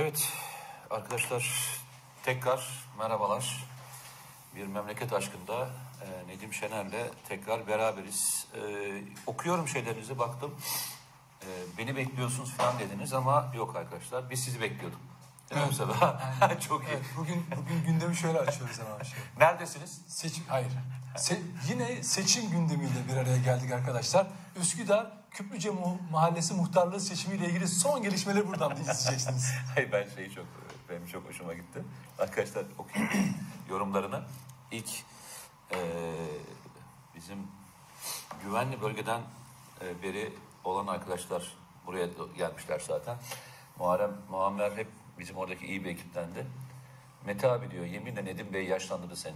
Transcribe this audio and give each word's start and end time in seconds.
Evet 0.00 0.32
arkadaşlar 0.90 1.70
tekrar 2.22 2.68
merhabalar. 2.98 3.64
Bir 4.56 4.66
memleket 4.66 5.12
aşkında 5.12 5.68
e, 6.02 6.28
Nedim 6.28 6.52
Şener'le 6.54 7.10
tekrar 7.28 7.66
beraberiz. 7.66 8.46
E, 8.54 8.60
okuyorum 9.26 9.68
şeylerinizi 9.68 10.18
baktım. 10.18 10.54
E, 11.42 11.46
beni 11.78 11.96
bekliyorsunuz 11.96 12.50
falan 12.50 12.78
dediniz 12.78 13.12
ama 13.12 13.52
yok 13.56 13.76
arkadaşlar 13.76 14.30
biz 14.30 14.44
sizi 14.44 14.60
bekliyorduk. 14.60 15.00
Değil 15.50 15.60
mi 15.60 15.66
Evet. 15.70 15.80
Mustafa? 15.80 16.20
Çok 16.60 16.82
iyi. 16.84 16.88
Evet, 16.92 17.04
bugün 17.16 17.46
bugün 17.56 17.84
gündemi 17.84 18.16
şöyle 18.16 18.38
açıyoruz 18.40 18.78
hemen 18.80 19.02
şey. 19.02 19.18
Neredesiniz? 19.38 20.00
Seçim 20.08 20.44
hayır. 20.48 20.68
Se- 21.16 21.40
yine 21.68 22.02
seçim 22.02 22.50
gündemiyle 22.50 23.08
bir 23.08 23.16
araya 23.16 23.38
geldik 23.38 23.72
arkadaşlar. 23.72 24.26
Üsküdar 24.60 25.18
Küplüce 25.30 25.70
Mahallesi 26.10 26.54
muhtarlığı 26.54 27.00
seçimiyle 27.00 27.46
ilgili 27.46 27.68
son 27.68 28.02
gelişmeleri 28.02 28.48
buradan 28.48 28.70
da 28.70 28.80
izleyeceksiniz. 28.80 29.50
Hayır 29.74 29.92
ben 29.92 30.08
şeyi 30.14 30.34
çok 30.34 30.44
benim 30.88 31.06
çok 31.06 31.28
hoşuma 31.28 31.54
gitti. 31.54 31.82
Arkadaşlar 32.18 32.64
okuyayım 32.78 33.34
yorumlarını. 33.70 34.22
İlk 34.70 34.88
eee, 35.72 35.78
bizim 37.14 37.38
güvenli 38.44 38.80
bölgeden 38.82 39.20
e, 39.84 40.02
beri 40.02 40.32
olan 40.64 40.86
arkadaşlar 40.86 41.52
buraya 41.86 42.08
gelmişler 42.36 42.80
zaten. 42.86 43.16
Muharrem, 43.78 44.10
Muammer 44.30 44.72
hep 44.76 44.88
bizim 45.18 45.36
oradaki 45.36 45.66
iyi 45.66 45.84
bir 45.84 45.90
ekiptendi. 45.90 46.46
Mete 47.26 47.48
abi 47.50 47.70
diyor 47.70 47.84
yeminle 47.84 48.24
Nedim 48.24 48.52
Bey 48.52 48.64
yaşlandırdı 48.64 49.16
seni. 49.16 49.34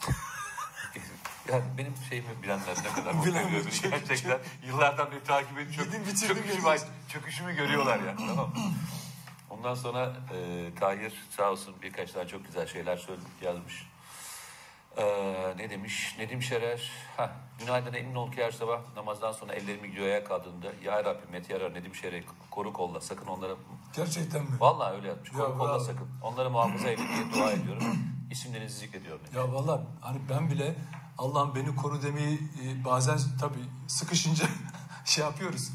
yani 1.52 1.64
benim 1.78 1.94
şeyimi 2.08 2.42
bilenler 2.42 2.76
ne 2.84 2.92
kadar 2.92 3.12
mutlu 3.14 3.30
Bilen- 3.30 3.48
ediyordur 3.48 3.70
çok- 3.70 3.90
gerçekten. 3.90 4.38
Yıllardan 4.66 5.10
beri 5.10 5.22
takip 5.24 5.58
edip 5.58 5.74
çök, 5.74 5.86
Nedim 5.86 6.02
bitirdi 6.06 6.26
çöküşümü, 6.26 6.76
çöküşümü 7.08 7.56
görüyorlar 7.56 7.98
yani 8.00 8.16
tamam 8.26 8.48
mı? 8.48 8.54
Ondan 9.50 9.74
sonra 9.74 10.16
e, 10.34 10.70
Tahir 10.80 11.12
sağ 11.30 11.50
olsun 11.50 11.74
birkaç 11.82 12.12
tane 12.12 12.28
çok 12.28 12.46
güzel 12.46 12.66
şeyler 12.66 12.96
söyledi, 12.96 13.24
yazmış. 13.42 13.86
Ee, 14.96 15.54
ne 15.56 15.70
demiş? 15.70 16.14
Nedim 16.18 16.42
Şerer. 16.42 16.90
Ha, 17.16 17.32
günaydın 17.58 17.92
emin 17.94 18.14
ol 18.14 18.32
ki 18.32 18.44
her 18.44 18.50
sabah 18.50 18.80
namazdan 18.96 19.32
sonra 19.32 19.52
ellerimi 19.52 19.90
göğe 19.90 20.24
kaldığında 20.24 20.66
Ya 20.84 21.04
Rabbi 21.04 21.32
Mete 21.32 21.54
Yarar 21.54 21.74
Nedim 21.74 21.94
Şerer 21.94 22.24
koru 22.50 22.72
kolla 22.72 23.00
sakın 23.00 23.26
onları 23.26 23.56
Gerçekten 23.96 24.42
mi? 24.42 24.48
Vallahi 24.60 24.96
öyle 24.96 25.08
yapmış. 25.08 25.32
Ya 25.32 25.36
Koru 25.38 25.58
kolla 25.58 25.80
sakın. 25.80 26.08
Onları 26.22 26.50
muhafaza 26.50 26.88
edin 26.88 27.04
diye 27.08 27.32
dua 27.42 27.50
ediyorum. 27.50 27.82
İsimlerinizi 28.30 28.78
zikrediyorum. 28.78 29.20
demiş. 29.20 29.36
Ya 29.36 29.52
vallahi 29.52 29.80
hani 30.00 30.18
ben 30.30 30.50
bile 30.50 30.74
Allah'ım 31.18 31.54
beni 31.54 31.76
koru 31.76 32.02
demeyi 32.02 32.38
e, 32.64 32.84
bazen 32.84 33.18
tabii 33.40 33.64
sıkışınca 33.86 34.44
şey 35.04 35.24
yapıyoruz. 35.24 35.70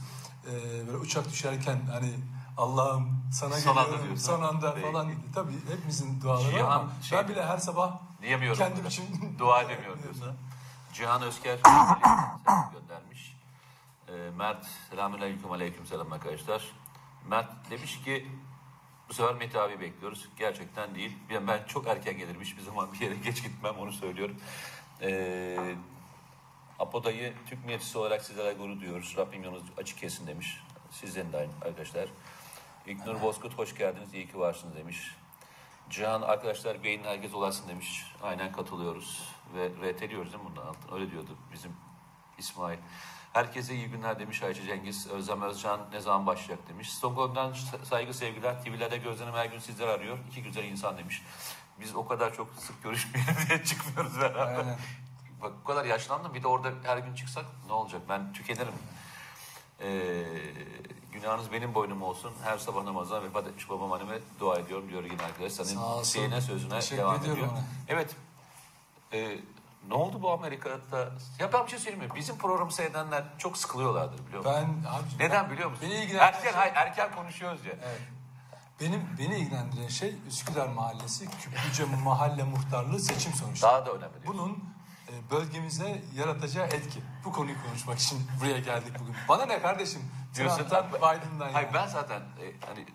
E, 0.47 0.51
böyle 0.87 0.97
uçak 0.97 1.29
düşerken 1.29 1.79
hani 1.91 2.09
Allah'ım 2.57 3.23
sana 3.33 3.53
Son 3.53 3.75
anda 3.77 3.91
geliyorum 3.91 4.17
son 4.17 4.41
anda 4.41 4.73
Peki. 4.75 4.87
falan 4.91 5.11
tabii 5.35 5.53
hepimizin 5.69 6.21
duaları 6.21 6.51
Cihan 6.51 6.71
ama 6.71 6.89
şey- 7.01 7.17
ben 7.19 7.27
bile 7.27 7.45
her 7.45 7.57
sabah 7.57 7.99
Diyemiyorum. 8.21 8.59
kendim 8.59 8.85
için 8.85 9.05
Dua 9.39 9.61
edemiyorum 9.61 10.03
diyorsun. 10.03 10.33
Cihan 10.93 11.21
Özker 11.21 11.59
göndermiş. 12.73 13.37
Ee, 14.07 14.11
Mert 14.37 14.65
selamünaleyküm 14.89 15.51
aleyküm 15.51 15.85
selam 15.85 16.11
arkadaşlar. 16.11 16.63
Mert 17.27 17.69
demiş 17.69 18.03
ki 18.03 18.27
bu 19.09 19.13
sefer 19.13 19.35
Mete 19.35 19.59
abi 19.61 19.79
bekliyoruz. 19.79 20.29
Gerçekten 20.37 20.95
değil. 20.95 21.17
Ben, 21.47 21.63
çok 21.67 21.87
erken 21.87 22.17
gelirim. 22.17 22.41
Hiçbir 22.41 22.61
zaman 22.61 22.93
bir 22.93 22.99
yere 22.99 23.15
geç 23.15 23.43
gitmem 23.43 23.75
onu 23.79 23.91
söylüyorum. 23.91 24.35
Ee, 25.01 25.75
Apoda'yı 26.79 27.33
Türk 27.49 27.65
milletçisi 27.65 27.97
olarak 27.97 28.25
sizlere 28.25 28.53
gurur 28.53 28.79
duyuyoruz. 28.81 29.15
Rabbim 29.17 29.43
yolunuz 29.43 29.63
açık 29.77 29.97
kesin 29.97 30.27
demiş. 30.27 30.57
Sizden 30.91 31.31
de 31.31 31.37
aynı 31.37 31.51
arkadaşlar. 31.61 32.09
İlknur 32.87 33.21
Bozkurt 33.21 33.57
hoş 33.57 33.77
geldiniz. 33.77 34.13
İyi 34.13 34.27
ki 34.27 34.39
varsınız 34.39 34.75
demiş. 34.75 35.15
Cihan 35.91 36.21
arkadaşlar 36.21 36.83
beyin 36.83 37.03
herkes 37.03 37.33
olasın 37.33 37.69
demiş. 37.69 38.05
Aynen 38.23 38.51
katılıyoruz. 38.51 39.29
Ve 39.55 39.69
RT'liyoruz 39.69 40.33
değil 40.33 40.43
mi 40.43 40.49
bundan 40.49 40.65
altın? 40.67 40.95
Öyle 40.95 41.11
diyordu 41.11 41.37
bizim 41.53 41.71
İsmail. 42.37 42.77
Herkese 43.33 43.75
iyi 43.75 43.87
günler 43.87 44.19
demiş 44.19 44.43
Ayça 44.43 44.63
Cengiz. 44.63 45.07
Özlem 45.07 45.41
Özcan 45.41 45.79
ne 45.91 45.99
zaman 45.99 46.27
başlayacak 46.27 46.69
demiş. 46.69 46.93
Stockholm'dan 46.93 47.53
saygı 47.83 48.13
sevgiler. 48.13 48.63
TV'lerde 48.63 48.97
gözlerim 48.97 49.33
her 49.33 49.45
gün 49.45 49.59
sizler 49.59 49.87
arıyor. 49.87 50.17
İki 50.31 50.43
güzel 50.43 50.63
insan 50.63 50.97
demiş. 50.97 51.23
Biz 51.79 51.95
o 51.95 52.07
kadar 52.07 52.33
çok 52.33 52.47
sık 52.57 52.83
görüşmeyelim 52.83 53.35
diye 53.49 53.63
çıkmıyoruz 53.63 54.21
beraber. 54.21 54.57
Aynen. 54.57 54.79
Bak 55.41 55.51
bu 55.61 55.67
kadar 55.67 55.85
yaşlandım 55.85 56.33
bir 56.33 56.43
de 56.43 56.47
orada 56.47 56.71
her 56.83 56.97
gün 56.97 57.15
çıksak 57.15 57.45
ne 57.67 57.73
olacak? 57.73 58.01
Ben 58.09 58.33
tükenirim. 58.33 58.73
Ee, 59.81 60.23
günahınız 61.11 61.51
benim 61.51 61.73
boynum 61.73 62.01
olsun. 62.01 62.33
Her 62.43 62.57
sabah 62.57 62.83
namazına 62.83 63.23
vefat 63.23 63.47
etmiş 63.47 63.69
babam 63.69 63.91
anneme 63.91 64.19
dua 64.39 64.59
ediyorum 64.59 64.89
diyor 64.89 65.03
yine 65.03 65.23
arkadaş. 65.23 65.51
Senin 65.51 66.03
şeyine 66.03 66.41
sözüne 66.41 66.69
Teşekkür 66.79 66.97
devam 66.97 67.15
ediyor. 67.15 67.37
ona. 67.37 67.63
Evet. 67.87 68.15
Ee, 69.13 69.39
ne 69.87 69.93
oldu 69.93 70.21
bu 70.21 70.31
Amerika'da? 70.31 71.11
Ya 71.39 71.53
ben 71.53 71.65
bir 71.65 71.69
şey 71.69 71.79
söyleyeyim 71.79 72.05
mi? 72.09 72.15
Bizim 72.15 72.37
programı 72.37 72.71
seyredenler 72.71 73.23
çok 73.37 73.57
sıkılıyorlardır 73.57 74.27
biliyor 74.27 74.45
musun? 74.45 74.83
ben 74.83 74.89
abi 74.89 75.03
Neden 75.19 75.51
biliyor 75.51 75.69
musun? 75.69 75.85
Beni 75.89 75.93
ilgilendiren 75.93 76.27
erken, 76.27 76.41
şey- 76.41 76.51
hayır, 76.51 76.73
erken 76.75 77.15
konuşuyoruz 77.15 77.65
ya. 77.65 77.73
Evet. 77.83 78.01
Benim 78.81 79.07
beni 79.19 79.37
ilgilendiren 79.37 79.87
şey 79.87 80.15
Üsküdar 80.27 80.67
Mahallesi 80.67 81.29
Küplüce 81.31 81.85
Mahalle 82.03 82.43
Muhtarlığı 82.43 82.99
seçim 82.99 83.33
sonuçları. 83.33 83.71
Daha 83.73 83.85
da 83.85 83.91
önemli. 83.91 84.13
Bunun 84.27 84.63
bölgemize 85.31 86.03
yaratacağı 86.15 86.65
etki. 86.65 87.01
Bu 87.25 87.31
konuyu 87.31 87.55
konuşmak 87.67 87.99
için 87.99 88.27
buraya 88.41 88.59
geldik 88.59 88.93
bugün. 88.99 89.15
Bana 89.29 89.45
ne 89.45 89.61
kardeşim? 89.61 90.01
Diyorsun. 90.35 90.57
Trump'tan, 90.57 90.87
Biden'dan. 90.89 91.53
Hayır 91.53 91.69
ben 91.73 91.87
zaten 91.87 92.19
e, 92.19 92.65
hani 92.65 92.85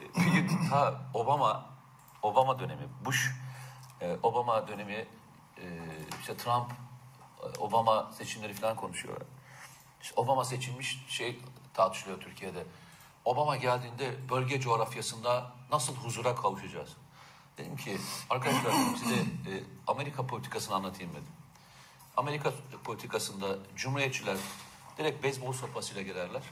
e, 0.00 0.34
bir 0.36 0.70
ta 0.70 1.00
Obama 1.14 1.66
Obama 2.22 2.58
dönemi, 2.58 2.88
Bush 3.04 3.30
e, 4.00 4.16
Obama 4.22 4.68
dönemi 4.68 5.06
e, 5.58 5.64
işte 6.20 6.36
Trump 6.36 6.72
e, 7.42 7.58
Obama 7.58 8.12
seçimleri 8.12 8.54
falan 8.54 8.76
konuşuyor. 8.76 9.20
İşte 10.02 10.20
Obama 10.20 10.44
seçilmiş 10.44 11.04
şey 11.08 11.40
tartışılıyor 11.74 12.20
Türkiye'de. 12.20 12.64
Obama 13.24 13.56
geldiğinde 13.56 14.28
bölge 14.30 14.60
coğrafyasında 14.60 15.52
nasıl 15.72 15.96
huzura 15.96 16.34
kavuşacağız? 16.34 16.96
Dedim 17.58 17.76
ki 17.76 17.98
arkadaşlar 18.30 18.72
size 18.98 19.14
e, 19.14 19.64
Amerika 19.86 20.26
politikasını 20.26 20.74
anlatayım 20.74 21.12
dedim. 21.12 21.32
Amerika 22.16 22.52
politikasında 22.84 23.46
cumhuriyetçiler 23.76 24.36
direkt 24.98 25.24
beyzbol 25.24 25.52
sopasıyla 25.52 26.02
girerler. 26.02 26.42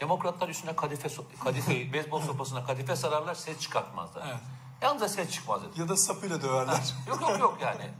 Demokratlar 0.00 0.48
üstüne 0.48 0.76
kadife, 0.76 1.08
kadifeyi, 1.44 1.92
beyzbol 1.92 2.20
sopasına 2.20 2.64
kadife 2.64 2.96
sararlar, 2.96 3.34
ses 3.34 3.60
çıkartmazlar. 3.60 4.26
Evet. 4.28 4.40
Yalnız 4.82 5.02
da 5.02 5.08
ses 5.08 5.30
çıkmaz 5.30 5.62
dedi. 5.62 5.80
Ya 5.80 5.88
da 5.88 5.96
sapıyla 5.96 6.42
döverler. 6.42 6.94
Yok 7.08 7.20
yok 7.20 7.38
yok 7.40 7.58
yani. 7.62 7.90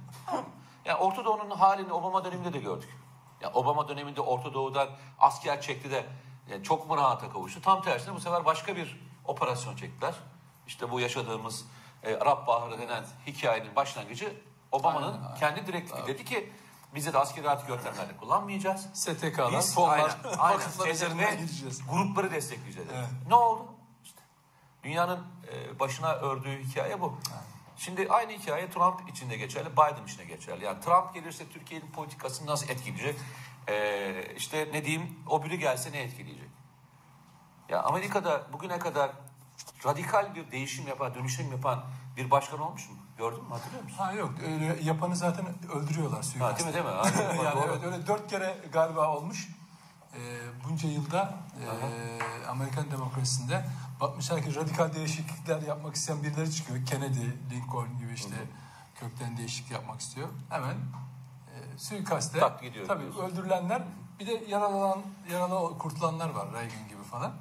Yani 0.85 0.99
Orta 0.99 1.25
Doğu'nun 1.25 1.51
halini 1.51 1.93
Obama 1.93 2.25
döneminde 2.25 2.53
de 2.53 2.59
gördük. 2.59 2.99
Ya 3.41 3.53
Obama 3.53 3.89
döneminde 3.89 4.21
Orta 4.21 4.55
Doğu'dan 4.55 4.89
asker 5.19 5.61
çekti 5.61 5.91
de 5.91 6.07
yani 6.51 6.63
çok 6.63 6.89
mu 6.89 6.97
rahata 6.97 7.33
kavuştu? 7.33 7.63
Tam 7.63 7.83
tersine 7.83 8.15
bu 8.15 8.21
sefer 8.21 8.45
başka 8.45 8.77
bir 8.77 9.01
operasyon 9.25 9.77
çektiler. 9.77 10.15
İşte 10.67 10.91
bu 10.91 11.01
yaşadığımız 11.01 11.65
e, 12.03 12.17
Arap 12.17 12.47
Baharı 12.47 12.79
denen 12.79 13.05
hikayenin 13.27 13.77
başlangıcı 13.77 14.33
Obama'nın 14.73 15.21
kendi 15.41 15.67
direktifi. 15.67 16.07
Dedi 16.07 16.25
ki 16.25 16.53
bizi 16.95 17.13
de 17.13 17.19
askeri 17.19 17.51
artık 17.51 17.69
yöntemlerde 17.69 18.17
kullanmayacağız. 18.17 18.87
STK'lar, 18.95 19.53
Biz 19.53 19.75
fonlar, 19.75 19.99
aynen, 19.99 20.39
aynen. 20.39 20.59
vakıflar 20.59 20.89
üzerinden 20.89 21.39
gideceğiz. 21.39 21.81
Grupları 21.91 22.31
destekleyeceğiz. 22.31 22.89
Evet. 22.95 23.09
Ne 23.29 23.35
oldu? 23.35 23.67
İşte 24.05 24.21
dünyanın 24.83 25.27
e, 25.53 25.79
başına 25.79 26.13
ördüğü 26.15 26.63
hikaye 26.63 27.01
bu. 27.01 27.19
Şimdi 27.77 28.07
aynı 28.11 28.33
hikaye 28.33 28.71
Trump 28.71 29.09
için 29.09 29.31
de 29.31 29.37
geçerli, 29.37 29.73
Biden 29.73 30.05
için 30.05 30.19
de 30.19 30.25
geçerli. 30.25 30.65
Yani 30.65 30.81
Trump 30.81 31.15
gelirse 31.15 31.49
Türkiye'nin 31.49 31.91
politikasını 31.91 32.47
nasıl 32.47 32.69
etkileyecek? 32.69 33.21
E, 33.69 34.35
işte 34.37 34.69
ne 34.73 34.85
diyeyim, 34.85 35.19
o 35.29 35.45
biri 35.45 35.59
gelse 35.59 35.93
ne 35.93 35.99
etkileyecek? 36.03 36.49
Ya 37.69 37.83
Amerika'da 37.83 38.47
bugüne 38.53 38.79
kadar 38.79 39.11
radikal 39.87 40.35
bir 40.35 40.51
değişim 40.51 40.89
yapan, 40.89 41.15
dönüşüm 41.15 41.53
yapan 41.53 41.85
bir 42.17 42.31
başkan 42.31 42.61
olmuş 42.61 42.89
mu? 42.89 42.96
Gördün 43.19 43.43
mü? 43.43 43.49
Hatırlıyor 43.51 43.83
musun? 43.83 43.97
Ha 43.99 44.13
yok 44.13 44.31
öyle 44.47 44.79
yapanı 44.83 45.17
zaten 45.17 45.47
öldürüyorlar 45.75 46.17
Ha, 46.19 46.23
suikast. 46.23 46.59
değil 46.59 46.69
mi 46.69 46.75
değil 46.75 46.85
mi? 46.85 46.91
Aynen. 46.91 47.45
yani 47.45 47.57
Doğru. 47.57 47.73
evet, 47.73 47.85
öyle 47.85 48.07
dört 48.07 48.27
kere 48.31 48.57
galiba 48.73 49.17
olmuş. 49.17 49.49
Ee, 50.15 50.19
bunca 50.65 50.89
yılda 50.89 51.35
e, 51.61 52.47
Amerikan 52.49 52.91
demokrasisinde 52.91 53.65
bakmışlar 54.01 54.43
ki 54.43 54.55
radikal 54.55 54.95
değişiklikler 54.95 55.63
yapmak 55.63 55.95
isteyen 55.95 56.23
birileri 56.23 56.53
çıkıyor. 56.53 56.87
Kennedy, 56.87 57.21
Lincoln 57.51 57.99
gibi 57.99 58.13
işte 58.15 58.35
kökten 58.95 59.37
değişiklik 59.37 59.71
yapmak 59.73 60.01
istiyor. 60.01 60.29
Hemen 60.51 60.75
e, 60.75 61.79
suikaste 61.79 62.39
Tak 62.41 62.63
gidiyor 62.63 62.87
tabii 62.87 63.03
diyorsun. 63.03 63.23
öldürülenler 63.25 63.83
bir 64.21 64.27
de 64.27 64.45
yaralanan 64.49 65.03
yaralı 65.33 65.79
kurtulanlar 65.79 66.29
var 66.31 66.47
Reagan 66.53 66.89
gibi 66.89 67.03
falan. 67.11 67.33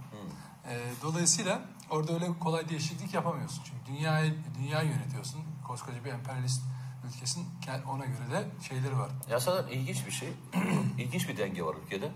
E, 0.70 0.80
dolayısıyla 1.02 1.60
orada 1.90 2.14
öyle 2.14 2.40
kolay 2.40 2.70
değişiklik 2.70 3.14
yapamıyorsun. 3.14 3.64
Çünkü 3.64 3.86
dünyayı 3.86 4.38
dünya 4.58 4.82
yönetiyorsun. 4.82 5.42
Koskoca 5.68 6.06
bir 6.06 6.12
emperyalist 6.14 6.62
ülkesin 7.08 7.48
Ke- 7.66 7.86
ona 7.86 8.06
göre 8.06 8.32
de 8.32 8.46
şeyleri 8.68 9.00
var. 9.00 9.10
Ya 9.30 9.40
zaten 9.40 9.72
ilginç 9.72 10.06
bir 10.06 10.12
şey. 10.12 10.30
ilginç 10.98 11.30
bir 11.30 11.38
denge 11.38 11.64
var 11.64 11.76
ülkede. 11.86 12.12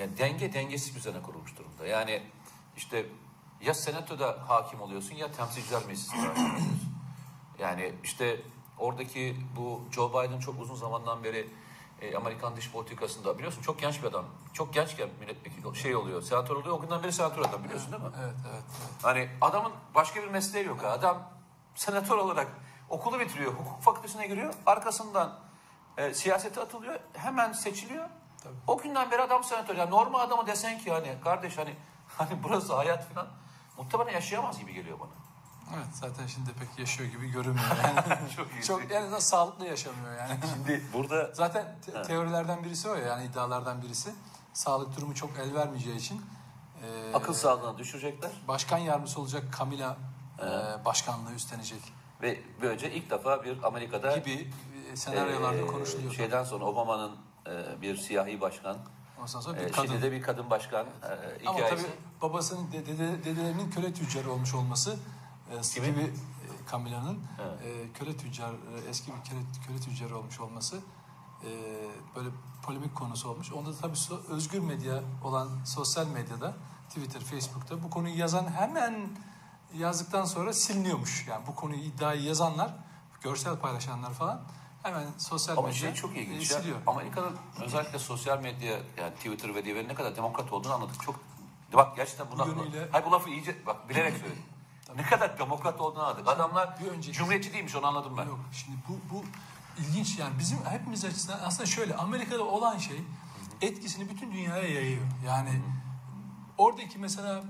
Yani 0.00 0.18
denge 0.18 0.52
dengesiz 0.52 0.96
üzerine 0.96 1.22
kurulmuş 1.22 1.56
durumda. 1.58 1.86
Yani 1.86 2.22
işte 2.76 3.06
ya 3.60 3.74
senatoda 3.74 4.38
hakim 4.48 4.80
oluyorsun 4.80 5.14
ya 5.14 5.32
temsilciler 5.32 5.86
meclisinde 5.86 6.26
hakim 6.26 6.44
oluyorsun. 6.44 6.80
Yani 7.58 7.92
işte 8.04 8.40
oradaki 8.78 9.36
bu 9.56 9.80
Joe 9.92 10.10
Biden 10.10 10.38
çok 10.38 10.60
uzun 10.60 10.74
zamandan 10.74 11.24
beri 11.24 11.48
e, 12.00 12.16
Amerikan 12.16 12.56
dış 12.56 12.70
politikasında 12.70 13.38
biliyorsun 13.38 13.62
çok 13.62 13.80
genç 13.80 14.02
bir 14.02 14.06
adam. 14.08 14.24
Çok 14.52 14.74
gençken 14.74 15.08
milletvekili 15.20 15.76
şey 15.76 15.96
oluyor, 15.96 16.22
senatör 16.22 16.56
oluyor. 16.56 16.78
O 16.78 16.80
günden 16.80 17.02
beri 17.02 17.12
senatör 17.12 17.42
adam 17.42 17.64
biliyorsun 17.64 17.92
değil 17.92 18.02
mi? 18.02 18.08
Evet, 18.22 18.34
evet, 18.50 18.64
evet. 18.80 18.90
Hani 19.02 19.28
adamın 19.40 19.72
başka 19.94 20.22
bir 20.22 20.28
mesleği 20.28 20.66
yok. 20.66 20.84
Adam 20.84 21.30
senatör 21.74 22.16
olarak 22.16 22.48
okulu 22.90 23.20
bitiriyor, 23.20 23.52
hukuk 23.52 23.82
fakültesine 23.82 24.26
giriyor. 24.26 24.54
Arkasından 24.66 25.38
e, 25.96 26.14
siyasete 26.14 26.60
atılıyor, 26.60 27.00
hemen 27.12 27.52
seçiliyor. 27.52 28.08
Tabii. 28.42 28.54
O 28.66 28.78
günden 28.78 29.10
beri 29.10 29.22
adam 29.22 29.44
senatör. 29.44 29.76
Yani 29.76 29.90
normal 29.90 30.20
adama 30.20 30.46
desen 30.46 30.78
ki 30.78 30.92
hani 30.92 31.14
kardeş 31.24 31.58
hani 31.58 31.76
hani 32.08 32.42
burası 32.42 32.74
hayat 32.74 33.08
falan 33.14 33.28
muhtemelen 33.78 34.12
yaşayamaz 34.12 34.58
gibi 34.58 34.74
geliyor 34.74 35.00
bana. 35.00 35.10
Evet, 35.76 35.86
zaten 35.92 36.26
şimdi 36.26 36.52
pek 36.52 36.78
yaşıyor 36.78 37.10
gibi 37.10 37.30
görünmüyor 37.30 37.76
yani. 37.84 38.30
Çok 38.36 38.46
iyi. 38.52 38.62
Çok 38.62 38.92
en 38.92 39.02
azından 39.02 39.18
sağlıklı 39.18 39.66
yaşamıyor 39.66 40.14
yani. 40.18 40.38
Şimdi 40.54 40.84
burada 40.92 41.30
Zaten 41.34 41.76
te- 41.86 42.02
teorilerden 42.02 42.64
birisi 42.64 42.88
o 42.88 42.94
ya 42.94 43.06
yani 43.06 43.24
iddialardan 43.24 43.82
birisi. 43.82 44.14
Sağlık 44.52 44.96
durumu 44.96 45.14
çok 45.14 45.38
el 45.38 45.54
vermeyeceği 45.54 45.96
için 45.96 46.22
e, 46.82 47.14
akıl 47.14 47.32
sağlığını 47.34 47.78
düşürecekler 47.78 48.30
başkan 48.48 48.78
yardımcısı 48.78 49.20
olacak 49.20 49.44
Kamila 49.52 49.96
e, 50.38 50.44
başkanlığı 50.84 51.34
üstlenecek 51.34 51.82
ve 52.22 52.40
böylece 52.62 52.92
ilk 52.92 53.10
defa 53.10 53.44
bir 53.44 53.62
Amerika'da 53.62 54.16
gibi 54.16 54.48
e, 54.92 54.96
senaryolarda 54.96 55.58
e, 55.62 55.66
konuşuluyor. 55.66 56.12
Şeyden 56.14 56.44
sonra 56.44 56.64
Obama'nın 56.64 57.12
e, 57.46 57.82
bir 57.82 57.96
siyahi 57.96 58.40
başkan, 58.40 58.76
Ondan 59.16 59.26
sonra 59.26 59.56
bir 59.56 59.62
e, 59.64 59.70
kadın. 59.70 59.86
şimdi 59.88 60.02
de 60.02 60.12
bir 60.12 60.22
kadın 60.22 60.50
başkan 60.50 60.86
e, 60.86 61.48
Ama 61.48 61.56
hikayesi. 61.58 61.76
tabii 61.86 61.92
babasının 62.22 62.72
dede, 62.72 62.98
dede- 62.98 63.24
dedelerinin 63.24 63.70
köle 63.70 63.92
tüccarı 63.94 64.30
olmuş 64.32 64.54
olması 64.54 64.96
e, 65.50 65.80
gibi 65.80 66.00
e, 66.00 66.10
Camila'nın 66.72 67.18
Evet. 67.42 67.58
e, 67.88 67.92
köle 67.92 68.16
tüccar 68.16 68.50
e, 68.50 68.88
eski 68.88 69.12
bir 69.12 69.28
köle, 69.30 69.40
köle 69.66 69.80
tüccarı 69.80 70.18
olmuş 70.18 70.40
olması 70.40 70.76
e, 71.44 71.48
böyle 72.16 72.28
polemik 72.62 72.94
konusu 72.94 73.28
olmuş. 73.30 73.52
Onda 73.52 73.70
da 73.72 73.76
tabii 73.76 73.96
so- 73.96 74.26
özgür 74.28 74.58
medya 74.58 75.00
olan 75.24 75.48
sosyal 75.64 76.06
medyada 76.06 76.54
Twitter, 76.88 77.20
Facebook'ta 77.20 77.82
bu 77.82 77.90
konuyu 77.90 78.18
yazan 78.18 78.52
hemen 78.52 79.08
yazdıktan 79.78 80.24
sonra 80.24 80.52
siliniyormuş. 80.52 81.26
Yani 81.28 81.46
bu 81.46 81.54
konuyu 81.54 81.80
iddiayı 81.80 82.22
yazanlar, 82.22 82.70
görsel 83.20 83.56
paylaşanlar 83.56 84.12
falan 84.12 84.40
hemen 84.82 85.04
sosyal 85.18 85.56
Ama 85.56 85.66
medya 85.66 85.80
şey 85.80 85.94
çok 85.94 86.16
e, 86.16 86.20
ilginç 86.22 86.50
ya. 86.50 86.58
siliyor. 86.58 86.78
Amerika'nın 86.86 87.36
özellikle 87.60 87.98
sosyal 87.98 88.40
medya 88.40 88.78
yani 88.98 89.14
Twitter 89.14 89.54
ve 89.54 89.64
diğerleri 89.64 89.88
ne 89.88 89.94
kadar 89.94 90.16
demokrat 90.16 90.52
olduğunu 90.52 90.72
anladık. 90.74 91.02
Çok 91.02 91.20
bak 91.74 91.96
gerçekten 91.96 92.26
buna 92.32 92.46
Bu 92.46 92.50
yönüyle- 92.50 92.88
hayır 92.92 93.06
bu 93.06 93.12
lafı 93.12 93.30
iyice 93.30 93.66
bak 93.66 93.88
bilerek 93.88 94.12
söyledim. 94.16 94.42
ne 94.96 95.02
kadar 95.02 95.38
demokrat 95.38 95.80
olduğunu 95.80 96.02
anladık. 96.02 96.28
Adamlar 96.28 96.80
bir 96.80 96.86
önceki- 96.86 97.12
cumhuriyetçi 97.18 97.52
değilmiş 97.52 97.74
onu 97.76 97.86
anladım 97.86 98.16
ben. 98.16 98.24
Yok 98.26 98.40
şimdi 98.52 98.78
bu, 98.88 99.14
bu 99.14 99.24
ilginç 99.78 100.18
yani 100.18 100.38
bizim 100.38 100.64
hepimiz 100.64 101.04
açısından 101.04 101.40
aslında 101.44 101.66
şöyle 101.66 101.94
Amerika'da 101.96 102.44
olan 102.44 102.78
şey 102.78 103.00
etkisini 103.62 104.10
bütün 104.10 104.32
dünyaya 104.32 104.68
yayıyor. 104.68 105.02
Yani 105.26 105.62
oradaki 106.58 106.98
mesela 106.98 107.38
e, 107.38 107.42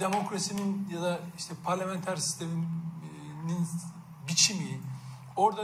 demokrasinin 0.00 0.88
ya 0.92 1.02
da 1.02 1.20
işte 1.38 1.54
parlamenter 1.64 2.16
sistemin 2.16 2.68
biçimi, 4.28 4.80
orada 5.36 5.62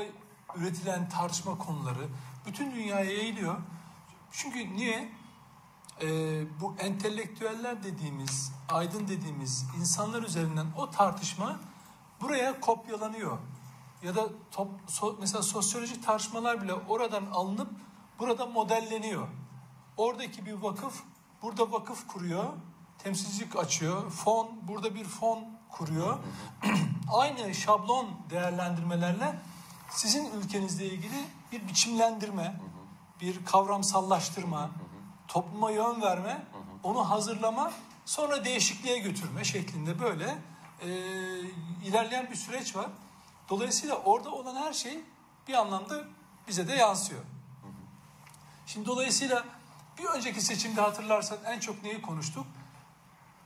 üretilen 0.56 1.08
tartışma 1.08 1.58
konuları 1.58 2.08
bütün 2.46 2.74
dünyaya 2.74 3.10
yayılıyor. 3.10 3.56
Çünkü 4.30 4.76
niye? 4.76 5.12
Ee, 6.02 6.60
bu 6.60 6.74
entelektüeller 6.78 7.82
dediğimiz, 7.82 8.52
aydın 8.68 9.08
dediğimiz 9.08 9.66
insanlar 9.78 10.22
üzerinden 10.22 10.66
o 10.76 10.90
tartışma 10.90 11.60
buraya 12.20 12.60
kopyalanıyor. 12.60 13.38
Ya 14.02 14.14
da 14.14 14.28
top, 14.50 14.68
so- 14.88 15.16
mesela 15.20 15.42
sosyolojik 15.42 16.06
tartışmalar 16.06 16.62
bile 16.62 16.74
oradan 16.74 17.26
alınıp 17.26 17.70
burada 18.18 18.46
modelleniyor. 18.46 19.28
Oradaki 19.96 20.46
bir 20.46 20.52
vakıf 20.52 21.02
burada 21.42 21.72
vakıf 21.72 22.06
kuruyor, 22.06 22.44
temsilcilik 23.06 23.56
açıyor, 23.56 24.10
fon 24.10 24.48
burada 24.62 24.94
bir 24.94 25.04
fon 25.04 25.44
kuruyor. 25.70 26.18
Aynı 27.12 27.54
şablon 27.54 28.10
değerlendirmelerle 28.30 29.38
sizin 29.90 30.30
ülkenizle 30.30 30.86
ilgili 30.86 31.24
bir 31.52 31.68
biçimlendirme, 31.68 32.60
bir 33.20 33.44
kavramsallaştırma, 33.44 34.70
topluma 35.28 35.70
yön 35.70 36.02
verme, 36.02 36.46
onu 36.82 37.10
hazırlama, 37.10 37.72
sonra 38.04 38.44
değişikliğe 38.44 38.98
götürme 38.98 39.44
şeklinde 39.44 40.00
böyle 40.00 40.38
e, 40.82 40.88
ilerleyen 41.84 42.30
bir 42.30 42.36
süreç 42.36 42.76
var. 42.76 42.86
Dolayısıyla 43.48 43.96
orada 43.96 44.30
olan 44.30 44.56
her 44.56 44.72
şey 44.72 45.00
bir 45.48 45.54
anlamda 45.54 46.04
bize 46.48 46.68
de 46.68 46.74
yansıyor. 46.74 47.22
Şimdi 48.66 48.86
dolayısıyla 48.86 49.44
bir 49.98 50.04
önceki 50.04 50.40
seçimde 50.40 50.80
hatırlarsan 50.80 51.38
en 51.44 51.60
çok 51.60 51.82
neyi 51.82 52.02
konuştuk? 52.02 52.46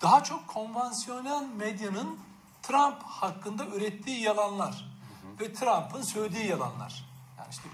Daha 0.02 0.24
çok 0.24 0.48
konvansiyonel 0.48 1.46
medyanın 1.56 2.18
Trump 2.62 3.02
hakkında 3.02 3.66
ürettiği 3.66 4.20
yalanlar 4.20 4.90
ve 5.40 5.52
Trump'ın 5.52 6.02
söylediği 6.02 6.46
yalanlar. 6.46 7.04
Yani 7.38 7.48
işte 7.50 7.68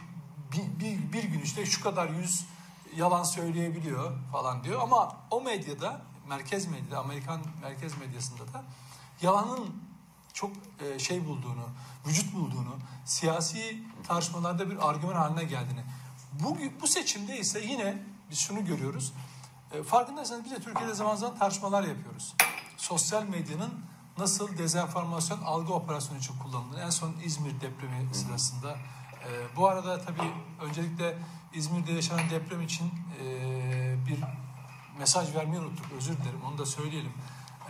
bir, 0.52 0.81
bir, 0.81 1.12
bir 1.12 1.25
gün 1.25 1.40
işte 1.40 1.67
şu 1.67 1.82
kadar 1.82 2.08
yüz 2.08 2.46
yalan 2.96 3.23
söyleyebiliyor 3.23 4.12
falan 4.32 4.64
diyor 4.64 4.82
ama 4.82 5.17
o 5.31 5.40
medyada 5.40 6.00
merkez 6.28 6.67
medyada 6.67 6.99
Amerikan 6.99 7.40
merkez 7.62 7.99
medyasında 7.99 8.52
da 8.52 8.64
yalanın 9.23 9.82
çok 10.32 10.50
e, 10.81 10.99
şey 10.99 11.26
bulduğunu, 11.26 11.69
vücut 12.06 12.34
bulduğunu, 12.34 12.76
siyasi 13.05 13.82
tartışmalarda 14.08 14.70
bir 14.70 14.88
argüman 14.88 15.14
haline 15.14 15.44
geldiğini. 15.44 15.84
Bu, 16.32 16.56
bu 16.82 16.87
seçimde 16.87 17.38
ise 17.38 17.61
yine 17.61 18.02
biz 18.31 18.38
şunu 18.38 18.64
görüyoruz. 18.64 19.12
E, 19.72 19.82
farkındaysanız 19.82 20.44
biz 20.44 20.52
de 20.52 20.60
Türkiye'de 20.60 20.94
zaman 20.94 21.16
zaman 21.16 21.38
tartışmalar 21.38 21.82
yapıyoruz. 21.82 22.34
Sosyal 22.76 23.22
medyanın 23.22 23.70
nasıl 24.18 24.58
dezenformasyon 24.58 25.42
algı 25.42 25.72
operasyonu 25.74 26.18
için 26.18 26.35
kullanıldığını. 26.38 26.80
En 26.80 26.90
son 26.90 27.12
İzmir 27.25 27.61
depremi 27.61 28.14
sırasında. 28.14 28.73
E, 28.73 29.56
bu 29.56 29.68
arada 29.68 30.00
tabii 30.00 30.32
öncelikle 30.62 31.18
İzmir'de 31.54 31.92
yaşanan 31.92 32.30
deprem 32.30 32.61
için 32.62 32.92
e, 33.23 33.26
bir 34.06 34.18
mesaj 34.99 35.35
vermeyi 35.35 35.61
unuttuk. 35.61 35.87
Özür 35.99 36.16
dilerim. 36.16 36.40
Onu 36.49 36.58
da 36.58 36.66
söyleyelim. 36.66 37.12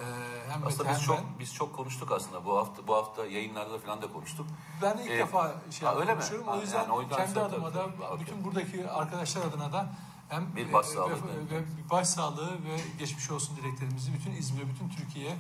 E, 0.01 0.05
hem 0.53 0.67
Aslında 0.67 0.89
biz 0.91 0.97
hem 0.99 1.05
çok 1.07 1.19
ben. 1.19 1.25
biz 1.39 1.55
çok 1.55 1.77
konuştuk 1.77 2.13
aslında 2.13 2.45
bu 2.45 2.57
hafta 2.59 2.87
bu 2.87 2.95
hafta 2.95 3.27
yayınlarda 3.27 3.79
falan 3.79 4.03
da 4.03 4.13
konuştuk. 4.13 4.47
Ben 4.83 4.99
ilk 4.99 5.11
Ee, 5.11 5.19
defa 5.19 5.55
şey 5.71 5.89
ha, 5.89 5.95
öyle 5.97 6.15
mi? 6.15 6.21
Ha, 6.47 6.53
O 6.57 6.61
yüzden 6.61 6.79
yani 6.83 6.93
o 6.93 7.01
yüzden 7.03 7.17
kendi 7.17 7.41
adıma 7.41 7.75
da 7.75 7.83
tabii, 7.87 7.97
tabii. 8.09 8.21
bütün 8.21 8.45
buradaki 8.45 8.91
arkadaşlar 8.91 9.43
adına 9.47 9.73
da 9.73 9.87
hem 10.29 10.57
Bir 10.57 10.69
e, 10.69 10.73
başsağlığı 10.73 11.11
ve, 11.11 11.57
ve 11.57 11.65
bir 11.85 11.91
başsağlığı 11.91 12.53
ve 12.53 12.77
geçmiş 12.99 13.31
olsun 13.31 13.57
dileklerimizi 13.57 14.13
bütün 14.15 14.33
İzmir'e, 14.33 14.69
bütün 14.69 14.89
Türkiye'ye 14.89 15.37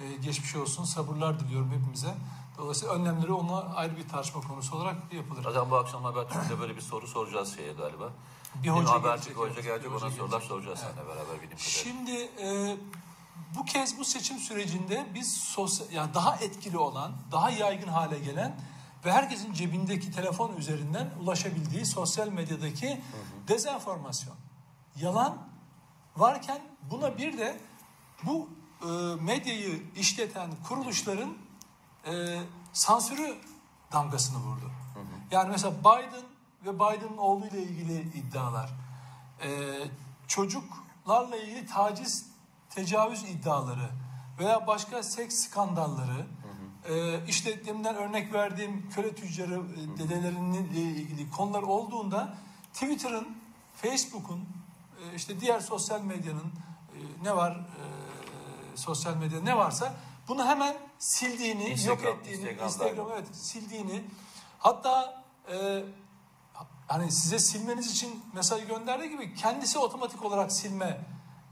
e, 0.00 0.16
geçmiş 0.16 0.56
olsun, 0.56 0.84
sabırlar 0.84 1.40
diliyorum 1.40 1.70
hepimize. 1.70 2.14
Dolayısıyla 2.58 2.94
önlemleri 2.94 3.32
ona 3.32 3.60
ayrı 3.74 3.96
bir 3.96 4.08
tartışma 4.08 4.40
konusu 4.40 4.76
olarak 4.76 4.96
yapılır. 5.12 5.42
Zaten 5.42 5.70
bu 5.70 5.76
akşam 5.76 6.04
Habertürk'te 6.04 6.60
böyle 6.60 6.76
bir 6.76 6.80
soru 6.80 7.06
soracağız 7.06 7.56
şeye 7.56 7.72
galiba. 7.72 8.10
Bir 8.54 8.68
hoca 8.68 8.90
Habertürk 8.90 9.36
gelecek, 9.36 9.56
hoca 9.56 9.60
gelecek 9.60 9.90
ona 9.90 9.96
hoca 9.96 10.10
sorular 10.10 10.30
gelecek. 10.30 10.48
soracağız 10.48 10.80
Evet. 10.84 10.94
seninle 10.94 11.08
beraber 11.08 11.34
kadarıyla. 11.34 11.56
Şimdi 11.58 12.30
e, 12.42 12.76
bu 13.56 13.64
kez 13.64 13.98
bu 13.98 14.04
seçim 14.04 14.38
sürecinde 14.38 15.06
biz 15.14 15.36
sosyal, 15.36 15.90
yani 15.90 16.14
daha 16.14 16.36
etkili 16.36 16.78
olan, 16.78 17.12
daha 17.32 17.50
yaygın 17.50 17.88
hale 17.88 18.18
gelen 18.18 18.60
ve 19.04 19.12
herkesin 19.12 19.52
cebindeki 19.52 20.12
telefon 20.12 20.56
üzerinden 20.56 21.10
ulaşabildiği 21.20 21.86
sosyal 21.86 22.28
medyadaki 22.28 23.00
dezenformasyon, 23.48 24.36
yalan 24.96 25.38
varken 26.16 26.60
buna 26.90 27.18
bir 27.18 27.38
de 27.38 27.60
bu 28.22 28.48
e, 28.82 28.86
medyayı 29.22 29.82
işleten 29.96 30.50
kuruluşların 30.68 31.36
e, 32.06 32.40
sansürü 32.72 33.36
damgasını 33.92 34.38
vurdu. 34.38 34.70
Yani 35.30 35.50
mesela 35.50 35.74
Biden 35.80 36.24
ve 36.66 36.74
Biden'ın 36.74 37.16
oğluyla 37.16 37.58
ilgili 37.58 38.00
iddialar, 38.00 38.70
e, 39.42 39.48
çocuklarla 40.28 41.36
ilgili 41.36 41.66
taciz, 41.66 42.26
tecavüz 42.70 43.22
iddiaları 43.22 43.90
veya 44.38 44.66
başka 44.66 45.02
seks 45.02 45.34
skandalları, 45.34 46.26
e, 46.88 47.94
örnek 47.96 48.32
verdiğim 48.32 48.90
köle 48.90 49.14
tüccarı 49.14 49.54
e, 49.54 49.98
dedelerinle 49.98 50.58
ilgili 50.80 51.30
konular 51.30 51.62
olduğunda 51.62 52.34
Twitter'ın, 52.72 53.28
Facebook'un, 53.76 54.40
e, 54.40 55.16
işte 55.16 55.40
diğer 55.40 55.60
sosyal 55.60 56.00
medyanın 56.00 56.52
e, 56.94 57.24
ne 57.24 57.36
var 57.36 57.52
e, 57.52 58.76
sosyal 58.76 59.16
medya 59.16 59.40
ne 59.42 59.56
varsa 59.56 59.94
bunu 60.28 60.46
hemen 60.46 60.76
sildiğini, 60.98 61.68
Instagram, 61.68 62.04
yok 62.04 62.18
ettiğini, 62.18 62.50
Instagram 62.64 63.08
evet 63.12 63.36
sildiğini 63.36 64.04
hatta 64.58 65.22
e, 65.52 65.84
hani 66.88 67.12
size 67.12 67.38
silmeniz 67.38 67.92
için 67.92 68.24
mesaj 68.34 68.66
gönderdiği 68.66 69.10
gibi 69.10 69.34
kendisi 69.34 69.78
otomatik 69.78 70.24
olarak 70.24 70.52
silme 70.52 71.00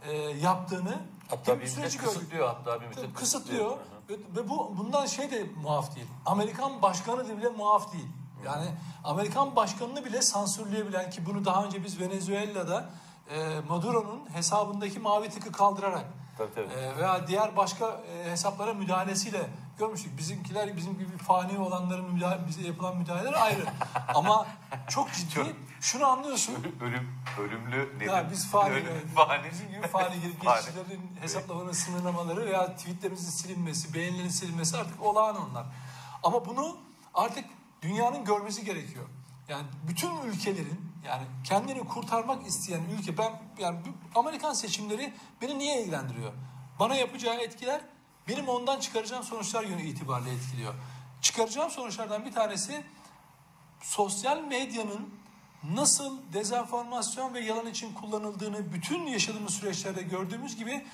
e, 0.09 0.13
yaptığını 0.17 0.99
Hatta 1.29 1.57
bir 1.57 1.63
bir 1.63 1.67
süreci 1.67 1.99
gördük. 1.99 2.15
kısıtlıyor 2.15 2.49
hatta 2.49 2.81
bir 2.81 2.87
müddet 2.87 3.15
kısıtlıyor 3.15 3.71
hı. 3.71 3.79
Ve, 4.11 4.15
ve 4.37 4.49
bu 4.49 4.75
bundan 4.79 5.07
şey 5.07 5.31
de 5.31 5.47
muaf 5.63 5.97
değil. 5.97 6.07
Amerikan 6.27 6.83
başkanı 6.83 7.29
da 7.29 7.39
bile 7.39 7.49
muaf 7.49 7.93
değil. 7.93 8.09
Yani 8.45 8.67
Amerikan 9.05 9.57
başkanını 9.57 10.05
bile 10.05 10.23
sansürleyebilen 10.23 11.11
ki 11.11 11.27
bunu 11.27 11.45
daha 11.45 11.65
önce 11.65 11.85
biz 11.85 12.01
Venezuela'da 12.01 12.91
e, 13.31 13.61
Maduro'nun 13.69 14.21
hesabındaki 14.33 14.99
mavi 14.99 15.29
tıkı 15.29 15.53
kaldırarak 15.53 16.05
Tabii, 16.39 16.55
tabii. 16.55 16.73
e, 16.73 16.97
veya 16.97 17.27
diğer 17.27 17.57
başka 17.57 17.87
e, 17.87 18.31
hesaplara 18.31 18.75
müdahalesiyle 18.75 19.51
görmüştük. 19.81 20.19
Bizimkiler 20.19 20.77
bizim 20.77 20.99
gibi 20.99 21.17
fani 21.19 21.59
olanların 21.59 22.13
müdahale, 22.15 22.47
bize 22.49 22.63
yapılan 22.63 22.97
müdahaleler 22.97 23.33
ayrı. 23.33 23.65
Ama 24.15 24.47
çok 24.89 25.13
ciddi 25.13 25.57
şunu 25.81 26.07
anlıyorsun. 26.07 26.55
Ölüm, 26.81 27.09
ölümlü 27.41 27.97
nedir? 27.99 28.07
Ya 28.13 28.31
biz 28.31 28.51
fani, 28.51 28.71
Ölüm, 28.71 29.09
fani. 29.15 29.51
bizim 29.53 29.69
gibi 29.69 29.87
fani 29.87 30.21
gelip 30.21 30.45
Fani. 30.45 30.61
geçicilerin 30.61 31.11
hesaplamaların 31.21 31.73
sınırlamaları 31.73 32.47
veya 32.47 32.77
tweetlerimizin 32.77 33.31
silinmesi, 33.31 33.95
beğenilerin 33.95 34.29
silinmesi 34.29 34.77
artık 34.77 35.03
olağan 35.03 35.51
onlar. 35.51 35.67
Ama 36.23 36.45
bunu 36.47 36.77
artık 37.15 37.45
dünyanın 37.83 38.25
görmesi 38.25 38.65
gerekiyor. 38.65 39.05
Yani 39.49 39.67
bütün 39.89 40.17
ülkelerin 40.21 40.93
yani 41.07 41.23
kendini 41.45 41.89
kurtarmak 41.89 42.47
isteyen 42.47 42.81
ülke 42.99 43.19
ben 43.19 43.33
yani 43.59 43.79
Amerikan 44.15 44.53
seçimleri 44.53 45.13
beni 45.43 45.59
niye 45.59 45.83
ilgilendiriyor? 45.83 46.33
Bana 46.79 46.95
yapacağı 46.95 47.35
etkiler 47.41 47.81
benim 48.31 48.49
ondan 48.49 48.81
çıkaracağım 48.81 49.25
sonuçlar 49.25 49.65
yönü 49.65 49.83
itibariyle 49.83 50.33
etkiliyor. 50.33 50.75
Çıkaracağım 51.23 51.71
sonuçlardan 51.71 52.25
bir 52.25 52.33
tanesi 52.33 52.85
sosyal 53.83 54.41
medyanın 54.41 55.15
nasıl 55.65 56.19
dezenformasyon 56.33 57.35
ve 57.35 57.41
yalan 57.41 57.67
için 57.67 57.95
kullanıldığını 57.95 58.73
bütün 58.73 59.07
yaşadığımız 59.07 59.55
süreçlerde 59.55 60.03
gördüğümüz 60.03 60.57
gibi 60.57 60.87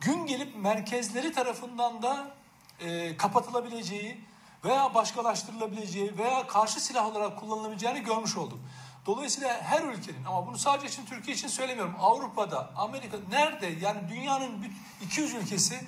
gün 0.00 0.26
gelip 0.26 0.56
merkezleri 0.56 1.32
tarafından 1.32 2.02
da 2.02 2.34
e, 2.80 3.16
kapatılabileceği 3.16 4.20
veya 4.64 4.94
başkalaştırılabileceği 4.94 6.18
veya 6.18 6.46
karşı 6.46 6.80
silah 6.80 7.06
olarak 7.06 7.40
kullanılabileceğini 7.40 8.00
görmüş 8.00 8.36
olduk. 8.36 8.58
Dolayısıyla 9.06 9.62
her 9.62 9.82
ülkenin 9.82 10.24
ama 10.24 10.46
bunu 10.46 10.58
sadece 10.58 10.86
için 10.86 11.06
Türkiye 11.06 11.36
için 11.36 11.48
söylemiyorum. 11.48 11.94
Avrupa'da, 12.00 12.72
Amerika 12.76 13.16
nerede 13.30 13.66
yani 13.66 14.08
dünyanın 14.08 14.62
büt- 14.62 15.04
200 15.04 15.34
ülkesi 15.34 15.80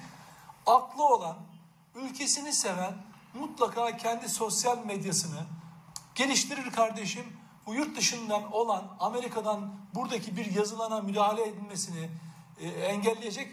aklı 0.66 1.04
olan, 1.04 1.36
ülkesini 1.94 2.52
seven 2.52 2.94
mutlaka 3.34 3.96
kendi 3.96 4.28
sosyal 4.28 4.84
medyasını 4.84 5.40
geliştirir 6.14 6.70
kardeşim. 6.70 7.24
Bu 7.66 7.74
yurt 7.74 7.96
dışından 7.96 8.52
olan 8.52 8.96
Amerika'dan 9.00 9.74
buradaki 9.94 10.36
bir 10.36 10.54
yazılana 10.54 11.00
müdahale 11.00 11.48
edilmesini 11.48 12.10
e, 12.60 12.68
engelleyecek 12.68 13.52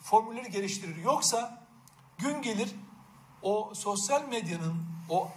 formülleri 0.00 0.50
geliştirir. 0.50 0.96
Yoksa 0.96 1.66
gün 2.18 2.42
gelir 2.42 2.74
o 3.42 3.72
sosyal 3.74 4.28
medyanın 4.28 4.86
o 5.10 5.28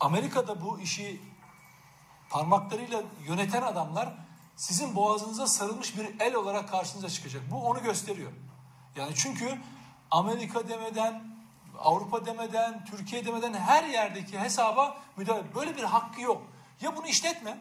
Amerika'da 0.00 0.60
bu 0.60 0.80
işi 0.80 1.20
parmaklarıyla 2.30 3.02
yöneten 3.26 3.62
adamlar 3.62 4.14
sizin 4.56 4.94
boğazınıza 4.96 5.46
sarılmış 5.46 5.96
bir 5.98 6.20
el 6.20 6.34
olarak 6.34 6.68
karşınıza 6.70 7.08
çıkacak. 7.08 7.42
Bu 7.50 7.62
onu 7.62 7.82
gösteriyor. 7.82 8.32
Yani 8.96 9.12
çünkü 9.14 9.58
Amerika 10.12 10.68
demeden, 10.68 11.22
Avrupa 11.78 12.26
demeden, 12.26 12.84
Türkiye 12.84 13.24
demeden 13.24 13.54
her 13.54 13.84
yerdeki 13.84 14.38
hesaba 14.38 14.96
müdahale. 15.16 15.54
Böyle 15.54 15.76
bir 15.76 15.82
hakkı 15.82 16.20
yok. 16.20 16.42
Ya 16.80 16.96
bunu 16.96 17.06
işletme. 17.06 17.58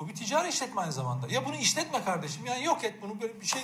Bu 0.00 0.08
bir 0.08 0.14
ticari 0.14 0.48
işletme 0.48 0.80
aynı 0.80 0.92
zamanda. 0.92 1.26
Ya 1.28 1.46
bunu 1.46 1.56
işletme 1.56 2.04
kardeşim. 2.04 2.46
Yani 2.46 2.64
yok 2.64 2.84
et 2.84 3.02
bunu 3.02 3.20
böyle 3.20 3.40
bir 3.40 3.46
şey. 3.46 3.62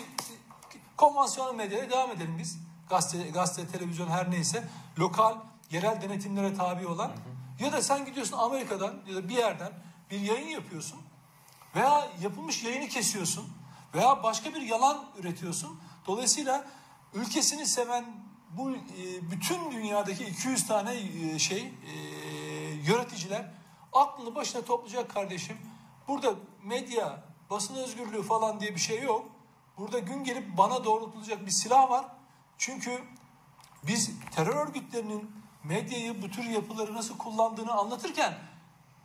Konvansiyonel 0.96 1.54
medyaya 1.54 1.90
devam 1.90 2.10
edelim 2.10 2.36
biz. 2.38 2.58
Gazete, 2.88 3.30
gazete, 3.30 3.72
televizyon 3.72 4.08
her 4.08 4.30
neyse. 4.30 4.68
Lokal, 4.98 5.36
yerel 5.70 6.02
denetimlere 6.02 6.54
tabi 6.54 6.86
olan. 6.86 7.12
Ya 7.60 7.72
da 7.72 7.82
sen 7.82 8.04
gidiyorsun 8.04 8.36
Amerika'dan 8.36 8.94
ya 9.08 9.14
da 9.16 9.28
bir 9.28 9.36
yerden 9.36 9.72
bir 10.10 10.20
yayın 10.20 10.48
yapıyorsun. 10.48 10.98
Veya 11.76 12.08
yapılmış 12.22 12.64
yayını 12.64 12.88
kesiyorsun. 12.88 13.48
Veya 13.94 14.22
başka 14.22 14.54
bir 14.54 14.60
yalan 14.60 15.04
üretiyorsun. 15.18 15.80
Dolayısıyla 16.06 16.64
ülkesini 17.14 17.66
seven 17.66 18.23
bu 18.56 18.70
e, 18.70 19.30
bütün 19.30 19.70
dünyadaki 19.70 20.24
200 20.24 20.66
tane 20.66 20.94
e, 20.94 21.38
şey 21.38 21.60
e, 21.60 21.94
yöneticiler 22.86 23.50
aklını 23.92 24.34
başına 24.34 24.62
toplayacak 24.62 25.14
kardeşim. 25.14 25.56
Burada 26.08 26.34
medya, 26.62 27.22
basın 27.50 27.74
özgürlüğü 27.74 28.22
falan 28.22 28.60
diye 28.60 28.74
bir 28.74 28.80
şey 28.80 29.02
yok. 29.02 29.26
Burada 29.78 29.98
gün 29.98 30.24
gelip 30.24 30.58
bana 30.58 30.84
doğrultulacak 30.84 31.46
bir 31.46 31.50
silah 31.50 31.90
var. 31.90 32.04
Çünkü 32.58 33.04
biz 33.82 34.10
terör 34.30 34.56
örgütlerinin 34.56 35.30
medyayı 35.64 36.22
bu 36.22 36.30
tür 36.30 36.44
yapıları 36.44 36.94
nasıl 36.94 37.18
kullandığını 37.18 37.72
anlatırken 37.72 38.38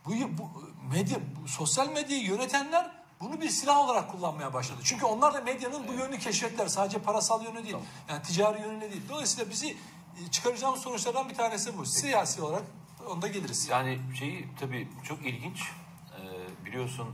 bu, 0.05 0.11
bu 0.11 0.49
medya 0.93 1.17
bu, 1.35 1.47
sosyal 1.47 1.89
medyayı 1.89 2.23
yönetenler 2.23 2.98
bunu 3.21 3.41
bir 3.41 3.49
silah 3.49 3.77
olarak 3.77 4.11
kullanmaya 4.11 4.53
başladı. 4.53 4.81
Çünkü 4.83 5.05
onlar 5.05 5.33
da 5.33 5.41
medyanın 5.41 5.87
bu 5.87 5.93
yönünü 5.93 6.19
keşfettiler. 6.19 6.67
Sadece 6.67 6.99
parasal 6.99 7.43
yönü 7.43 7.63
değil. 7.63 7.75
Yani 8.09 8.23
ticari 8.23 8.61
yönüne 8.61 8.91
değil. 8.91 9.03
Dolayısıyla 9.09 9.49
bizi 9.51 9.77
e, 10.25 10.31
çıkaracağımız 10.31 10.81
sonuçlardan 10.81 11.29
bir 11.29 11.35
tanesi 11.35 11.77
bu. 11.77 11.85
Siyasi 11.85 12.41
olarak 12.41 12.63
onda 13.09 13.27
geliriz. 13.27 13.67
Yani 13.69 13.99
şeyi 14.19 14.47
tabii 14.59 14.87
çok 15.03 15.25
ilginç. 15.25 15.61
Ee, 16.17 16.65
biliyorsun 16.65 17.07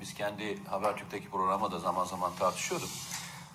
biz 0.00 0.14
kendi 0.14 0.64
Habertürk'teki 0.64 1.30
programda 1.30 1.72
da 1.72 1.78
zaman 1.78 2.04
zaman 2.04 2.32
tartışıyorduk. 2.38 2.88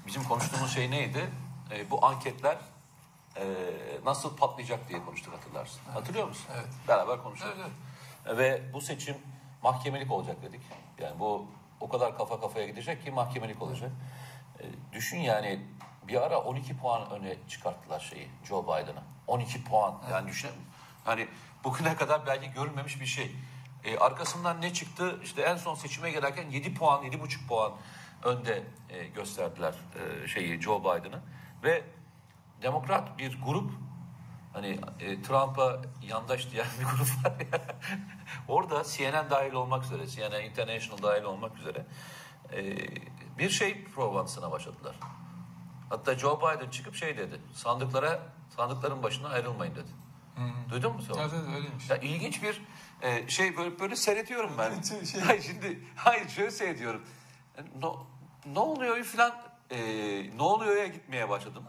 Bizim 0.07 0.23
konuştuğumuz 0.23 0.73
şey 0.73 0.91
neydi? 0.91 1.29
Ee, 1.71 1.91
bu 1.91 2.05
anketler 2.05 2.57
e, 3.35 3.45
nasıl 4.05 4.37
patlayacak 4.37 4.89
diye 4.89 5.05
konuştuk 5.05 5.33
hatırlarsın. 5.33 5.79
Hatırlıyor 5.93 6.27
musun? 6.27 6.45
Evet. 6.55 6.67
Beraber 6.87 7.23
konuştuk. 7.23 7.55
Evet, 8.25 8.37
Ve 8.37 8.73
bu 8.73 8.81
seçim 8.81 9.17
mahkemelik 9.63 10.11
olacak 10.11 10.41
dedik. 10.43 10.61
Yani 10.99 11.19
bu 11.19 11.45
o 11.79 11.89
kadar 11.89 12.17
kafa 12.17 12.39
kafaya 12.39 12.67
gidecek 12.67 13.03
ki 13.03 13.11
mahkemelik 13.11 13.61
olacak. 13.61 13.91
Ee, 14.59 14.63
düşün 14.93 15.17
yani 15.17 15.59
bir 16.07 16.21
ara 16.21 16.41
12 16.41 16.77
puan 16.77 17.11
öne 17.11 17.35
çıkarttılar 17.47 17.99
şeyi 17.99 18.27
Joe 18.43 18.63
Biden'a. 18.63 19.03
12 19.27 19.63
puan. 19.63 20.01
Yani 20.11 20.27
düşün 20.27 20.49
hani 21.05 21.27
bugüne 21.63 21.95
kadar 21.95 22.25
belki 22.27 22.51
görülmemiş 22.51 23.01
bir 23.01 23.05
şey. 23.05 23.35
Ee, 23.83 23.97
arkasından 23.97 24.61
ne 24.61 24.73
çıktı? 24.73 25.19
İşte 25.23 25.41
en 25.41 25.55
son 25.55 25.75
seçime 25.75 26.11
gelirken 26.11 26.49
7 26.49 26.73
puan, 26.73 27.03
7,5 27.03 27.47
puan 27.47 27.71
önde 28.23 28.63
e, 28.89 29.07
gösterdiler 29.07 29.73
e, 30.23 30.27
şeyi 30.27 30.61
Joe 30.61 30.79
Biden'ı. 30.79 31.21
Ve 31.63 31.83
demokrat 32.61 33.17
bir 33.17 33.41
grup 33.41 33.71
Hani 34.53 34.79
e, 34.99 35.21
Trump'a 35.21 35.81
yandaş 36.01 36.51
diyen 36.51 36.67
bir 36.79 36.85
grup 36.85 37.25
var 37.25 37.33
ya. 37.51 37.61
Orada 38.47 38.83
CNN 38.83 39.29
dahil 39.29 39.53
olmak 39.53 39.83
üzere, 39.83 40.07
CNN 40.07 40.43
International 40.43 41.03
dahil 41.03 41.23
olmak 41.23 41.57
üzere 41.57 41.85
e, 42.53 42.77
bir 43.37 43.49
şey 43.49 43.85
provantısına 43.85 44.51
başladılar. 44.51 44.95
Hatta 45.89 46.17
Joe 46.17 46.37
Biden 46.39 46.69
çıkıp 46.69 46.95
şey 46.95 47.17
dedi. 47.17 47.41
Sandıklara, 47.53 48.19
sandıkların 48.55 49.03
başına 49.03 49.29
ayrılmayın 49.29 49.75
dedi. 49.75 49.91
Duydun 50.69 50.93
mu 50.95 51.01
sen? 51.01 51.13
Evet, 51.21 51.31
evet, 51.35 51.55
öyleymiş. 51.55 51.89
Ya 51.89 51.97
ilginç 51.97 52.43
bir 52.43 52.61
e, 53.01 53.27
şey 53.27 53.57
böyle 53.57 53.79
böyle 53.79 53.95
seyrediyorum 53.95 54.51
ben. 54.57 54.71
Evet, 54.71 55.07
şey- 55.11 55.21
Hayır 55.21 55.41
şimdi 55.41 55.83
hayır 55.95 56.29
şöyle 56.29 56.51
seyrediyorum. 56.51 57.05
E, 57.57 57.61
No, 57.81 58.07
ne 58.45 58.59
oluyor 58.59 59.03
falan 59.03 59.35
e, 59.69 59.77
ne 60.37 60.41
oluyor'ya 60.43 60.87
gitmeye 60.87 61.29
başladım. 61.29 61.63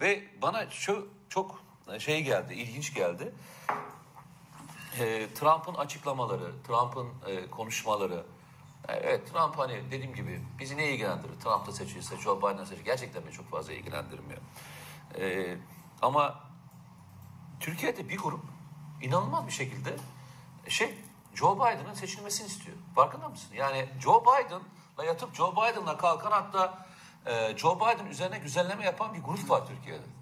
Ve 0.00 0.24
bana 0.42 0.70
şu 0.70 1.08
çok 1.28 1.62
şey 1.98 2.22
geldi, 2.22 2.54
ilginç 2.54 2.94
geldi. 2.94 3.32
E, 5.00 5.34
Trump'ın 5.34 5.74
açıklamaları, 5.74 6.62
Trump'ın 6.66 7.08
e, 7.26 7.50
konuşmaları. 7.50 8.24
E, 8.88 8.92
Evet 8.92 9.32
Trump 9.32 9.58
hani 9.58 9.82
dediğim 9.90 10.14
gibi 10.14 10.40
bizi 10.58 10.76
ne 10.76 10.92
ilgilendirir? 10.92 11.40
Trump 11.40 11.66
da 11.66 11.72
seçilse, 11.72 12.16
Joe 12.16 12.38
Biden 12.38 12.64
seçilse 12.64 12.82
gerçekten 12.82 13.22
beni 13.26 13.32
çok 13.32 13.50
fazla 13.50 13.72
ilgilendirmiyor. 13.72 14.40
E, 15.18 15.56
ama 16.02 16.40
Türkiye'de 17.60 18.08
bir 18.08 18.18
grup 18.18 18.44
inanılmaz 19.02 19.46
bir 19.46 19.52
şekilde 19.52 19.96
şey 20.68 20.94
Joe 21.34 21.56
Biden'ın 21.56 21.94
seçilmesini 21.94 22.46
istiyor. 22.46 22.76
Farkında 22.94 23.28
mısın? 23.28 23.50
Yani 23.54 23.88
Joe 24.00 24.22
Biden'la 24.22 25.04
yatıp 25.04 25.34
Joe 25.34 25.52
Biden'la 25.52 25.96
kalkan 25.96 26.30
hatta 26.30 26.86
e, 27.26 27.56
Joe 27.56 27.76
Biden 27.76 28.06
üzerine 28.06 28.38
güzelleme 28.38 28.84
yapan 28.84 29.14
bir 29.14 29.20
grup 29.20 29.50
var 29.50 29.66
Türkiye'de. 29.66 30.17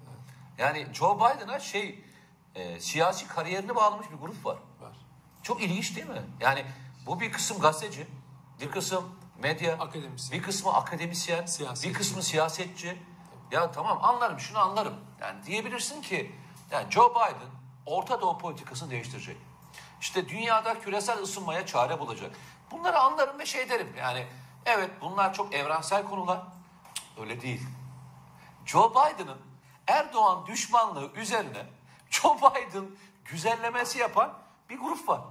Yani 0.57 0.87
Joe 0.93 1.15
Biden'a 1.17 1.59
şey 1.59 2.03
e, 2.55 2.79
siyasi 2.79 3.27
kariyerini 3.27 3.75
bağlamış 3.75 4.11
bir 4.11 4.17
grup 4.17 4.45
var. 4.45 4.57
Var. 4.81 4.97
Çok 5.43 5.61
ilginç 5.61 5.95
değil 5.95 6.07
mi? 6.07 6.21
Yani 6.39 6.65
bu 7.05 7.19
bir 7.19 7.31
kısım 7.31 7.59
gazeteci, 7.59 8.07
bir 8.61 8.71
kısım 8.71 9.19
medya, 9.37 9.73
Akademisyen. 9.73 10.39
bir 10.39 10.45
kısmı 10.45 10.73
akademisyen, 10.73 11.45
Siyasetçi. 11.45 11.89
bir 11.89 11.93
kısmı 11.93 12.23
siyasetçi. 12.23 12.97
Ya 13.51 13.71
tamam 13.71 13.99
anlarım, 14.01 14.39
şunu 14.39 14.59
anlarım. 14.59 14.93
Yani 15.21 15.45
diyebilirsin 15.45 16.01
ki 16.01 16.35
yani 16.71 16.91
Joe 16.91 17.11
Biden 17.11 17.49
Orta 17.85 18.21
Doğu 18.21 18.37
politikasını 18.37 18.91
değiştirecek. 18.91 19.37
İşte 20.01 20.29
dünyada 20.29 20.79
küresel 20.79 21.21
ısınmaya 21.21 21.65
çare 21.65 21.99
bulacak. 21.99 22.31
Bunları 22.71 22.99
anlarım 22.99 23.39
ve 23.39 23.45
şey 23.45 23.69
derim 23.69 23.93
yani 23.97 24.27
evet 24.65 24.91
bunlar 25.01 25.33
çok 25.33 25.53
evrensel 25.53 26.03
konular. 26.03 26.39
Öyle 27.21 27.41
değil. 27.41 27.61
Joe 28.65 28.91
Biden'ın 28.91 29.37
Erdoğan 29.87 30.45
düşmanlığı 30.45 31.11
üzerine 31.15 31.65
Joe 32.09 32.37
Biden 32.37 32.85
güzellemesi 33.25 33.99
yapan 33.99 34.33
bir 34.69 34.79
grup 34.79 35.09
var. 35.09 35.21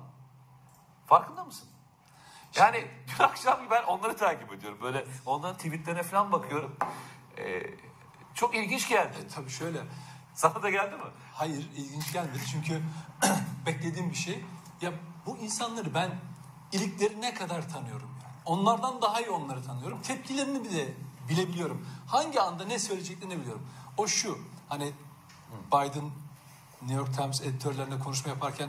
Farkında 1.06 1.44
mısın? 1.44 1.68
Yani 2.54 2.90
dün 3.08 3.24
akşam 3.24 3.60
ben 3.70 3.82
onları 3.82 4.16
takip 4.16 4.52
ediyorum. 4.52 4.78
Böyle 4.82 5.04
onların 5.26 5.56
tweetlerine 5.56 6.02
falan 6.02 6.32
bakıyorum. 6.32 6.76
Ee, 7.38 7.62
çok 8.34 8.54
ilginç 8.54 8.88
geldi. 8.88 9.16
E, 9.24 9.28
tabii 9.28 9.50
şöyle. 9.50 9.78
Sana 10.34 10.62
da 10.62 10.70
geldi 10.70 10.96
mi? 10.96 11.02
Hayır 11.34 11.70
ilginç 11.76 12.12
gelmedi 12.12 12.38
çünkü 12.50 12.82
beklediğim 13.66 14.10
bir 14.10 14.16
şey. 14.16 14.44
Ya 14.80 14.92
bu 15.26 15.36
insanları 15.36 15.94
ben 15.94 16.10
iliklerine 16.72 17.34
kadar 17.34 17.68
tanıyorum. 17.68 18.10
Yani. 18.22 18.32
Onlardan 18.44 19.02
daha 19.02 19.20
iyi 19.20 19.30
onları 19.30 19.64
tanıyorum. 19.64 20.02
Tepkilerini 20.02 20.64
bile 20.64 20.88
bilebiliyorum. 21.28 21.86
Hangi 22.06 22.40
anda 22.40 22.64
ne 22.64 22.78
söyleyeceklerini 22.78 23.40
biliyorum. 23.40 23.66
O 23.96 24.06
şu 24.06 24.38
hani 24.68 24.92
Biden 25.72 26.10
New 26.82 26.94
York 26.96 27.16
Times 27.16 27.40
editörlerine 27.40 27.98
konuşma 27.98 28.30
yaparken 28.30 28.68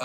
"Ee, 0.00 0.04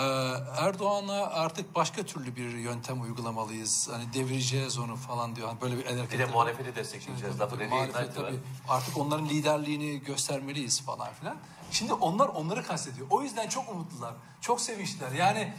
Erdoğan'a 0.58 1.26
artık 1.26 1.74
başka 1.74 2.02
türlü 2.02 2.36
bir 2.36 2.48
yöntem 2.56 3.02
uygulamalıyız. 3.02 3.88
Hani 3.92 4.12
devireceğiz 4.12 4.78
onu 4.78 4.96
falan 4.96 5.36
diyor. 5.36 5.48
Hani 5.48 5.60
böyle 5.60 5.78
bir 5.78 5.84
el 5.84 6.10
Bir 6.10 6.18
de 6.18 6.26
muhalefeti 6.26 6.76
destekleyeceğiz. 6.76 7.40
Lafı 7.40 7.56
dediği 7.58 7.68
Muhalefet 7.68 8.14
tabii. 8.14 8.40
Artık 8.68 8.98
onların 8.98 9.28
liderliğini 9.28 10.00
göstermeliyiz 10.00 10.82
falan 10.82 11.12
filan. 11.12 11.36
Şimdi 11.70 11.92
onlar 11.92 12.28
onları 12.28 12.66
kastediyor. 12.66 13.06
O 13.10 13.22
yüzden 13.22 13.48
çok 13.48 13.68
umutlular. 13.68 14.14
Çok 14.40 14.60
sevinçliler. 14.60 15.12
Yani 15.12 15.54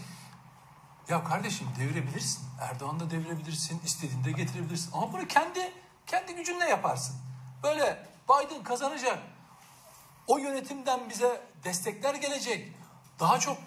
ya 1.09 1.23
kardeşim 1.23 1.67
devirebilirsin. 1.79 2.43
Erdoğan 2.61 2.99
da 2.99 3.11
devirebilirsin. 3.11 3.81
istediğinde 3.85 4.31
getirebilirsin. 4.31 4.91
Ama 4.93 5.13
bunu 5.13 5.27
kendi 5.27 5.73
kendi 6.07 6.35
gücünle 6.35 6.65
yaparsın. 6.69 7.15
Böyle 7.63 8.07
Biden 8.29 8.63
kazanacak. 8.63 9.19
O 10.27 10.37
yönetimden 10.37 11.09
bize 11.09 11.41
destekler 11.63 12.15
gelecek. 12.15 12.73
Daha 13.19 13.39
çok 13.39 13.57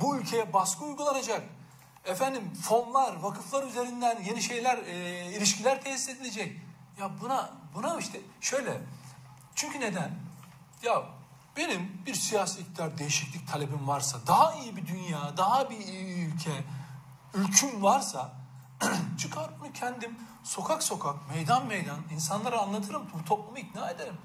bu 0.00 0.16
ülkeye 0.16 0.52
baskı 0.52 0.84
uygulanacak. 0.84 1.42
Efendim 2.04 2.54
fonlar, 2.62 3.16
vakıflar 3.16 3.62
üzerinden 3.62 4.22
yeni 4.22 4.42
şeyler, 4.42 4.78
e, 4.78 5.26
ilişkiler 5.32 5.82
tesis 5.82 6.08
edilecek. 6.08 6.60
Ya 6.98 7.10
buna 7.20 7.50
buna 7.74 7.98
işte 7.98 8.20
şöyle. 8.40 8.80
Çünkü 9.54 9.80
neden? 9.80 10.10
Ya 10.82 11.02
benim 11.56 12.02
bir 12.06 12.14
siyasi 12.14 12.60
iktidar 12.60 12.98
değişiklik 12.98 13.48
talebim 13.48 13.88
varsa, 13.88 14.18
daha 14.26 14.54
iyi 14.54 14.76
bir 14.76 14.86
dünya, 14.86 15.36
daha 15.36 15.70
bir 15.70 15.78
iyi 15.78 16.26
ülke, 16.26 16.64
ülküm 17.34 17.82
varsa 17.82 18.32
çıkar 19.18 19.50
bunu 19.60 19.72
kendim 19.72 20.18
sokak 20.42 20.82
sokak, 20.82 21.28
meydan 21.34 21.66
meydan 21.66 21.98
insanlara 22.10 22.60
anlatırım, 22.60 23.06
bu 23.14 23.24
toplumu 23.24 23.58
ikna 23.58 23.90
ederim. 23.90 24.18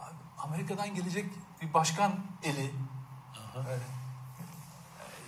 Abi, 0.00 0.14
Amerika'dan 0.38 0.94
gelecek 0.94 1.26
bir 1.62 1.74
başkan 1.74 2.12
eli. 2.42 2.74
Öyle. 3.56 3.82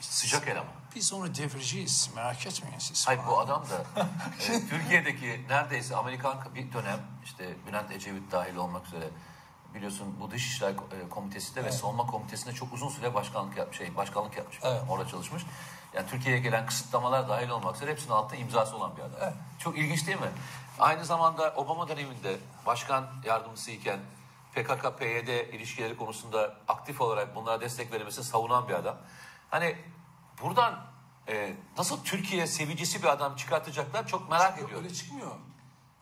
Sıcak 0.01 0.49
eleman. 0.49 0.81
Biz 0.95 1.13
onu 1.13 1.35
devireceğiz, 1.35 2.11
merak 2.17 2.47
etmeyin 2.47 2.79
siz. 2.79 3.09
Hayır 3.09 3.21
bu 3.29 3.39
adam 3.39 3.65
da 3.71 4.03
e, 4.53 4.69
Türkiye'deki 4.69 5.45
neredeyse 5.49 5.97
Amerikan 5.97 6.39
bir 6.55 6.73
dönem 6.73 7.01
işte 7.25 7.57
Bülent 7.67 7.91
Ecevit 7.91 8.33
dahil 8.33 8.57
olmak 8.57 8.87
üzere 8.87 9.09
biliyorsun 9.75 10.17
bu 10.21 10.31
Dışişler 10.31 10.75
Komitesi'nde 11.11 11.65
ve 11.65 11.73
Savunma 11.73 12.07
Komitesi'nde 12.07 12.53
çok 12.55 12.73
uzun 12.73 12.89
süre 12.89 13.15
başkanlık 13.15 13.57
yapmış, 13.57 13.79
şey 13.79 13.97
başkanlık 13.97 14.37
yapmış. 14.37 14.59
Evet. 14.63 14.83
Orada 14.89 15.09
çalışmış. 15.09 15.43
Yani 15.95 16.07
Türkiye'ye 16.11 16.41
gelen 16.41 16.67
kısıtlamalar 16.67 17.29
dahil 17.29 17.49
olmak 17.49 17.77
üzere 17.77 17.91
hepsinin 17.91 18.13
altında 18.13 18.37
imzası 18.41 18.77
olan 18.77 18.97
bir 18.97 19.03
adam. 19.03 19.19
Evet. 19.21 19.35
Çok 19.59 19.79
ilginç 19.79 20.07
değil 20.07 20.21
mi? 20.21 20.31
Aynı 20.79 21.05
zamanda 21.05 21.55
Obama 21.57 21.89
döneminde 21.89 22.37
başkan 22.67 23.07
yardımcısı 23.25 23.71
iken 23.71 24.01
PKK-PYD 24.55 25.51
ilişkileri 25.51 25.97
konusunda 25.97 26.55
aktif 26.69 27.01
olarak 27.01 27.37
bunlara 27.37 27.61
destek 27.61 27.93
verilmesini 27.93 28.25
savunan 28.25 28.69
bir 28.69 28.75
adam. 28.75 28.97
Hani 29.51 29.77
buradan 30.43 30.87
e, 31.29 31.55
nasıl 31.79 32.05
Türkiye 32.05 32.47
sevicisi 32.47 33.03
bir 33.03 33.09
adam 33.09 33.37
çıkartacaklar 33.37 34.07
çok 34.07 34.31
merak 34.31 34.59
Yok, 34.59 34.69
ediyorum. 34.69 34.85
öyle 34.85 34.95
çıkmıyor. 34.95 35.31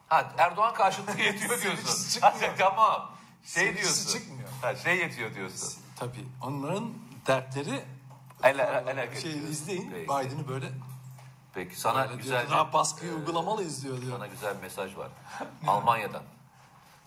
Ha, 0.09 0.33
Erdoğan 0.39 0.75
karşıtlığı 0.75 1.21
yetiyor 1.23 1.63
diyorsun. 1.63 2.21
Ha, 2.21 2.31
çıkmıyor. 2.33 2.57
tamam. 2.59 3.11
Şey 3.45 3.65
Sevicisi 3.65 4.07
diyorsun. 4.09 4.19
çıkmıyor. 4.19 4.49
Ha, 4.63 4.77
şey 4.77 4.97
yetiyor 4.99 5.35
diyorsun. 5.35 5.83
Tabii 5.97 6.25
onların 6.43 6.93
dertleri 7.27 7.85
El, 8.43 8.59
el, 8.59 8.99
el, 8.99 9.21
şey 9.21 9.39
izleyin 9.39 9.91
Peki. 9.91 10.05
Biden'ı 10.05 10.49
böyle 10.49 10.67
Peki 11.55 11.81
sana 11.81 12.03
Öyle 12.03 12.17
güzel 12.17 12.41
diyor, 12.41 12.51
daha 12.51 12.73
baskıyı 12.73 13.13
uygulamalıyız 13.13 13.85
diyor 13.85 14.01
diyor. 14.01 14.13
Sana 14.13 14.27
güzel 14.27 14.57
bir 14.57 14.63
mesaj 14.63 14.97
var. 14.97 15.09
Almanya'dan. 15.67 16.23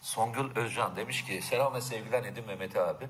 Songül 0.02 0.56
Özcan 0.56 0.96
demiş 0.96 1.26
ki 1.26 1.42
selam 1.42 1.74
ve 1.74 1.82
sevgiler 1.82 2.24
Nedim 2.24 2.46
Mehmet 2.46 2.76
abi. 2.76 3.08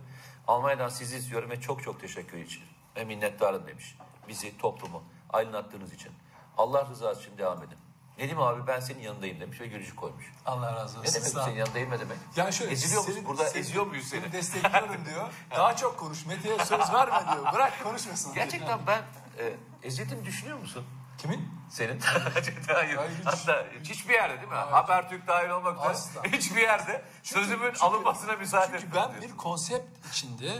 Almanya'dan 0.47 0.89
sizi 0.89 1.17
izliyorum 1.17 1.49
ve 1.49 1.61
çok 1.61 1.83
çok 1.83 2.01
teşekkür 2.01 2.37
için 2.37 2.63
ve 2.95 3.03
minnettarım 3.03 3.67
demiş. 3.67 3.97
Bizi, 4.27 4.57
toplumu 4.57 5.03
aydınlattığınız 5.29 5.93
için. 5.93 6.11
Allah 6.57 6.87
rızası 6.89 7.21
için 7.21 7.37
devam 7.37 7.63
edin. 7.63 7.77
Nedim 8.17 8.39
abi 8.41 8.67
ben 8.67 8.79
senin 8.79 8.99
yanındayım 9.01 9.39
demiş 9.39 9.61
ve 9.61 9.67
gülücük 9.67 9.97
koymuş. 9.97 10.25
Allah 10.45 10.73
razı 10.75 10.99
olsun. 10.99 11.09
Ne 11.09 11.13
demek 11.13 11.27
senin 11.45 11.55
yanındayım 11.55 11.89
ne 11.91 11.99
demek? 11.99 12.17
Yani 12.35 12.53
şöyle 12.53 12.71
Eziliyor 12.71 13.07
musun? 13.07 13.23
Burada 13.27 13.45
senin- 13.49 13.59
eziyor 13.61 13.85
muyuz 13.87 14.05
seni? 14.07 14.21
Seni 14.21 14.31
destekliyorum 14.31 15.05
diyor. 15.05 15.33
Daha 15.51 15.75
çok 15.75 15.99
konuş. 15.99 16.25
Mete'ye 16.25 16.65
söz 16.65 16.93
verme 16.93 17.21
diyor. 17.33 17.53
Bırak 17.53 17.83
konuşmasın. 17.83 18.33
Gerçekten 18.33 18.79
ben 18.87 19.01
e, 19.39 19.53
ezildiğini 19.83 20.25
düşünüyor 20.25 20.57
musun? 20.59 20.85
Kimin? 21.17 21.49
Senin? 21.69 21.99
Hayır. 22.67 22.95
Hayır, 22.97 23.11
hiç. 23.19 23.25
Hatta 23.25 23.65
hiçbir 23.83 24.13
yerde 24.13 24.37
değil 24.37 24.47
mi? 24.47 24.55
Hayır. 24.55 24.71
Habertürk 24.71 25.27
dahil 25.27 25.49
olmak 25.49 25.77
üzere 25.95 26.31
hiçbir 26.37 26.61
yerde 26.61 27.05
sözümün 27.23 27.67
çünkü- 27.67 27.79
alınmasına 27.85 28.33
müsaade 28.33 28.79
Çünkü 28.79 28.95
ben 28.95 29.09
diyorsun. 29.11 29.31
bir 29.31 29.37
konsept 29.37 30.07
içinde 30.07 30.59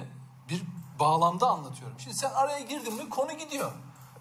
bir 0.50 0.64
bağlamda 1.00 1.48
anlatıyorum. 1.48 2.00
Şimdi 2.00 2.18
sen 2.18 2.30
araya 2.30 2.60
girdin 2.60 2.94
mi 2.94 3.10
konu 3.10 3.32
gidiyor. 3.38 3.72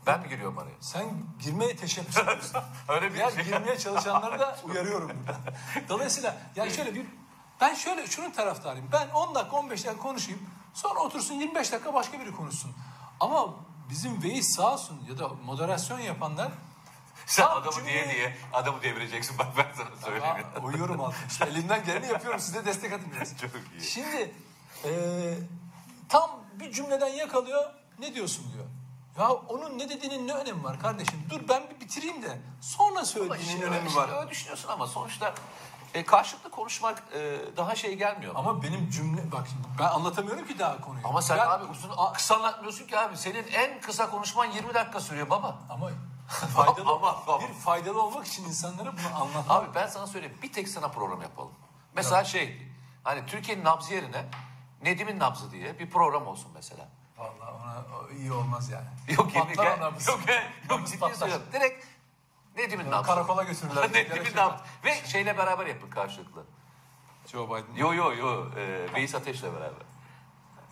Ben 0.06 0.20
mi 0.20 0.28
giriyorum 0.28 0.58
araya? 0.58 0.74
Sen 0.80 1.04
girmeye 1.42 1.76
teşebbüs 1.76 2.16
ediyorsun. 2.18 2.60
Öyle 2.88 3.14
bir 3.14 3.18
ya 3.18 3.30
şey. 3.30 3.44
girmeye 3.44 3.78
çalışanları 3.78 4.38
da 4.38 4.56
uyarıyorum 4.64 5.10
burada. 5.26 5.38
Dolayısıyla 5.88 6.36
yani 6.56 6.70
şöyle 6.72 6.94
bir 6.94 7.06
ben 7.60 7.74
şöyle 7.74 8.06
şunun 8.06 8.30
taraftarıyım. 8.30 8.88
Ben 8.92 9.08
10 9.08 9.34
dakika 9.34 9.56
15 9.56 9.84
dakika 9.86 10.02
konuşayım. 10.02 10.40
Sonra 10.74 11.00
otursun 11.00 11.34
25 11.34 11.72
dakika 11.72 11.94
başka 11.94 12.20
biri 12.20 12.32
konuşsun. 12.32 12.72
Ama 13.20 13.54
bizim 13.90 14.22
Veys 14.22 14.54
sağ 14.56 14.72
olsun 14.72 15.02
ya 15.10 15.18
da 15.18 15.28
moderasyon 15.28 15.98
yapanlar 15.98 16.48
Sen 17.26 17.46
Tam 17.46 17.58
adamı 17.58 17.72
cümleyi- 17.72 18.04
diye 18.04 18.14
diye 18.14 18.36
adamı 18.52 18.82
devireceksin. 18.82 19.38
Bak 19.38 19.46
ben 19.56 19.66
sana 19.76 19.96
söyleyeyim. 20.04 20.36
Ya, 20.56 20.62
uyuyorum 20.62 21.00
altına. 21.00 21.26
İşte 21.28 21.44
elimden 21.44 21.84
geleni 21.84 22.06
yapıyorum. 22.06 22.40
Size 22.40 22.64
destek 22.64 22.92
atın 22.92 23.12
biraz. 23.16 23.36
Çok 23.38 23.50
iyi. 23.80 23.84
Şimdi 23.84 24.34
eee, 24.84 25.38
tam 26.08 26.30
bir 26.60 26.72
cümleden 26.72 27.08
yakalıyor. 27.08 27.64
Ne 27.98 28.14
diyorsun 28.14 28.52
diyor. 28.52 28.64
Ya 29.18 29.30
onun 29.32 29.78
ne 29.78 29.88
dediğinin 29.88 30.28
ne 30.28 30.32
önemi 30.32 30.64
var 30.64 30.80
kardeşim? 30.80 31.26
Dur 31.30 31.40
ben 31.48 31.70
bir 31.70 31.80
bitireyim 31.80 32.22
de 32.22 32.38
sonra 32.60 32.90
Ama 32.98 33.04
söylediğinin 33.04 33.54
işte, 33.54 33.64
önemi 33.66 33.88
işte 33.88 34.00
var. 34.00 34.20
öyle 34.20 34.30
düşünüyorsun 34.30 34.68
ama 34.68 34.86
sonuçta 34.86 35.34
e, 35.94 36.04
karşılıklı 36.04 36.50
konuşmak 36.50 37.02
e, 37.14 37.38
daha 37.56 37.74
şey 37.74 37.94
gelmiyor. 37.94 38.34
Ama, 38.36 38.50
Ama 38.50 38.62
benim 38.62 38.90
cümle 38.90 39.32
bak 39.32 39.46
şimdi 39.48 39.68
ben 39.78 39.84
anlatamıyorum 39.84 40.46
ki 40.46 40.58
daha 40.58 40.80
konuyu. 40.80 41.22
sen 41.22 41.38
Ben- 41.38 41.46
abi 41.46 41.64
uzun 41.64 41.90
kısa 42.14 42.34
anlatmıyorsun 42.36 42.86
ki 42.86 42.98
abi. 42.98 43.16
Senin 43.16 43.46
en 43.52 43.80
kısa 43.80 44.10
konuşman 44.10 44.46
20 44.46 44.74
dakika 44.74 45.00
sürüyor 45.00 45.30
baba. 45.30 45.58
ama 45.70 45.90
faydalı 46.28 46.90
Ama- 46.92 47.22
ama- 47.26 47.40
bir 47.40 47.54
faydalı 47.54 48.02
olmak 48.02 48.26
için 48.26 48.44
insanlara 48.44 48.92
bunu 48.92 49.22
anlatmak. 49.22 49.50
Abi 49.50 49.74
ben 49.74 49.86
sana 49.86 50.06
söyleyeyim 50.06 50.38
bir 50.42 50.52
tek 50.52 50.68
sana 50.68 50.88
program 50.88 51.22
yapalım. 51.22 51.52
Mesela 51.94 52.24
şey 52.24 52.62
hani 53.04 53.26
Türkiye'nin 53.26 53.64
nabzı 53.64 53.94
yerine 53.94 54.24
Nedim'in 54.82 55.18
nabzı 55.18 55.50
diye 55.50 55.78
bir 55.78 55.90
program 55.90 56.26
olsun 56.26 56.50
mesela. 56.54 56.88
Vallahi 57.20 57.50
ona 57.62 57.84
o 57.96 58.10
iyi 58.10 58.32
olmaz 58.32 58.70
yani. 58.70 58.86
Yok 59.18 59.34
yemin 59.34 59.54
Patlar 59.54 59.78
ona 59.78 59.96
biz. 59.98 60.08
Yok, 60.08 60.20
gel. 60.26 60.42
yok 60.70 60.78
Nabız 60.78 60.90
ciddi 60.90 61.00
patlar. 61.00 61.16
söylüyorum. 61.16 61.46
Direkt 61.52 61.84
Nedim'in 62.56 62.90
nabzı. 62.90 63.06
Karakola 63.06 63.42
götürürler. 63.42 63.88
Nedim'in 63.94 64.36
nabzı. 64.36 64.64
Ve 64.84 64.94
şeyle 65.06 65.38
beraber 65.38 65.66
yapın 65.66 65.90
karşılıklı. 65.90 66.44
Joe 67.26 67.46
Biden. 67.48 67.74
Yo 67.76 67.94
yo 67.94 68.12
yo. 68.12 68.46
E, 68.56 68.94
Veys 68.94 69.14
Ateş'le 69.14 69.42
beraber. 69.42 69.82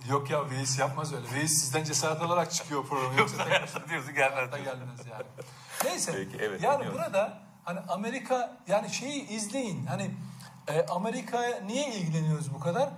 Yok 0.08 0.30
ya 0.30 0.50
Veys 0.50 0.78
yapmaz 0.78 1.12
öyle. 1.14 1.32
Veys 1.34 1.50
sizden 1.50 1.84
cesaret 1.84 2.22
alarak 2.22 2.52
çıkıyor 2.52 2.86
program. 2.86 3.18
Yoksa 3.18 3.44
tek 3.44 3.62
başına 3.62 3.88
diyorsun 3.88 4.14
gelmez. 4.14 4.52
da 4.52 4.58
gelmez 4.58 5.06
yani. 5.10 5.24
Neyse. 5.84 6.12
Peki, 6.12 6.44
evet, 6.44 6.62
yani 6.62 6.74
dinliyorum. 6.78 6.98
burada 6.98 7.42
hani 7.64 7.80
Amerika 7.80 8.56
yani 8.66 8.90
şeyi 8.90 9.28
izleyin. 9.28 9.86
Hani 9.86 10.10
e, 10.68 10.86
Amerika'ya 10.86 11.60
niye 11.60 11.88
ilgileniyoruz 11.88 12.54
bu 12.54 12.60
kadar? 12.60 12.90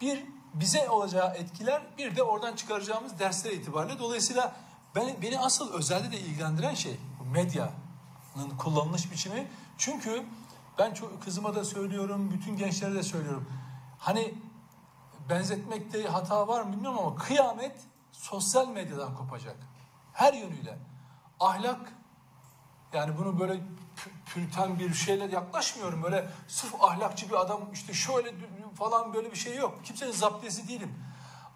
Bir 0.00 0.24
bize 0.54 0.90
olacağı 0.90 1.34
etkiler, 1.34 1.82
bir 1.98 2.16
de 2.16 2.22
oradan 2.22 2.56
çıkaracağımız 2.56 3.18
dersler 3.18 3.50
itibariyle. 3.50 3.98
Dolayısıyla 3.98 4.56
beni, 4.96 5.22
beni 5.22 5.38
asıl 5.38 5.72
özelde 5.72 6.12
de 6.12 6.20
ilgilendiren 6.20 6.74
şey 6.74 6.96
bu 7.20 7.24
medyanın 7.24 8.56
kullanılış 8.58 9.12
biçimi. 9.12 9.48
Çünkü 9.78 10.22
ben 10.78 10.94
çok 10.94 11.22
kızıma 11.22 11.54
da 11.54 11.64
söylüyorum, 11.64 12.30
bütün 12.30 12.56
gençlere 12.56 12.94
de 12.94 13.02
söylüyorum. 13.02 13.48
Hani 13.98 14.34
benzetmekte 15.28 16.08
hata 16.08 16.48
var 16.48 16.62
mı 16.62 16.72
bilmiyorum 16.72 16.98
ama 16.98 17.16
kıyamet 17.16 17.80
sosyal 18.12 18.68
medyadan 18.68 19.16
kopacak. 19.16 19.56
Her 20.12 20.32
yönüyle. 20.32 20.78
Ahlak 21.40 21.92
Yani 22.92 23.18
bunu 23.18 23.40
böyle 23.40 23.52
pü- 23.52 24.24
püriten 24.26 24.78
bir 24.78 24.94
şeyle 24.94 25.24
yaklaşmıyorum. 25.24 26.02
Böyle 26.02 26.28
sırf 26.48 26.82
ahlakçı 26.82 27.28
bir 27.28 27.40
adam 27.40 27.72
işte 27.72 27.94
şöyle 27.94 28.34
falan 28.74 29.14
böyle 29.14 29.30
bir 29.30 29.36
şey 29.36 29.56
yok. 29.56 29.84
Kimsenin 29.84 30.12
zaptiyesi 30.12 30.68
değilim. 30.68 30.94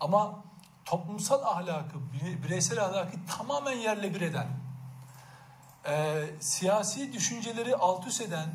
Ama 0.01 0.44
toplumsal 0.85 1.42
ahlakı, 1.42 1.99
bire- 1.99 2.42
bireysel 2.42 2.85
ahlakı 2.85 3.16
tamamen 3.38 3.77
yerle 3.77 4.14
bir 4.14 4.20
eden, 4.20 4.46
e, 5.87 6.25
siyasi 6.40 7.12
düşünceleri 7.12 7.77
alt 7.77 8.07
üst 8.07 8.20
eden, 8.20 8.55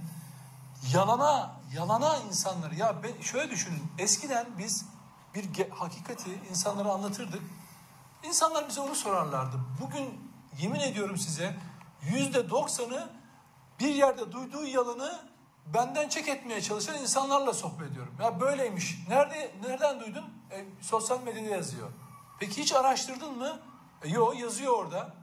yalana, 0.93 1.51
yalana 1.73 2.17
insanları. 2.17 2.75
Ya 2.75 2.95
ben 3.03 3.21
şöyle 3.21 3.51
düşünün. 3.51 3.83
Eskiden 3.97 4.45
biz 4.57 4.85
bir 5.35 5.69
hakikati 5.69 6.29
insanlara 6.49 6.89
anlatırdık. 6.89 7.41
İnsanlar 8.23 8.69
bize 8.69 8.81
onu 8.81 8.95
sorarlardı. 8.95 9.59
Bugün 9.81 10.31
yemin 10.59 10.79
ediyorum 10.79 11.17
size 11.17 11.55
yüzde 12.01 12.49
doksanı 12.49 13.09
bir 13.79 13.95
yerde 13.95 14.31
duyduğu 14.31 14.65
yalanı 14.65 15.19
benden 15.73 16.09
çek 16.09 16.27
etmeye 16.27 16.61
çalışan 16.61 16.97
insanlarla 16.97 17.53
sohbet 17.53 17.91
ediyorum. 17.91 18.15
Ya 18.21 18.39
böyleymiş. 18.39 18.99
Nerede 19.09 19.51
nereden 19.67 19.99
duydun? 19.99 20.25
E, 20.51 20.65
sosyal 20.81 21.23
medyada 21.23 21.49
yazıyor. 21.49 21.89
Peki 22.39 22.61
hiç 22.61 22.73
araştırdın 22.73 23.37
mı? 23.37 23.59
E, 24.03 24.09
yo 24.09 24.31
yazıyor 24.31 24.73
orada. 24.73 25.13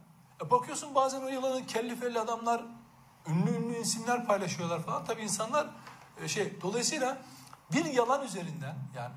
E, 0.45 0.51
bakıyorsun 0.51 0.95
bazen 0.95 1.23
o 1.23 1.29
yalanı 1.29 1.67
kelli 1.67 1.97
felli 1.97 2.21
adamlar 2.21 2.63
ünlü 3.27 3.51
ünlü 3.51 3.79
isimler 3.79 4.27
paylaşıyorlar 4.27 4.83
falan. 4.83 5.05
Tabii 5.05 5.23
insanlar 5.23 5.67
e, 6.23 6.29
şey 6.29 6.61
dolayısıyla 6.61 7.19
bir 7.73 7.85
yalan 7.85 8.25
üzerinden 8.25 8.75
yani 8.97 9.13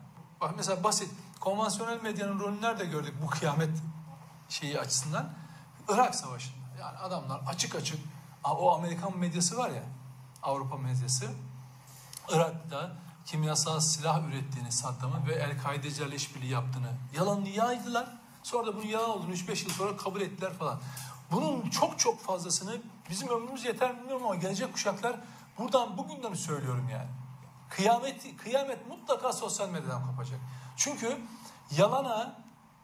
mesela 0.56 0.84
basit 0.84 1.10
konvansiyonel 1.40 2.02
medyanın 2.02 2.40
rolünü 2.40 2.62
nerede 2.62 2.86
gördük 2.86 3.14
bu 3.24 3.28
kıyamet 3.28 3.70
şeyi 4.50 4.80
açısından? 4.80 5.30
Irak 5.90 6.16
Savaşı'nda. 6.16 6.61
Yani 6.82 6.98
adamlar 6.98 7.42
açık 7.48 7.76
açık 7.76 8.00
o 8.44 8.76
Amerikan 8.76 9.18
medyası 9.18 9.58
var 9.58 9.70
ya 9.70 9.84
Avrupa 10.44 10.78
medyası 10.78 11.30
Irak'ta 12.30 12.92
kimyasal 13.26 13.80
silah 13.80 14.28
ürettiğini 14.28 14.72
Saddam'ın 14.72 15.28
ve 15.28 15.34
El-Kaidecilerle 15.34 16.16
işbirliği 16.16 16.52
yaptığını 16.52 16.92
yalanını 17.16 17.50
yaydılar. 17.50 18.08
Sonra 18.44 18.68
da 18.68 18.76
bunun 18.76 18.88
yalan 18.88 19.10
olduğunu 19.10 19.34
3-5 19.34 19.64
yıl 19.64 19.70
sonra 19.70 19.98
kabul 19.98 20.22
ettiler 20.22 20.54
falan. 20.54 20.82
Bunun 21.32 21.70
çok 21.70 22.00
çok 22.00 22.20
fazlasını 22.20 22.78
bizim 23.10 23.30
ömrümüz 23.30 23.66
yeter 23.66 23.92
mi 23.92 24.00
bilmiyorum 24.00 24.26
ama 24.26 24.36
gelecek 24.36 24.74
kuşaklar 24.74 25.16
buradan 25.58 25.98
bugünden 25.98 26.34
söylüyorum 26.34 26.90
yani. 26.92 27.10
Kıyamet, 27.70 28.38
kıyamet 28.38 28.88
mutlaka 28.88 29.34
sosyal 29.34 29.70
medyadan 29.70 30.08
kopacak. 30.08 30.40
Çünkü 30.78 31.18
yalana, 31.78 32.36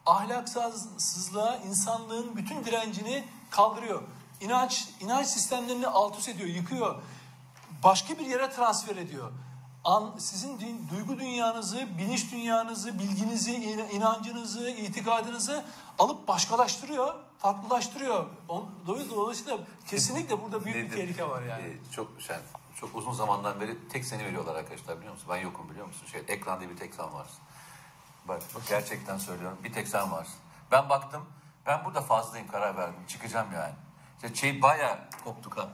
ahlaksızlığa, 0.06 1.58
insanlığın 1.58 2.36
bütün 2.36 2.66
direncini 2.66 3.24
kaldırıyor. 3.50 4.02
İnanç, 4.42 4.90
inanç 5.00 5.28
sistemlerini 5.28 5.88
alt 5.88 6.20
üst 6.20 6.30
ediyor, 6.30 6.50
yıkıyor. 6.50 6.96
Başka 7.84 8.20
bir 8.20 8.26
yere 8.26 8.50
transfer 8.50 8.96
ediyor. 8.96 9.32
An, 9.84 10.16
sizin 10.20 10.60
din, 10.60 10.88
duygu 10.90 11.20
dünyanızı, 11.20 11.98
bilinç 11.98 12.32
dünyanızı, 12.32 13.00
bilginizi, 13.00 13.56
in- 13.56 13.78
inancınızı, 13.90 14.70
itikadınızı 14.70 15.66
alıp 16.00 16.28
başkalaştırıyor, 16.28 17.16
farklılaştırıyor. 17.40 18.26
Dolayısıyla 18.88 19.58
kesinlikle 19.88 20.42
burada 20.44 20.66
büyük 20.66 20.78
bir 20.78 20.84
Nedir? 20.84 20.96
tehlike 20.96 21.30
var 21.30 21.42
yani. 21.42 21.64
Ee, 21.64 21.92
çok 21.92 22.08
sen 22.20 22.40
çok 22.76 22.96
uzun 22.96 23.14
zamandan 23.14 23.60
beri 23.62 23.90
tek 23.90 24.06
seni 24.06 24.26
veriyorlar 24.26 24.56
arkadaşlar 24.56 24.98
biliyor 24.98 25.14
musun? 25.14 25.28
Ben 25.32 25.38
yokum 25.38 25.70
biliyor 25.70 25.88
musun? 25.88 26.06
Şey 26.12 26.24
ekranda 26.28 26.70
bir 26.70 26.78
tek 26.78 26.96
sen 26.96 27.14
varsın. 27.14 27.40
Bak 28.28 28.42
gerçekten 28.70 29.18
söylüyorum 29.18 29.58
bir 29.64 29.74
tek 29.74 29.88
sen 29.88 30.12
varsın. 30.12 30.36
Ben 30.72 30.90
baktım 30.90 31.26
ben 31.68 31.86
burada 31.86 32.02
fazlayım 32.02 32.48
karar 32.48 32.78
verdim 32.78 33.06
çıkacağım 33.08 33.48
yani. 33.54 33.74
İşte 34.16 34.36
şey 34.36 34.62
bayağı 34.62 34.98
koptuk 35.24 35.58
ha. 35.58 35.70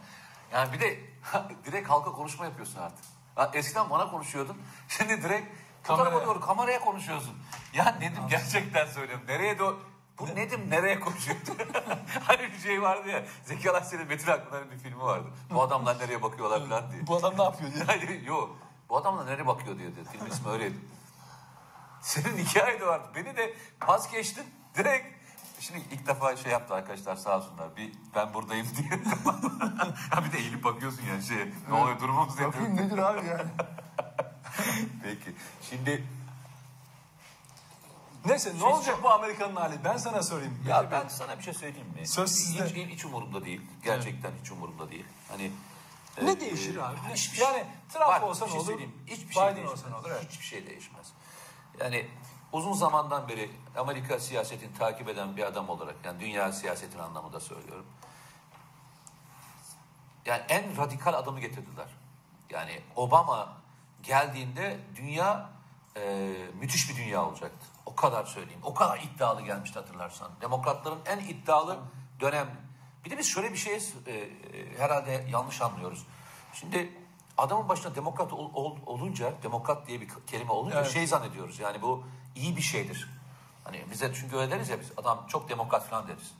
Yani 0.53 0.73
bir 0.73 0.79
de 0.79 0.99
direkt 1.65 1.89
halka 1.89 2.12
konuşma 2.12 2.45
yapıyorsun 2.45 2.79
artık. 2.79 3.06
Ha, 3.36 3.51
eskiden 3.53 3.89
bana 3.89 4.12
konuşuyordun. 4.12 4.58
Şimdi 4.88 5.21
direkt 5.21 5.47
Kameraya. 5.84 6.25
doğru 6.25 6.39
kameraya 6.39 6.79
konuşuyorsun. 6.79 7.38
Ya 7.73 7.95
Nedim 7.99 8.23
gerçekten 8.29 8.86
söylüyorum. 8.86 9.25
Nereye 9.27 9.60
doğru 9.60 9.79
bu 10.19 10.36
Nedim 10.36 10.69
nereye 10.69 10.99
konuşuyor? 10.99 11.38
hani 12.23 12.41
bir 12.41 12.60
şey 12.60 12.82
vardı 12.82 13.10
ya. 13.10 13.23
Zeki 13.43 13.71
Alasya'nın 13.71 14.08
Metin 14.08 14.32
Akpınar'ın 14.32 14.71
bir 14.71 14.77
filmi 14.77 15.01
vardı. 15.01 15.27
Bu 15.49 15.62
adamlar 15.62 15.99
nereye 15.99 16.21
bakıyorlar 16.21 16.69
falan 16.69 16.91
diye. 16.91 17.08
Bu 17.08 17.15
adam 17.15 17.38
ne 17.38 17.43
yapıyor 17.43 17.71
diye. 17.73 17.84
Yani 17.88 18.25
yok. 18.25 18.58
Bu 18.89 18.97
adamlar 18.97 19.27
nereye 19.27 19.47
bakıyor 19.47 19.77
diye. 19.77 19.89
Film 20.12 20.27
ismi 20.27 20.51
öyleydi. 20.51 20.77
Senin 22.01 22.38
hikaye 22.38 22.79
de 22.79 22.88
vardı. 22.88 23.08
Beni 23.15 23.38
de 23.38 23.53
pas 23.79 24.12
geçtin. 24.12 24.45
Direkt 24.77 25.12
Şimdi 25.67 25.82
ilk 25.91 26.08
defa 26.08 26.36
şey 26.36 26.52
yaptı 26.52 26.73
arkadaşlar 26.73 27.15
sağ 27.15 27.38
olsunlar. 27.38 27.76
Bir 27.78 27.91
ben 28.15 28.34
buradayım 28.34 28.67
diye. 28.78 28.89
ha 30.12 30.26
bir 30.26 30.32
de 30.32 30.38
eğilip 30.38 30.63
bakıyorsun 30.63 31.02
yani 31.10 31.23
şey. 31.23 31.38
Ne 31.69 31.73
oluyor 31.73 31.99
durumumuz 31.99 32.36
nedir? 32.36 32.47
Bakayım 32.47 32.76
nedir 32.76 32.97
abi 32.97 33.28
yani. 33.28 33.49
Peki. 35.04 35.36
Şimdi 35.69 36.04
Neyse 38.26 38.54
ne 38.60 38.63
olacak 38.65 39.04
bu 39.04 39.10
Amerikan'ın 39.10 39.56
hali? 39.56 39.76
Ben 39.84 39.97
sana 39.97 40.23
sorayım. 40.23 40.63
ya 40.67 40.91
ben 40.91 41.08
sana 41.08 41.38
bir 41.38 41.43
şey 41.43 41.54
söyleyeyim 41.54 41.88
mi? 41.99 42.08
Söz 42.08 42.32
sizde. 42.32 42.65
Hiç, 42.65 42.76
hiç 42.93 43.06
umurumda 43.06 43.45
değil. 43.45 43.62
Gerçekten 43.84 44.32
hiç 44.41 44.52
umurumda 44.52 44.89
değil. 44.91 45.06
Hani 45.30 45.52
Ne 46.21 46.32
e, 46.32 46.39
değişir 46.39 46.78
abi? 46.78 46.95
Ne- 47.08 47.13
Hiçbir 47.13 47.38
yani 47.38 47.54
şey- 47.56 47.63
Trump 47.93 48.08
Bak, 48.08 48.23
olsa 48.23 48.45
bir 48.45 48.49
ne 48.49 48.52
şey 48.52 48.60
olur? 48.60 48.67
söyleyeyim. 48.67 48.93
Hiçbir 49.08 49.34
şey 49.34 49.43
Biden 49.43 49.56
değişmez. 49.56 49.80
olsa 49.80 49.89
ne 49.89 49.95
olur? 49.95 50.10
Evet. 50.12 50.26
Hiçbir 50.32 50.45
şey 50.45 50.67
değişmez. 50.67 51.08
Yani 51.80 52.08
uzun 52.53 52.73
zamandan 52.73 53.27
beri 53.27 53.51
Amerika 53.77 54.19
siyasetini 54.19 54.73
takip 54.73 55.09
eden 55.09 55.37
bir 55.37 55.43
adam 55.43 55.69
olarak 55.69 55.95
yani 56.03 56.19
dünya 56.19 56.51
siyasetinin 56.51 57.03
anlamında 57.03 57.39
söylüyorum. 57.39 57.85
Yani 60.25 60.41
en 60.49 60.77
radikal 60.77 61.13
adamı 61.13 61.39
getirdiler. 61.39 61.87
Yani 62.49 62.81
Obama 62.95 63.57
geldiğinde 64.03 64.79
dünya 64.95 65.49
e, 65.97 66.33
müthiş 66.59 66.89
bir 66.89 66.95
dünya 66.95 67.25
olacaktı. 67.25 67.65
O 67.85 67.95
kadar 67.95 68.25
söyleyeyim. 68.25 68.61
O 68.63 68.73
kadar 68.73 68.99
iddialı 68.99 69.41
gelmişti 69.41 69.79
hatırlarsan. 69.79 70.31
Demokratların 70.41 70.99
en 71.05 71.19
iddialı 71.19 71.79
dönem. 72.19 72.49
Bir 73.05 73.09
de 73.11 73.17
biz 73.17 73.27
şöyle 73.27 73.51
bir 73.51 73.57
şey 73.57 73.73
e, 73.75 73.77
e, 73.77 74.29
herhalde 74.77 75.25
yanlış 75.31 75.61
anlıyoruz. 75.61 76.05
Şimdi 76.53 77.02
adamın 77.37 77.69
başına 77.69 77.95
demokrat 77.95 78.33
ol- 78.33 78.51
ol- 78.53 78.77
olunca, 78.85 79.33
demokrat 79.43 79.87
diye 79.87 80.01
bir 80.01 80.09
kelime 80.27 80.51
olunca 80.51 80.79
Evet. 80.79 80.91
şey 80.91 81.07
zannediyoruz. 81.07 81.59
Yani 81.59 81.81
bu 81.81 82.03
iyi 82.35 82.55
bir 82.57 82.61
şeydir. 82.61 83.09
Hani 83.63 83.85
bize 83.91 84.13
çünkü 84.13 84.35
öyle 84.37 84.51
deriz 84.51 84.69
ya 84.69 84.79
biz 84.79 84.91
adam 84.97 85.25
çok 85.27 85.49
demokrat 85.49 85.89
falan 85.89 86.07
deriz. 86.07 86.31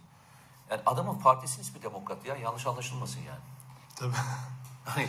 Yani 0.70 0.82
adamın 0.86 1.20
partisinin 1.20 1.64
ismi 1.64 1.84
demokrat 1.84 2.26
ya 2.26 2.36
yanlış 2.36 2.68
anlaşılmasın 2.68 3.22
yani. 3.22 3.42
Tabii. 3.96 4.14
Hani 4.86 5.08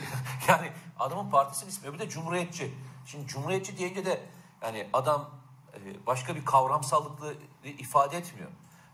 yani 0.49 0.73
adamın 0.99 1.31
partisinin 1.31 1.71
ismi 1.71 1.95
bir 1.95 1.99
de 1.99 2.09
cumhuriyetçi. 2.09 2.75
Şimdi 3.07 3.27
cumhuriyetçi 3.27 3.79
deyince 3.79 4.07
de 4.07 4.27
yani 4.63 4.89
adam 4.93 5.31
e, 5.75 6.07
başka 6.07 6.37
bir 6.37 6.45
kavramsallıklı 6.45 7.35
ifade 7.65 8.17
etmiyor. 8.17 8.51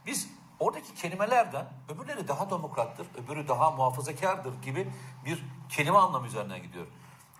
Biz 0.06 0.28
oradaki 0.60 0.94
kelimelerden 0.94 1.66
öbürleri 1.88 2.28
daha 2.28 2.50
demokrattır, 2.50 3.06
öbürü 3.24 3.48
daha 3.48 3.70
muhafazakardır 3.70 4.62
gibi 4.62 4.92
bir 5.24 5.44
kelime 5.68 5.98
anlamı 5.98 6.26
üzerinden 6.26 6.62
gidiyor. 6.62 6.86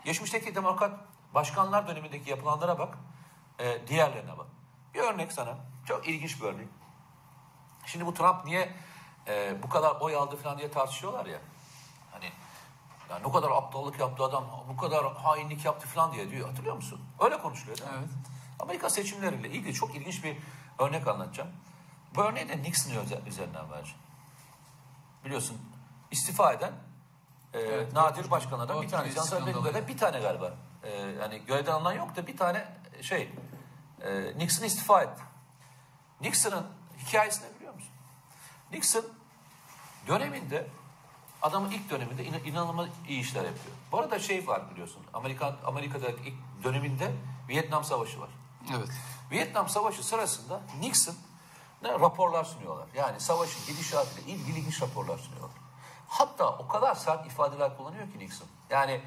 Geçmişteki 0.05 0.55
demokrat 0.55 1.01
başkanlar 1.35 1.89
dönemindeki 1.89 2.31
yapılanlara 2.31 2.79
bak, 2.79 2.99
e, 3.59 3.87
diğerlerine 3.89 4.39
bak. 4.39 4.47
Bir 4.95 5.01
örnek 5.01 5.33
sana, 5.33 5.57
çok 5.87 6.09
ilginç 6.09 6.43
bir 6.43 6.47
örnek. 6.47 6.69
Şimdi 7.87 8.07
bu 8.07 8.15
Trump 8.15 8.45
niye 8.45 8.77
e, 9.29 9.63
bu 9.63 9.69
kadar 9.69 9.97
oy 10.01 10.17
aldı 10.17 10.37
falan 10.37 10.59
diye 10.59 10.71
tartışıyorlar 10.71 11.27
ya. 11.27 11.39
Hani 12.13 12.31
ya 13.11 13.19
ne 13.19 13.33
kadar 13.33 13.51
aptallık 13.51 14.01
yaptı 14.01 14.25
adam, 14.25 14.45
bu 14.69 14.77
kadar 14.77 15.15
hainlik 15.15 15.65
yaptı 15.65 15.89
falan 15.89 16.13
diye 16.13 16.31
diyor. 16.31 16.49
Hatırlıyor 16.49 16.77
musun? 16.77 17.01
Öyle 17.21 17.39
konuşuluyor 17.39 17.79
değil 17.79 17.91
mi? 17.91 17.97
Evet. 17.99 18.11
Amerika 18.61 18.91
seçimleriyle 18.91 19.49
ilgili 19.49 19.75
çok 19.75 19.95
ilginç 19.95 20.25
bir 20.25 20.37
örnek 20.79 21.09
anlatacağım. 21.09 21.51
Bu 22.15 22.23
örneği 22.23 22.49
de 22.49 22.63
Nixon 22.63 22.93
üzerinden 23.27 23.71
vereceğim. 23.71 24.01
Biliyorsun 25.25 25.59
istifa 26.11 26.53
eden 26.53 26.73
e, 27.55 27.59
Evet, 27.61 27.93
nadir 27.93 28.23
Watergate- 28.23 28.31
başkanlardan 28.31 28.83
bir 28.83 28.89
tanesi. 28.89 29.21
Skandalı. 29.21 29.63
göre 29.65 29.89
bir 29.89 29.99
tane 29.99 30.21
galiba. 30.21 30.55
E, 30.83 30.91
yani 30.91 31.43
görevden 31.47 31.73
alınan 31.73 31.93
yok 31.93 32.17
da 32.17 32.27
bir 32.27 32.37
tane 32.37 32.69
şey 33.03 33.31
e, 34.01 34.39
Nixon 34.39 34.65
istifa 34.65 35.03
etti. 35.03 35.23
Nixon'ın 36.21 36.67
hikayesini 36.99 37.57
biliyor 37.57 37.75
musun? 37.75 37.91
Nixon 38.73 39.05
döneminde 40.09 40.67
adamın 41.43 41.71
ilk 41.71 41.91
döneminde 41.91 42.25
ina- 42.27 42.49
inanılmaz 42.49 42.89
iyi 43.09 43.21
işler 43.21 43.45
yapıyor. 43.45 43.77
Bu 43.93 43.99
arada 43.99 44.19
şey 44.19 44.47
var 44.47 44.71
biliyorsun. 44.71 45.03
Amerika 45.13 45.57
Amerika'da 45.67 46.09
ilk 46.09 46.35
döneminde 46.65 47.13
Vietnam 47.49 47.85
Savaşı 47.85 48.21
var. 48.21 48.29
Evet. 48.77 48.89
Vietnam 49.31 49.69
Savaşı 49.69 50.07
sırasında 50.07 50.61
Nixon 50.81 51.15
raporlar 51.85 52.45
sunuyorlar. 52.45 52.87
Yani 52.95 53.21
savaşın 53.21 53.67
gidişatıyla 53.67 54.33
ilgili 54.33 54.59
ilginç 54.59 54.83
raporlar 54.83 55.19
sunuyorlar. 55.19 55.51
Hatta 56.09 56.59
o 56.59 56.69
kadar 56.69 56.95
sert 56.95 57.27
ifadeler 57.27 57.77
kullanıyor 57.77 58.13
ki 58.13 58.19
Nixon. 58.19 58.49
Yani 58.71 59.01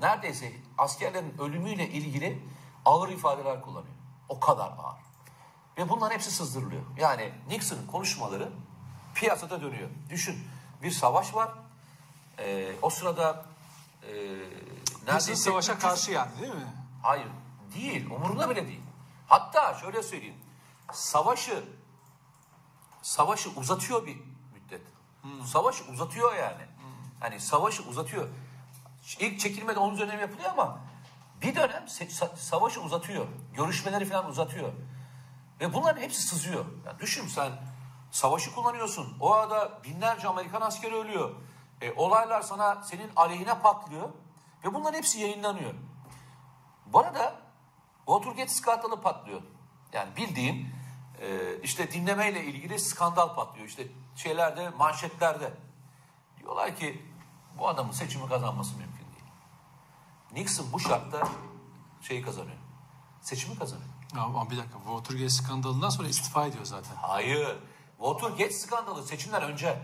neredeyse 0.00 0.52
askerlerin 0.78 1.38
ölümüyle 1.38 1.88
ilgili 1.88 2.42
ağır 2.84 3.08
ifadeler 3.08 3.62
kullanıyor. 3.62 3.94
O 4.28 4.40
kadar 4.40 4.66
ağır. 4.66 5.04
Ve 5.78 5.88
bunların 5.88 6.14
hepsi 6.14 6.30
sızdırılıyor. 6.30 6.82
Yani 6.96 7.32
Nixon'ın 7.48 7.86
konuşmaları 7.86 8.52
piyasada 9.14 9.60
dönüyor. 9.60 9.90
Düşün 10.10 10.48
bir 10.82 10.90
savaş 10.90 11.34
var. 11.34 11.50
Ee, 12.38 12.72
o 12.82 12.90
sırada 12.90 13.44
e, 14.02 14.12
Nixon 14.12 15.06
neredeyse 15.06 15.36
savaşa 15.36 15.72
300 15.72 15.82
karşı 15.82 16.12
yani 16.12 16.30
değil 16.40 16.54
mi? 16.54 16.72
Hayır 17.02 17.26
değil. 17.74 18.10
Umurunda 18.10 18.50
bile 18.50 18.66
değil. 18.66 18.82
Hatta 19.26 19.74
şöyle 19.74 20.02
söyleyeyim. 20.02 20.36
Savaşı 20.92 21.64
savaşı 23.04 23.50
uzatıyor 23.56 24.06
bir 24.06 24.16
müddet. 24.54 24.82
Savaşı 25.44 25.84
uzatıyor 25.84 26.34
yani. 26.34 26.62
Hani 27.20 27.40
savaşı 27.40 27.82
uzatıyor. 27.82 28.28
İlk 29.18 29.40
çekilmede 29.40 29.78
onun 29.78 29.94
üzerine 29.94 30.20
yapılıyor 30.20 30.50
ama 30.50 30.78
bir 31.42 31.56
dönem 31.56 31.84
savaşı 32.36 32.80
uzatıyor. 32.80 33.26
Görüşmeleri 33.54 34.04
falan 34.04 34.26
uzatıyor. 34.26 34.72
Ve 35.60 35.74
bunların 35.74 36.02
hepsi 36.02 36.22
sızıyor. 36.22 36.64
Yani 36.86 36.98
düşün 36.98 37.26
sen 37.26 37.52
savaşı 38.10 38.54
kullanıyorsun. 38.54 39.16
O 39.20 39.32
arada 39.32 39.82
binlerce 39.84 40.28
Amerikan 40.28 40.60
askeri 40.60 40.94
ölüyor. 40.94 41.30
E, 41.80 41.92
olaylar 41.92 42.42
sana 42.42 42.82
senin 42.82 43.10
aleyhine 43.16 43.58
patlıyor. 43.58 44.08
Ve 44.64 44.74
bunların 44.74 44.98
hepsi 44.98 45.20
yayınlanıyor. 45.20 45.74
Bu 46.86 46.98
arada 46.98 47.40
Watergate 48.06 48.48
skandalı 48.48 49.00
patlıyor. 49.00 49.42
Yani 49.92 50.16
bildiğin 50.16 50.74
e, 51.20 51.60
işte 51.62 51.92
dinlemeyle 51.92 52.44
ilgili 52.44 52.78
skandal 52.78 53.34
patlıyor. 53.34 53.66
İşte 53.66 53.86
şeylerde, 54.16 54.70
manşetlerde. 54.70 55.52
Diyorlar 56.38 56.76
ki 56.76 57.02
bu 57.58 57.68
adamın 57.68 57.92
seçimi 57.92 58.28
kazanması 58.28 58.76
mümkün 58.76 59.04
değil. 59.12 59.24
Nixon 60.32 60.72
bu 60.72 60.80
şartta 60.80 61.28
şeyi 62.02 62.22
kazanıyor. 62.22 62.56
Seçimi 63.22 63.58
kazanıyor. 63.58 63.88
Ama 64.18 64.50
bir 64.50 64.56
dakika 64.56 64.78
Watergate 64.78 65.28
skandalından 65.28 65.88
sonra 65.88 66.08
istifa 66.08 66.46
ediyor 66.46 66.64
zaten. 66.64 66.96
Hayır. 66.96 67.56
Watergate 67.98 68.50
skandalı 68.50 69.04
seçimden 69.06 69.42
önce. 69.42 69.78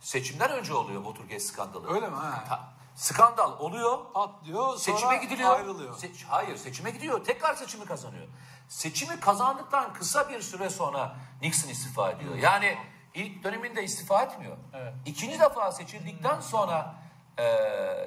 Seçimden 0.00 0.50
önce 0.50 0.74
oluyor 0.74 1.04
Watergate 1.04 1.40
skandalı. 1.40 1.94
Öyle 1.94 2.08
mi? 2.08 2.16
Ha. 2.16 2.72
Skandal 2.94 3.58
oluyor. 3.60 3.98
Patlıyor 4.14 4.76
sonra 4.76 4.78
Seçime 4.78 5.16
gidiliyor. 5.16 5.56
ayrılıyor. 5.56 5.98
Seç- 5.98 6.24
hayır 6.28 6.56
seçime 6.56 6.90
gidiyor. 6.90 7.24
Tekrar 7.24 7.54
seçimi 7.54 7.84
kazanıyor. 7.84 8.26
Seçimi 8.72 9.20
kazandıktan 9.20 9.92
kısa 9.92 10.28
bir 10.28 10.40
süre 10.40 10.70
sonra 10.70 11.16
Nixon 11.42 11.68
istifa 11.68 12.10
ediyor. 12.10 12.34
Yani 12.34 12.78
ilk 13.14 13.44
döneminde 13.44 13.84
istifa 13.84 14.22
etmiyor. 14.22 14.56
Evet. 14.72 14.94
İkinci 15.06 15.40
defa 15.40 15.72
seçildikten 15.72 16.40
sonra 16.40 16.94
e, 17.38 17.44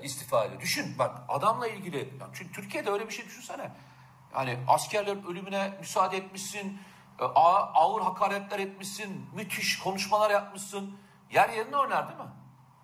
istifa 0.04 0.46
ediyor. 0.46 0.62
Düşün 0.62 1.00
bak 1.00 1.22
adamla 1.28 1.68
ilgili. 1.68 2.14
çünkü 2.34 2.52
Türkiye'de 2.52 2.92
öyle 2.92 3.08
bir 3.08 3.14
şey 3.14 3.26
düşünsene. 3.26 3.72
Yani 4.36 4.60
askerlerin 4.68 5.24
ölümüne 5.24 5.74
müsaade 5.80 6.18
etmişsin. 6.18 6.82
e, 7.20 7.24
ağır 7.24 8.02
hakaretler 8.02 8.60
etmişsin. 8.60 9.30
Müthiş 9.34 9.80
konuşmalar 9.80 10.30
yapmışsın. 10.30 10.98
Yer 11.32 11.50
yerine 11.50 11.78
oynar 11.78 12.08
değil 12.08 12.20
mi? 12.20 12.34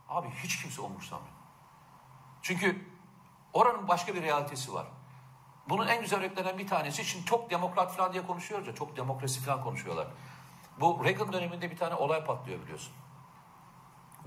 Abi 0.09 0.29
hiç 0.43 0.61
kimse 0.61 0.81
umursamıyor. 0.81 1.35
Çünkü 2.41 2.85
oranın 3.53 3.87
başka 3.87 4.15
bir 4.15 4.23
realitesi 4.23 4.73
var. 4.73 4.87
Bunun 5.69 5.87
en 5.87 6.01
güzel 6.01 6.19
örneklerinden 6.19 6.57
bir 6.57 6.67
tanesi, 6.67 7.05
şimdi 7.05 7.25
çok 7.25 7.49
demokrat 7.49 7.95
falan 7.95 8.13
diye 8.13 8.27
konuşuyoruz 8.27 8.67
ya, 8.67 8.75
çok 8.75 8.97
demokrasi 8.97 9.39
falan 9.39 9.63
konuşuyorlar. 9.63 10.07
Bu 10.79 11.05
Reagan 11.05 11.33
döneminde 11.33 11.71
bir 11.71 11.77
tane 11.77 11.95
olay 11.95 12.25
patlıyor 12.25 12.61
biliyorsun. 12.61 12.93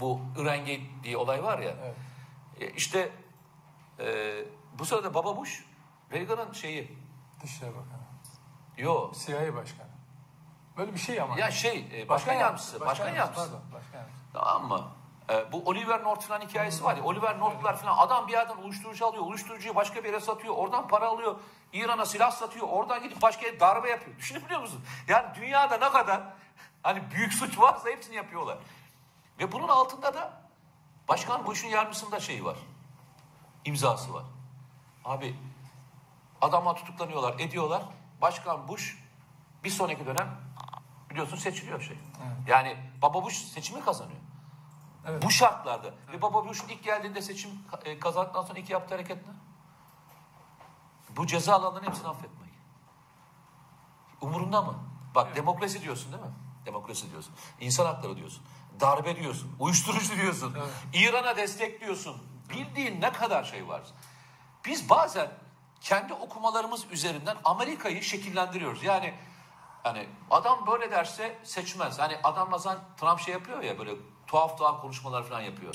Bu 0.00 0.20
Irengate 0.38 1.02
diye 1.02 1.16
olay 1.16 1.42
var 1.42 1.58
ya. 1.58 1.74
Evet. 1.82 1.96
E, 2.60 2.70
işte 2.70 3.12
e, 4.00 4.36
bu 4.78 4.84
sırada 4.84 5.14
Baba 5.14 5.36
Bush, 5.36 5.64
Reagan'ın 6.12 6.52
şeyi, 6.52 6.98
Dışişleri 7.42 7.70
Bakanı. 7.70 8.02
yo 8.76 9.12
CIA 9.12 9.54
Başkanı. 9.56 9.88
Böyle 10.76 10.94
bir 10.94 10.98
şey 10.98 11.20
ama. 11.20 11.38
ya 11.38 11.50
şey, 11.50 11.88
e, 11.92 12.08
başkan 12.08 12.32
yardımcısı, 12.32 12.80
başkan 12.80 13.14
yardımcısı. 13.14 13.50
Pardon, 13.50 13.72
başkan 13.72 13.98
yardımcısı. 13.98 14.32
Tamam 14.32 14.68
mı? 14.68 14.88
Ee, 15.30 15.52
bu 15.52 15.62
Oliver 15.64 16.02
North 16.02 16.26
falan 16.26 16.40
hikayesi 16.40 16.84
var 16.84 16.96
ya. 16.96 17.04
Oliver 17.04 17.38
North'lar 17.38 17.76
falan 17.76 17.98
adam 17.98 18.28
bir 18.28 18.32
yerden 18.32 18.56
uyuşturucu 18.56 19.06
alıyor. 19.06 19.26
Uyuşturucuyu 19.26 19.74
başka 19.74 20.04
bir 20.04 20.08
yere 20.08 20.20
satıyor. 20.20 20.54
Oradan 20.54 20.88
para 20.88 21.08
alıyor. 21.08 21.36
İran'a 21.72 22.06
silah 22.06 22.30
satıyor. 22.30 22.68
Oradan 22.68 23.02
gidip 23.02 23.22
başka 23.22 23.46
yere 23.46 23.60
darbe 23.60 23.90
yapıyor. 23.90 24.18
Düşünebiliyor 24.18 24.60
musun? 24.60 24.84
Yani 25.08 25.26
dünyada 25.34 25.76
ne 25.76 25.90
kadar 25.90 26.22
hani 26.82 27.10
büyük 27.10 27.32
suç 27.32 27.58
varsa 27.58 27.90
hepsini 27.90 28.16
yapıyorlar. 28.16 28.58
Ve 29.38 29.52
bunun 29.52 29.68
altında 29.68 30.14
da 30.14 30.32
Başkan 31.08 31.46
Bush'un 31.46 31.68
yardımcısında 31.68 32.20
şeyi 32.20 32.44
var. 32.44 32.56
İmzası 33.64 34.14
var. 34.14 34.24
Abi 35.04 35.36
adamlar 36.40 36.76
tutuklanıyorlar, 36.76 37.34
ediyorlar. 37.38 37.82
Başkan 38.22 38.68
Bush 38.68 38.98
bir 39.64 39.70
sonraki 39.70 40.06
dönem 40.06 40.28
biliyorsun 41.10 41.36
seçiliyor 41.36 41.80
şey. 41.80 41.98
Yani 42.48 42.76
Baba 43.02 43.22
Bush 43.24 43.36
seçimi 43.36 43.84
kazanıyor. 43.84 44.20
Evet. 45.08 45.22
Bu 45.22 45.30
şartlarda. 45.30 45.90
Ve 46.12 46.22
Baba 46.22 46.46
Bush 46.46 46.62
ilk 46.68 46.84
geldiğinde 46.84 47.22
seçim 47.22 47.50
e, 47.84 47.98
kazandıktan 47.98 48.42
sonra 48.42 48.58
iki 48.58 48.72
yaptığı 48.72 48.94
hareket 48.94 49.26
ne? 49.26 49.32
Bu 51.16 51.26
ceza 51.26 51.54
alanların 51.54 51.86
hepsini 51.86 52.08
affetmek. 52.08 52.50
Umurunda 54.20 54.62
mı? 54.62 54.74
Bak 55.14 55.36
demokrasi 55.36 55.82
diyorsun 55.82 56.12
değil 56.12 56.22
mi? 56.22 56.30
Demokrasi 56.66 57.10
diyorsun. 57.10 57.34
İnsan 57.60 57.86
hakları 57.86 58.16
diyorsun. 58.16 58.44
Darbe 58.80 59.16
diyorsun. 59.16 59.56
Uyuşturucu 59.60 60.16
diyorsun. 60.16 60.56
İran'a 60.92 61.36
destek 61.36 61.80
diyorsun. 61.80 62.16
Bildiğin 62.50 63.00
ne 63.00 63.12
kadar 63.12 63.44
şey 63.44 63.68
var. 63.68 63.82
Biz 64.64 64.90
bazen 64.90 65.30
kendi 65.80 66.12
okumalarımız 66.12 66.84
üzerinden 66.90 67.36
Amerika'yı 67.44 68.02
şekillendiriyoruz. 68.02 68.82
Yani 68.82 69.14
hani 69.82 70.08
adam 70.30 70.66
böyle 70.66 70.90
derse 70.90 71.38
seçmez. 71.42 71.98
Hani 71.98 72.16
adam 72.24 72.52
bazen 72.52 72.78
Trump 72.96 73.20
şey 73.20 73.34
yapıyor 73.34 73.62
ya 73.62 73.78
böyle 73.78 73.92
tuhaf 74.34 74.58
tuhaf 74.58 74.80
konuşmalar 74.80 75.24
falan 75.24 75.40
yapıyor. 75.40 75.74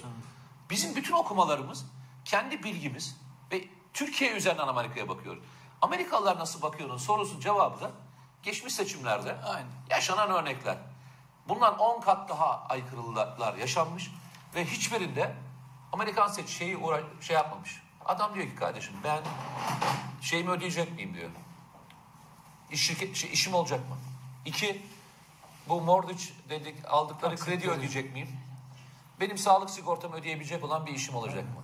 Bizim 0.69 0.95
bütün 0.95 1.13
okumalarımız 1.13 1.85
kendi 2.25 2.63
bilgimiz 2.63 3.17
ve 3.51 3.63
Türkiye 3.93 4.31
üzerinden 4.31 4.67
Amerika'ya 4.67 5.07
bakıyoruz. 5.09 5.43
Amerikalılar 5.81 6.39
nasıl 6.39 6.61
bakıyorun 6.61 6.97
sorusunun 6.97 7.39
cevabı 7.39 7.81
da 7.81 7.91
geçmiş 8.43 8.73
seçimlerde 8.73 9.37
Aynen. 9.41 9.67
yaşanan 9.89 10.31
örnekler. 10.31 10.77
Bundan 11.47 11.77
10 11.79 12.01
kat 12.01 12.29
daha 12.29 12.65
aykırılıklar 12.69 13.55
yaşanmış 13.55 14.11
ve 14.55 14.65
hiçbirinde 14.65 15.35
Amerikan 15.93 16.27
seç 16.27 16.49
şeyi 16.49 16.77
uğra- 16.77 17.21
şey 17.21 17.35
yapmamış. 17.35 17.81
Adam 18.05 18.33
diyor 18.35 18.45
ki 18.45 18.55
kardeşim 18.55 18.93
ben 19.03 19.23
şeyimi 20.21 20.49
ödeyecek 20.49 20.91
miyim 20.95 21.13
diyor. 21.13 21.29
İş 22.71 22.85
şirket, 22.87 23.15
şey, 23.15 23.33
işim 23.33 23.53
olacak 23.53 23.79
mı? 23.79 23.95
İki, 24.45 24.81
bu 25.69 25.81
mortgage 25.81 26.23
dedik 26.49 26.75
aldıkları 26.87 27.35
kredi 27.35 27.59
kredi. 27.63 27.71
ödeyecek 27.71 28.13
miyim? 28.13 28.48
Benim 29.19 29.37
sağlık 29.37 29.69
sigortamı 29.69 30.15
ödeyebilecek 30.15 30.63
olan 30.63 30.85
bir 30.85 30.91
işim 30.91 31.15
olacak 31.15 31.43
mı? 31.43 31.63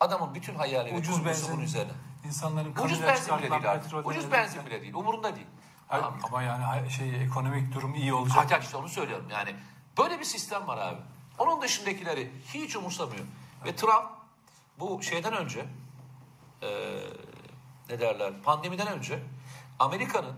Adamın 0.00 0.34
bütün 0.34 0.54
hayali 0.54 0.92
ve 0.92 0.98
Ucuz 0.98 1.24
benzin. 1.26 1.52
bunun 1.54 1.62
üzerine. 1.62 1.92
İnsanların 2.24 2.72
Ucuz 2.72 2.82
benzin 2.84 3.02
bile 3.02 3.16
çıkartılan 3.16 3.40
değil 3.50 3.70
artık. 3.70 3.84
petrolden 3.84 4.08
Ucuz 4.08 4.32
benzin 4.32 4.66
bile 4.66 4.82
değil. 4.82 4.94
Umurunda 4.94 5.36
değil. 5.36 5.46
Hayır, 5.88 6.02
Tamam. 6.04 6.20
ama 6.22 6.42
yani 6.42 6.64
hay- 6.64 6.90
şey 6.90 7.22
ekonomik 7.24 7.74
durum 7.74 7.94
iyi 7.94 8.12
olacak. 8.14 8.36
Hatta 8.38 8.58
işte 8.58 8.76
onu 8.76 8.88
söylüyorum. 8.88 9.26
Yani 9.30 9.54
böyle 9.98 10.18
bir 10.18 10.24
sistem 10.24 10.66
var 10.66 10.78
abi. 10.78 11.00
Onun 11.38 11.62
dışındakileri 11.62 12.32
hiç 12.54 12.76
umursamıyor. 12.76 13.24
Ve 13.64 13.76
Trump 13.76 14.06
bu 14.78 15.02
şeyden 15.02 15.32
önce 15.36 15.66
eee, 16.62 16.68
ne 17.90 18.00
derler 18.00 18.32
pandemiden 18.42 18.86
önce 18.88 19.22
Amerika'nın 19.78 20.36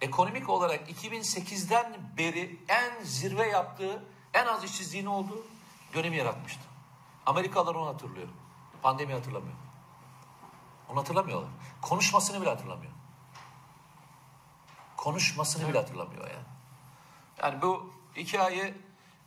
ekonomik 0.00 0.48
olarak 0.48 0.90
2008'den 0.90 1.96
beri 2.18 2.58
en 2.68 3.04
zirve 3.04 3.46
yaptığı 3.48 4.02
en 4.34 4.46
az 4.46 4.64
işsizliğin 4.64 5.06
olduğu 5.06 5.46
dönemi 5.94 6.16
yaratmıştı. 6.16 6.60
Amerikalılar 7.26 7.74
onu 7.74 7.86
hatırlıyor. 7.86 8.28
Pandemi 8.82 9.12
hatırlamıyor. 9.12 9.56
Onu 10.88 11.00
hatırlamıyorlar. 11.00 11.50
Konuşmasını 11.82 12.40
bile 12.40 12.50
hatırlamıyor. 12.50 12.92
Konuşmasını 14.96 15.68
bile 15.68 15.78
hatırlamıyor 15.78 16.30
yani. 16.30 16.46
Yani 17.42 17.62
bu 17.62 17.92
hikaye 18.16 18.74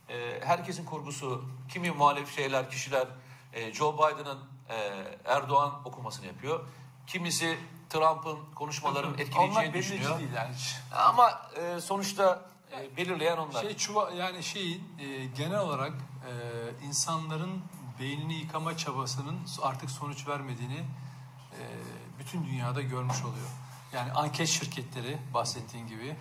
e, 0.08 0.40
herkesin 0.44 0.84
kurgusu, 0.84 1.44
kimi 1.68 1.90
muhalif 1.90 2.34
şeyler, 2.34 2.70
kişiler 2.70 3.08
e, 3.52 3.72
Joe 3.72 3.94
Biden'ın 3.98 4.38
e, 4.68 5.04
Erdoğan 5.24 5.80
okumasını 5.84 6.26
yapıyor. 6.26 6.60
Kimisi 7.06 7.58
Trump'ın 7.90 8.38
konuşmalarının 8.54 9.18
etkileyeceğini 9.18 9.74
düşünüyor. 9.74 10.18
değil 10.18 10.32
yani. 10.36 10.54
Ama 10.92 11.50
e, 11.56 11.80
sonuçta 11.80 12.42
e, 12.72 12.96
belirleyen 12.96 13.36
onlar. 13.36 13.60
Şey 13.60 13.76
çuva 13.76 14.10
yani 14.10 14.42
şeyin 14.42 14.84
e, 14.98 15.24
genel 15.24 15.60
olarak 15.60 15.92
e, 16.26 16.86
insanların 16.86 17.62
beynini 18.00 18.34
yıkama 18.34 18.76
çabasının 18.76 19.38
artık 19.62 19.90
sonuç 19.90 20.28
vermediğini 20.28 20.78
e, 21.58 21.62
bütün 22.18 22.44
dünyada 22.44 22.82
görmüş 22.82 23.22
oluyor. 23.22 23.48
Yani 23.92 24.12
anket 24.12 24.48
şirketleri 24.48 25.18
bahsettiğin 25.34 25.86
gibi 25.86 26.16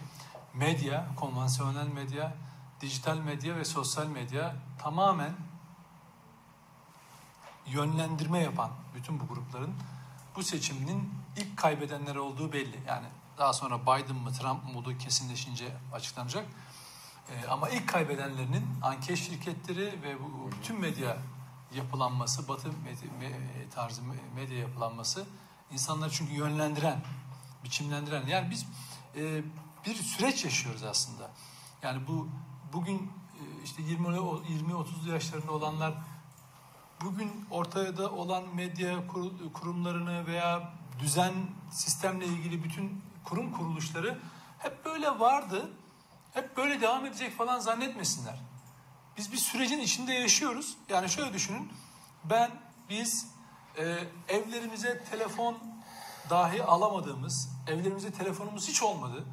medya, 0.53 1.07
konvansiyonel 1.15 1.87
medya, 1.87 2.33
dijital 2.81 3.17
medya 3.17 3.55
ve 3.55 3.65
sosyal 3.65 4.07
medya 4.07 4.55
tamamen 4.79 5.33
yönlendirme 7.65 8.39
yapan 8.39 8.71
bütün 8.95 9.19
bu 9.19 9.27
grupların 9.27 9.73
bu 10.35 10.43
seçiminin 10.43 11.13
ilk 11.37 11.57
kaybedenler 11.57 12.15
olduğu 12.15 12.53
belli. 12.53 12.79
Yani 12.87 13.07
daha 13.37 13.53
sonra 13.53 13.81
Biden 13.81 14.15
mı 14.15 14.33
Trump 14.33 14.63
mı 14.63 14.79
olduğu 14.79 14.97
kesinleşince 14.97 15.77
açıklanacak. 15.93 16.45
Ee, 17.29 17.47
ama 17.47 17.69
ilk 17.69 17.87
kaybedenlerinin 17.89 18.65
anket 18.81 19.17
şirketleri 19.17 20.01
ve 20.03 20.19
bu 20.23 20.51
bütün 20.51 20.79
medya 20.79 21.17
yapılanması, 21.75 22.47
batı 22.47 22.67
med- 22.69 23.23
me- 23.23 23.69
tarzı 23.69 24.01
me- 24.01 24.35
medya 24.35 24.57
yapılanması 24.57 25.25
insanları 25.71 26.09
çünkü 26.11 26.33
yönlendiren, 26.33 27.01
biçimlendiren. 27.63 28.27
Yani 28.27 28.49
biz 28.49 28.65
e, 29.15 29.43
bir 29.85 29.95
süreç 29.95 30.45
yaşıyoruz 30.45 30.83
aslında. 30.83 31.31
Yani 31.83 32.07
bu 32.07 32.29
bugün 32.73 32.97
e, 32.97 33.63
işte 33.63 33.83
20 33.83 34.07
20 34.49 34.75
30 34.75 35.07
yaşlarında 35.07 35.51
olanlar 35.51 35.93
bugün 37.01 37.45
ortada 37.51 38.11
olan 38.11 38.55
medya 38.55 39.07
kur- 39.07 39.53
kurumlarını 39.53 40.27
veya 40.27 40.73
düzen 40.99 41.33
sistemle 41.71 42.25
ilgili 42.25 42.63
bütün 42.63 43.01
kurum 43.23 43.51
kuruluşları 43.51 44.19
hep 44.59 44.85
böyle 44.85 45.19
vardı. 45.19 45.69
Hep 46.33 46.57
böyle 46.57 46.81
devam 46.81 47.05
edecek 47.05 47.37
falan 47.37 47.59
zannetmesinler. 47.59 48.39
Biz 49.17 49.31
bir 49.31 49.37
sürecin 49.37 49.79
içinde 49.79 50.13
yaşıyoruz. 50.13 50.77
Yani 50.89 51.09
şöyle 51.09 51.33
düşünün. 51.33 51.71
Ben, 52.23 52.51
biz 52.89 53.27
e, 53.77 53.83
evlerimize 54.27 55.03
telefon 55.03 55.57
dahi 56.29 56.63
alamadığımız, 56.63 57.49
evlerimize 57.67 58.11
telefonumuz 58.11 58.67
hiç 58.67 58.83
olmadı 58.83 59.25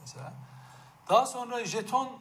mesela. 0.00 0.32
Daha 1.08 1.26
sonra 1.26 1.64
jetonla 1.64 2.18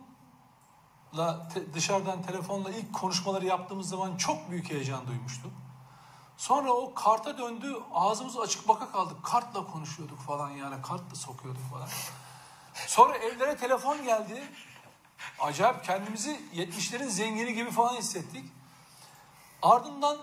te- 1.54 1.74
dışarıdan 1.74 2.22
telefonla 2.22 2.72
ilk 2.72 2.94
konuşmaları 2.94 3.46
yaptığımız 3.46 3.90
zaman 3.90 4.18
çok 4.18 4.52
büyük 4.52 4.70
heyecan 4.72 5.08
duymuştuk. 5.08 5.52
Sonra 6.38 6.72
o 6.72 6.94
karta 6.94 7.38
döndü, 7.38 7.76
ağzımız 7.94 8.38
açık 8.38 8.68
baka 8.68 8.92
kaldık. 8.92 9.18
Kartla 9.24 9.68
konuşuyorduk 9.68 10.20
falan 10.20 10.50
yani, 10.50 10.82
kartla 10.82 11.16
sokuyorduk 11.16 11.64
falan. 11.72 11.88
Sonra 12.88 13.18
evlere 13.18 13.58
telefon 13.58 14.04
geldi. 14.04 14.44
Acayip 15.40 15.84
kendimizi 15.84 16.40
70'lerin 16.56 17.08
zengini 17.08 17.54
gibi 17.54 17.72
falan 17.72 17.96
hissettik. 17.96 18.46
Ardından 19.62 20.18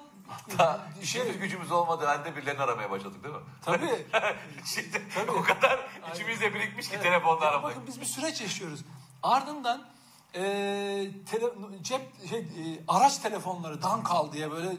Ta 0.56 0.80
şey 0.94 1.02
işimiz 1.02 1.38
gücümüz 1.38 1.72
olmadığı 1.72 2.06
halde 2.06 2.36
birilerini 2.36 2.62
aramaya 2.62 2.90
başladık 2.90 3.24
değil 3.24 3.34
mi? 3.34 3.40
tabii 3.64 4.06
Şimdi 4.64 5.02
Tabii. 5.14 5.30
o 5.30 5.42
kadar 5.42 5.88
içimizde 6.14 6.54
birikmiş 6.54 6.88
ki 6.88 6.94
Evet. 6.94 7.02
telefonla 7.04 7.40
aramak. 7.44 7.62
Bakın 7.64 7.82
biz 7.86 8.00
bir 8.00 8.06
süreç 8.06 8.40
yaşıyoruz. 8.40 8.80
Ardından 9.22 9.86
e, 10.34 10.40
tele- 11.30 11.82
cep 11.82 12.28
şey, 12.28 12.38
e, 12.38 12.44
araç 12.88 13.18
telefonları 13.18 13.82
dankal 13.82 14.32
diye 14.32 14.50
böyle 14.50 14.72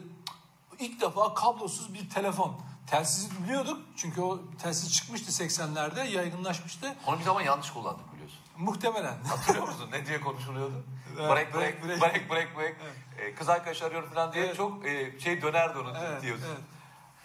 ilk 0.78 1.00
defa 1.00 1.34
kablosuz 1.34 1.94
bir 1.94 2.10
telefon. 2.10 2.60
Telsizi 2.90 3.42
biliyorduk 3.44 3.80
çünkü 3.96 4.20
o 4.20 4.40
telsiz 4.62 4.92
çıkmıştı 4.92 5.44
80'lerde 5.44 6.08
yaygınlaşmıştı. 6.08 6.94
Onu 7.06 7.18
bir 7.18 7.24
zaman 7.24 7.40
yanlış 7.42 7.70
kullandık 7.70 8.12
biliyorsun. 8.14 8.38
Muhtemelen. 8.58 9.24
Hatırlıyor 9.24 9.68
musun? 9.68 9.88
Ne 9.92 10.06
diye 10.06 10.20
konuşuluyordu? 10.20 10.84
Evet, 11.20 11.28
break, 11.30 11.54
break, 11.54 11.84
break, 11.84 12.00
break. 12.00 12.14
break, 12.14 12.30
break, 12.30 12.56
break. 12.56 12.76
Ee, 13.18 13.34
kız 13.34 13.48
arkadaş 13.48 13.82
arıyor 13.82 14.10
falan 14.10 14.32
diye 14.32 14.44
Evet. 14.44 14.56
çok 14.56 14.86
e, 14.86 15.20
şey 15.20 15.42
dönerdi 15.42 15.78
onun 15.78 15.94
Evet, 15.94 16.22
diyorsun. 16.22 16.44
evet. 16.48 16.60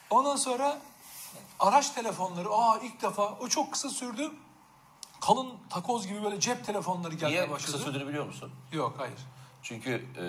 Ondan 0.10 0.36
sonra 0.36 0.80
araç 1.60 1.90
telefonları 1.90 2.50
aa 2.50 2.78
ilk 2.80 3.02
defa 3.02 3.24
o 3.40 3.48
çok 3.48 3.72
kısa 3.72 3.90
sürdü. 3.90 4.32
Kalın 5.22 5.50
takoz 5.70 6.08
gibi 6.08 6.24
böyle 6.24 6.40
cep 6.40 6.66
telefonları 6.66 7.16
gelmeye 7.16 7.32
Niye 7.32 7.50
başladı. 7.50 7.72
kısa 7.72 7.86
sürdüğünü 7.86 8.08
biliyor 8.08 8.26
musun? 8.26 8.52
Yok 8.72 8.94
hayır. 8.98 9.20
Çünkü 9.64 9.92
e, 10.18 10.24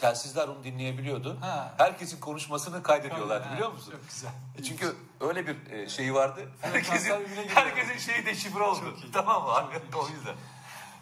telsizler 0.00 0.48
onu 0.48 0.64
dinleyebiliyordu. 0.64 1.38
Ha. 1.40 1.74
Herkesin 1.78 2.20
konuşmasını 2.20 2.82
kaydediyorlardı 2.82 3.48
Ha, 3.48 3.54
biliyor 3.54 3.72
musun? 3.72 3.92
Çok 3.92 4.08
güzel. 4.08 4.30
E 4.58 4.62
Çünkü 4.62 4.96
öyle 5.20 5.46
bir 5.46 5.70
e, 5.72 5.88
şeyi 5.88 6.14
vardı. 6.14 6.52
Herkesin, 6.60 7.14
herkesin 7.54 7.98
şeyi 7.98 8.26
deşifre 8.26 8.62
oldu. 8.62 8.96
Tamam 9.12 9.42
mı? 9.42 9.48
o 10.02 10.08
yüzden. 10.08 10.34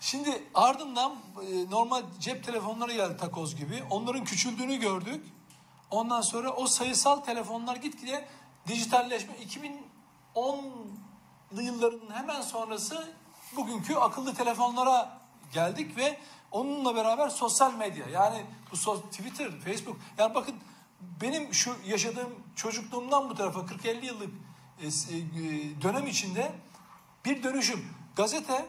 Şimdi 0.01 0.43
ardından 0.55 1.17
e, 1.43 1.71
normal 1.71 2.03
cep 2.21 2.45
telefonları 2.45 2.93
geldi 2.93 3.17
takoz 3.17 3.57
gibi. 3.57 3.83
Onların 3.91 4.25
küçüldüğünü 4.25 4.77
gördük. 4.77 5.27
Ondan 5.91 6.21
sonra 6.21 6.51
o 6.51 6.67
sayısal 6.67 7.21
telefonlar 7.21 7.77
gitgide 7.77 8.29
dijitalleşme 8.69 9.35
2010'lı 10.35 11.63
yılların 11.63 12.11
hemen 12.15 12.41
sonrası 12.41 13.09
bugünkü 13.57 13.95
akıllı 13.95 14.35
telefonlara 14.35 15.19
geldik 15.53 15.97
ve 15.97 16.19
onunla 16.57 16.95
beraber 16.97 17.29
sosyal 17.29 17.75
medya 17.75 18.07
yani 18.09 18.47
bu 18.73 18.77
so- 18.77 19.11
Twitter, 19.11 19.61
Facebook 19.61 19.97
yani 20.19 20.35
bakın 20.35 20.55
benim 21.21 21.55
şu 21.55 21.77
yaşadığım 21.87 22.35
çocukluğumdan 22.57 23.31
bu 23.31 23.35
tarafa 23.35 23.61
40-50 23.61 24.05
yıllık 24.07 24.31
e, 24.83 24.87
e, 24.87 24.91
dönem 25.83 26.07
içinde 26.07 26.53
bir 27.25 27.43
dönüşüm. 27.43 27.85
Gazete 28.17 28.67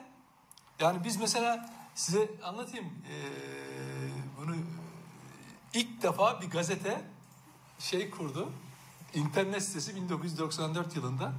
yani 0.79 1.03
biz 1.03 1.17
mesela 1.17 1.69
size 1.95 2.29
anlatayım 2.43 2.85
eee, 2.85 4.11
bunu 4.37 4.55
ilk 5.73 6.01
defa 6.01 6.41
bir 6.41 6.49
gazete 6.49 7.01
şey 7.79 8.09
kurdu. 8.09 8.51
İnternet 9.13 9.63
sitesi 9.63 9.95
1994 9.95 10.95
yılında. 10.95 11.31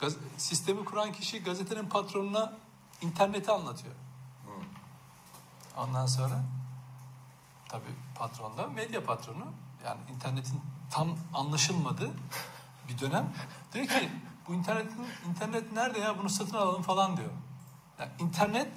Gaz- 0.00 0.16
sistemi 0.38 0.84
kuran 0.84 1.12
kişi 1.12 1.42
gazetenin 1.42 1.88
patronuna 1.88 2.52
interneti 3.02 3.50
anlatıyor. 3.50 3.94
Ondan 5.76 6.06
sonra 6.06 6.42
tabii 7.68 7.94
patron 8.18 8.58
da 8.58 8.66
medya 8.66 9.04
patronu. 9.04 9.44
Yani 9.84 10.00
internetin 10.14 10.60
tam 10.90 11.18
anlaşılmadığı 11.34 12.10
bir 12.88 12.98
dönem. 12.98 13.32
Diyor 13.72 13.86
ki 13.86 14.10
bu 14.48 14.54
internetin 14.54 15.06
internet 15.28 15.72
nerede 15.72 15.98
ya 15.98 16.18
bunu 16.18 16.28
satın 16.28 16.56
alalım 16.56 16.82
falan 16.82 17.16
diyor. 17.16 17.30
Yani 17.98 18.10
internet 18.18 18.68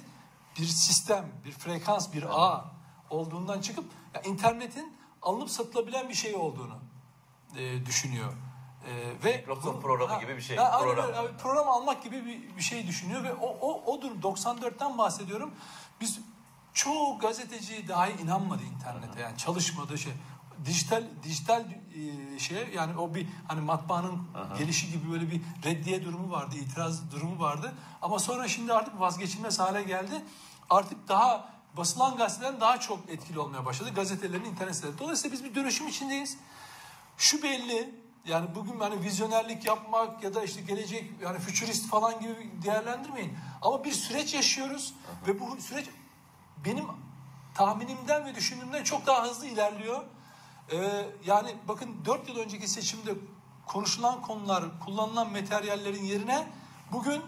bir 0.58 0.66
sistem, 0.66 1.26
bir 1.44 1.52
frekans, 1.52 2.12
bir 2.12 2.24
ağ 2.30 2.64
olduğundan 3.10 3.60
çıkıp 3.60 3.84
ya 4.14 4.22
internetin 4.22 4.96
alınıp 5.22 5.50
satılabilen 5.50 6.08
bir 6.08 6.14
şey 6.14 6.34
olduğunu 6.34 6.78
e, 7.56 7.86
düşünüyor. 7.86 8.32
E, 8.86 9.24
ve 9.24 9.36
Microsoft 9.36 9.82
programı 9.82 10.20
gibi 10.20 10.36
bir 10.36 10.42
şey. 10.42 10.56
Ya, 10.56 10.70
aynen 10.70 10.94
Program. 10.94 11.06
öyle. 11.08 11.18
Abi, 11.18 11.36
program 11.36 11.68
almak 11.68 12.02
gibi 12.02 12.26
bir, 12.26 12.56
bir 12.56 12.62
şey 12.62 12.86
düşünüyor 12.86 13.24
ve 13.24 13.34
o, 13.34 13.46
o, 13.46 13.92
o 13.92 14.02
durum 14.02 14.20
94'ten 14.20 14.98
bahsediyorum. 14.98 15.54
Biz 16.00 16.20
çoğu 16.78 17.18
gazeteci 17.18 17.88
dahi 17.88 18.22
inanmadı 18.22 18.62
internete. 18.62 19.20
Yani 19.20 19.36
çalışmadı 19.38 19.98
şey. 19.98 20.12
Dijital 20.64 21.04
dijital 21.22 21.64
e, 22.34 22.38
şeye 22.38 22.70
yani 22.74 22.98
o 22.98 23.14
bir 23.14 23.26
hani 23.48 23.60
matbaanın 23.60 24.22
gelişi 24.58 24.92
gibi 24.92 25.12
böyle 25.12 25.30
bir 25.30 25.40
reddiye 25.64 26.04
durumu 26.04 26.30
vardı 26.30 26.56
itiraz 26.56 27.10
durumu 27.10 27.40
vardı. 27.40 27.74
Ama 28.02 28.18
sonra 28.18 28.48
şimdi 28.48 28.72
artık 28.72 29.00
vazgeçilmez 29.00 29.58
hale 29.58 29.82
geldi. 29.82 30.24
Artık 30.70 31.08
daha 31.08 31.48
basılan 31.76 32.16
gazetelerin 32.16 32.60
daha 32.60 32.80
çok 32.80 33.10
etkili 33.10 33.38
olmaya 33.38 33.64
başladı. 33.64 33.90
Gazetelerin 33.94 34.44
internet 34.44 34.76
siteleri. 34.76 34.98
Dolayısıyla 34.98 35.36
biz 35.36 35.44
bir 35.44 35.54
dönüşüm 35.54 35.88
içindeyiz. 35.88 36.38
Şu 37.16 37.42
belli. 37.42 37.94
Yani 38.26 38.54
bugün 38.54 38.80
hani 38.80 39.02
vizyonerlik 39.02 39.64
yapmak 39.64 40.24
ya 40.24 40.34
da 40.34 40.44
işte 40.44 40.60
gelecek 40.60 41.10
yani 41.22 41.38
fütürist 41.38 41.88
falan 41.88 42.20
gibi 42.20 42.50
değerlendirmeyin. 42.64 43.38
Ama 43.62 43.84
bir 43.84 43.92
süreç 43.92 44.34
yaşıyoruz 44.34 44.94
ve 45.26 45.40
bu 45.40 45.60
süreç 45.60 45.86
benim 46.64 46.84
tahminimden 47.54 48.24
ve 48.24 48.34
düşündüğümden 48.34 48.84
çok 48.84 49.06
daha 49.06 49.22
hızlı 49.22 49.46
ilerliyor. 49.46 50.02
Ee, 50.72 51.06
yani 51.26 51.56
bakın 51.68 51.96
4 52.04 52.28
yıl 52.28 52.36
önceki 52.36 52.68
seçimde 52.68 53.14
konuşulan 53.66 54.22
konular, 54.22 54.64
kullanılan 54.84 55.32
materyallerin 55.32 56.04
yerine 56.04 56.46
bugün 56.92 57.22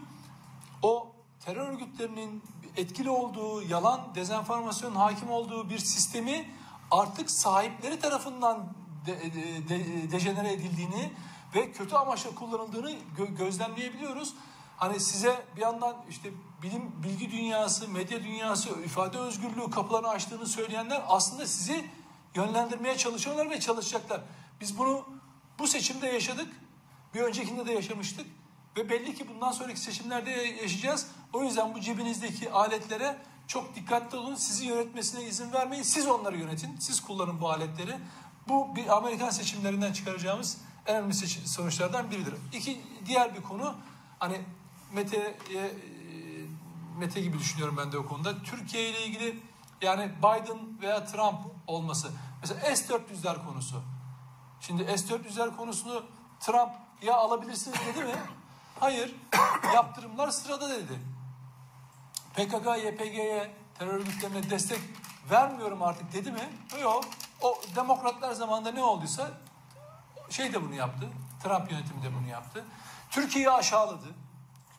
o 0.83 1.13
terör 1.45 1.69
örgütlerinin 1.69 2.43
etkili 2.77 3.11
olduğu, 3.11 3.63
yalan, 3.63 4.01
dezenformasyon 4.15 4.95
hakim 4.95 5.31
olduğu 5.31 5.71
bir 5.71 5.79
sistemi 5.79 6.51
artık 6.91 7.31
sahipleri 7.31 8.01
tarafından 8.01 8.67
de, 9.07 9.21
de- 9.35 9.69
de- 9.69 10.11
dejenere 10.11 10.53
edildiğini 10.53 11.13
ve 11.55 11.73
kötü 11.73 11.97
amaçla 11.97 12.35
kullanıldığını 12.35 12.91
gö- 12.91 13.37
gözlemleyebiliyoruz. 13.37 14.35
Hani 14.77 15.01
size 15.01 15.45
bir 15.57 15.61
yandan 15.61 15.97
işte 16.11 16.31
bilim, 16.63 16.83
bilgi 17.03 17.31
dünyası, 17.31 17.89
medya 17.89 18.23
dünyası, 18.23 18.71
ifade 18.85 19.19
özgürlüğü 19.19 19.71
kapılarını 19.71 20.09
açtığını 20.09 20.47
söyleyenler 20.47 21.03
aslında 21.09 21.47
sizi 21.47 21.85
yönlendirmeye 22.35 22.97
çalışıyorlar 22.97 23.51
ve 23.51 23.61
çalışacaklar. 23.61 24.21
Biz 24.61 24.79
bunu 24.79 25.05
bu 25.59 25.67
seçimde 25.67 26.07
yaşadık. 26.07 26.49
Bir 27.15 27.21
öncekinde 27.21 27.67
de 27.67 27.73
yaşamıştık. 27.73 28.27
Ve 28.77 28.91
belli 28.91 29.15
ki 29.15 29.29
bundan 29.29 29.53
sonraki 29.53 29.81
seçimlerde 29.81 30.31
yaşayacağız. 30.31 31.07
O 31.33 31.45
yüzden 31.45 31.75
bu 31.75 31.81
cebinizdeki 31.81 32.51
aletlere 32.51 33.19
çok 33.47 33.75
dikkatli 33.75 34.19
olun. 34.19 34.35
Sizi 34.35 34.67
yönetmesine 34.67 35.25
izin 35.25 35.53
vermeyin. 35.53 35.83
Siz 35.83 36.07
onları 36.07 36.39
yönetin. 36.39 36.77
Siz 36.79 37.01
kullanın 37.01 37.41
bu 37.41 37.51
aletleri. 37.51 37.97
Bu 38.49 38.77
bir 38.77 38.97
Amerikan 38.97 39.31
seçimlerinden 39.31 39.93
çıkaracağımız 39.93 40.59
en 40.87 40.97
önemli 40.97 41.15
sonuçlardan 41.15 42.11
biridir. 42.11 42.35
İki 42.53 42.81
diğer 43.07 43.37
bir 43.37 43.43
konu 43.43 43.75
hani 44.19 44.41
Mete 44.93 45.37
e, 45.55 45.71
Mete 46.99 47.21
gibi 47.21 47.39
düşünüyorum 47.39 47.77
ben 47.77 47.93
de 47.93 47.99
o 47.99 48.07
konuda. 48.07 48.43
Türkiye 48.43 48.91
ile 48.91 49.07
ilgili 49.07 49.43
yani 49.83 50.13
Biden 50.19 50.81
veya 50.83 51.05
Trump 51.05 51.41
olması. 51.67 52.11
Mesela 52.41 52.77
S-400'ler 52.77 53.47
konusu. 53.47 53.83
Şimdi 54.61 54.99
S-400'ler 54.99 55.57
konusunu 55.57 56.03
Trump 56.41 56.73
ya 57.03 57.17
alabilirsiniz 57.17 57.79
dedi 57.87 58.05
mi? 58.05 58.15
Hayır. 58.81 59.15
Yaptırımlar 59.75 60.31
sırada 60.31 60.71
dedi. 60.71 61.01
PKK, 62.35 62.67
YPG'ye, 62.85 63.55
terör 63.79 63.95
örgütlerine 63.95 64.51
destek 64.51 64.81
vermiyorum 65.31 65.83
artık 65.83 66.13
dedi 66.13 66.33
mi? 66.33 66.49
Yok. 66.83 67.05
O 67.43 67.61
demokratlar 67.77 68.33
zamanında 68.33 68.73
ne 68.73 68.83
olduysa 68.83 69.31
şey 70.31 70.53
de 70.53 70.63
bunu 70.63 70.75
yaptı. 70.75 71.09
Trump 71.43 71.73
yönetimi 71.73 72.03
de 72.03 72.15
bunu 72.15 72.29
yaptı. 72.29 72.65
Türkiye'yi 73.11 73.51
aşağıladı. 73.51 74.07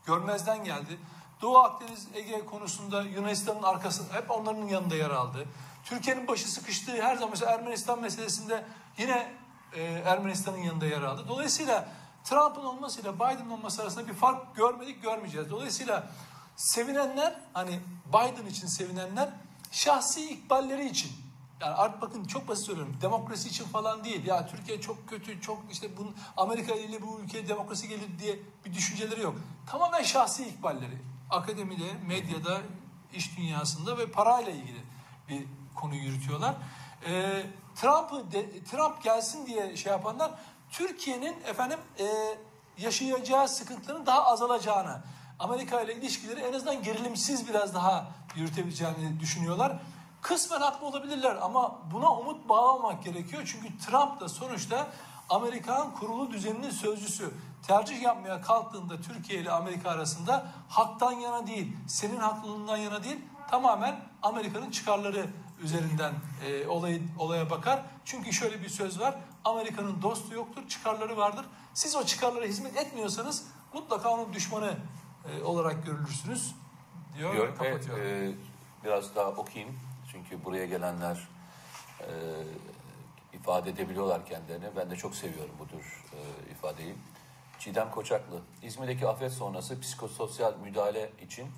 Görmezden 0.05 0.63
geldi. 0.63 0.99
Doğu 1.41 1.57
Akdeniz 1.57 2.07
Ege 2.13 2.45
konusunda 2.45 3.01
Yunanistan'ın 3.01 3.63
arkasında 3.63 4.13
hep 4.13 4.31
onların 4.31 4.67
yanında 4.67 4.95
yer 4.95 5.09
aldı. 5.09 5.45
Türkiye'nin 5.85 6.27
başı 6.27 6.51
sıkıştığı 6.51 7.01
her 7.01 7.15
zaman 7.15 7.29
mesela 7.29 7.51
Ermenistan 7.51 8.01
meselesinde 8.01 8.65
yine 8.97 9.31
e, 9.75 9.83
Ermenistan'ın 9.83 10.57
yanında 10.57 10.85
yer 10.85 11.01
aldı. 11.01 11.25
Dolayısıyla 11.27 11.87
Trump'ın 12.23 12.63
olmasıyla 12.63 13.15
Biden'ın 13.15 13.49
olması 13.49 13.81
arasında 13.81 14.07
bir 14.07 14.13
fark 14.13 14.55
görmedik, 14.55 15.03
görmeyeceğiz. 15.03 15.49
Dolayısıyla 15.49 16.07
sevinenler 16.55 17.39
hani 17.53 17.79
Biden 18.07 18.45
için 18.45 18.67
sevinenler 18.67 19.29
şahsi 19.71 20.29
ikballeri 20.29 20.85
için 20.85 21.11
yani 21.61 21.73
artık 21.73 22.01
bakın 22.01 22.23
çok 22.25 22.47
basit 22.47 22.65
söylüyorum. 22.65 22.97
Demokrasi 23.01 23.49
için 23.49 23.65
falan 23.65 24.03
değil. 24.03 24.25
Ya 24.25 24.47
Türkiye 24.47 24.81
çok 24.81 25.09
kötü, 25.09 25.41
çok 25.41 25.63
işte 25.71 25.97
bunun 25.97 26.15
Amerika 26.37 26.75
ile 26.75 27.01
bu 27.01 27.19
ülkeye 27.23 27.47
demokrasi 27.47 27.87
gelir 27.87 28.19
diye 28.19 28.39
bir 28.65 28.73
düşünceleri 28.73 29.21
yok. 29.21 29.35
Tamamen 29.67 30.03
şahsi 30.03 30.47
ikballeri. 30.47 31.10
Akademide, 31.31 31.93
medyada, 32.07 32.61
iş 33.13 33.37
dünyasında 33.37 33.97
ve 33.97 34.11
parayla 34.11 34.51
ilgili 34.51 34.79
bir 35.29 35.47
konu 35.75 35.95
yürütüyorlar. 35.95 36.55
Ee, 37.07 37.43
Trump'ı 37.75 38.29
Trump 38.71 39.03
gelsin 39.03 39.45
diye 39.45 39.77
şey 39.77 39.91
yapanlar 39.91 40.31
Türkiye'nin 40.71 41.35
efendim 41.47 41.79
e, 41.99 42.05
yaşayacağı 42.77 43.47
sıkıntıların 43.47 44.05
daha 44.05 44.25
azalacağını, 44.25 45.01
Amerika 45.39 45.81
ile 45.81 45.95
ilişkileri 45.95 46.39
en 46.39 46.53
azından 46.53 46.83
gerilimsiz 46.83 47.47
biraz 47.47 47.75
daha 47.75 48.11
yürütebileceğini 48.35 49.19
düşünüyorlar. 49.19 49.79
Kısmen 50.21 50.61
haklı 50.61 50.87
olabilirler 50.87 51.35
ama 51.41 51.77
buna 51.93 52.11
umut 52.17 52.49
bağlamak 52.49 53.03
gerekiyor. 53.03 53.43
Çünkü 53.45 53.77
Trump 53.77 54.19
da 54.19 54.29
sonuçta 54.29 54.87
Amerikan 55.29 55.95
kurulu 55.95 56.31
düzeninin 56.31 56.69
sözcüsü. 56.69 57.33
Tercih 57.67 58.01
yapmaya 58.01 58.41
kalktığında 58.41 59.01
Türkiye 59.01 59.39
ile 59.39 59.51
Amerika 59.51 59.89
arasında 59.89 60.45
haktan 60.69 61.11
yana 61.11 61.47
değil, 61.47 61.77
senin 61.87 62.17
haklılığından 62.17 62.77
yana 62.77 63.03
değil, 63.03 63.19
tamamen 63.49 63.99
Amerika'nın 64.21 64.71
çıkarları 64.71 65.27
üzerinden 65.63 66.13
e, 66.45 66.67
olayı, 66.67 67.01
olaya 67.19 67.49
bakar. 67.49 67.81
Çünkü 68.05 68.33
şöyle 68.33 68.61
bir 68.61 68.69
söz 68.69 68.99
var, 68.99 69.15
Amerika'nın 69.45 70.01
dostu 70.01 70.33
yoktur, 70.33 70.67
çıkarları 70.67 71.17
vardır. 71.17 71.45
Siz 71.73 71.95
o 71.95 72.03
çıkarlara 72.05 72.45
hizmet 72.45 72.77
etmiyorsanız 72.77 73.45
mutlaka 73.73 74.09
onun 74.09 74.33
düşmanı 74.33 74.77
e, 75.29 75.43
olarak 75.43 75.85
görülürsünüz 75.85 76.55
diyor, 77.17 77.33
diyor 77.33 77.55
kapatıyor. 77.57 77.97
e, 77.97 78.33
biraz 78.83 79.15
daha 79.15 79.27
okuyayım. 79.27 79.79
Çünkü 80.11 80.45
buraya 80.45 80.65
gelenler 80.65 81.27
e, 81.99 82.11
ifade 83.33 83.69
edebiliyorlar 83.69 84.25
kendilerini. 84.25 84.65
Ben 84.75 84.91
de 84.91 84.95
çok 84.95 85.15
seviyorum 85.15 85.55
bu 85.59 85.67
tür 85.67 86.03
e, 86.13 86.51
ifadeyi. 86.51 86.95
Çiğdem 87.61 87.91
Koçaklı. 87.91 88.41
İzmir'deki 88.61 89.07
afet 89.07 89.31
sonrası 89.31 89.81
psikososyal 89.81 90.53
müdahale 90.57 91.11
için 91.21 91.51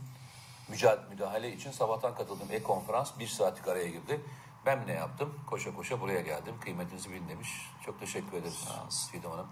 mücadele 0.69 1.09
müdahale 1.09 1.53
için 1.53 1.71
sabahtan 1.71 2.15
katıldığım 2.15 2.51
e-konferans 2.51 3.11
bir 3.19 3.27
saatlik 3.27 3.67
araya 3.67 3.87
girdi. 3.87 4.21
Ben 4.65 4.87
ne 4.87 4.91
yaptım? 4.91 5.39
Koşa 5.49 5.75
koşa 5.75 6.01
buraya 6.01 6.21
geldim. 6.21 6.55
Kıymetinizi 6.61 7.09
bilin 7.09 7.29
demiş. 7.29 7.49
Çok 7.85 7.99
teşekkür 7.99 8.37
ederiz 8.37 8.67
Çiğdem 9.11 9.31
Hanım. 9.31 9.47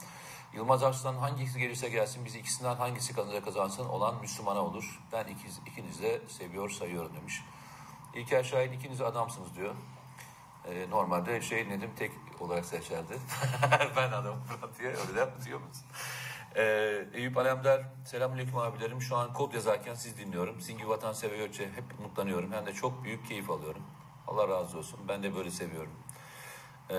Yılmaz 0.54 0.84
Arslan 0.84 1.16
hangisi 1.16 1.60
gelirse 1.60 1.90
gelsin 1.90 2.26
bizi 2.26 2.40
ikisinden 2.40 2.76
hangisi 2.76 3.14
kazanırsa 3.14 3.46
kazansın 3.46 3.86
olan 3.86 4.22
Müslümana 4.22 4.66
olur. 4.66 5.02
Ben 5.12 5.28
ikiz, 5.28 5.60
ikinizi 5.66 6.04
de 6.04 6.22
seviyor 6.28 6.70
sayıyorum 6.70 7.16
demiş. 7.16 7.42
İlker 8.16 8.44
Şahin 8.44 8.72
ikiniz 8.72 9.02
adamsınız 9.02 9.56
diyor. 9.56 9.76
Ee, 10.66 10.90
normalde 10.90 11.42
şey 11.42 11.70
Nedim 11.70 11.92
tek 11.96 12.12
olarak 12.40 12.66
seçerdi. 12.66 13.14
ben 13.96 14.12
Fırat 14.22 14.80
diye 14.80 14.90
öyle 14.90 15.46
diyor 15.46 15.60
musun? 15.60 15.86
Ee, 16.56 17.06
Eyüp 17.14 17.38
Alemdar, 17.38 17.82
selamünaleyküm 18.06 18.58
abilerim. 18.58 19.02
Şu 19.02 19.18
an 19.18 19.34
kod 19.34 19.54
yazarken 19.54 19.94
siz 19.94 20.18
dinliyorum. 20.18 20.62
Sizin 20.62 20.78
gibi 20.78 20.90
vatansever 20.90 21.38
Gökçe 21.38 21.64
hep 21.64 22.00
mutlanıyorum. 22.00 22.52
Hem 22.52 22.66
de 22.66 22.74
çok 22.74 23.04
büyük 23.04 23.28
keyif 23.28 23.50
alıyorum. 23.50 23.84
Allah 24.28 24.48
razı 24.48 24.78
olsun. 24.78 25.00
Ben 25.08 25.24
de 25.24 25.36
böyle 25.36 25.52
seviyorum. 25.52 25.94
Ee, 26.90 26.96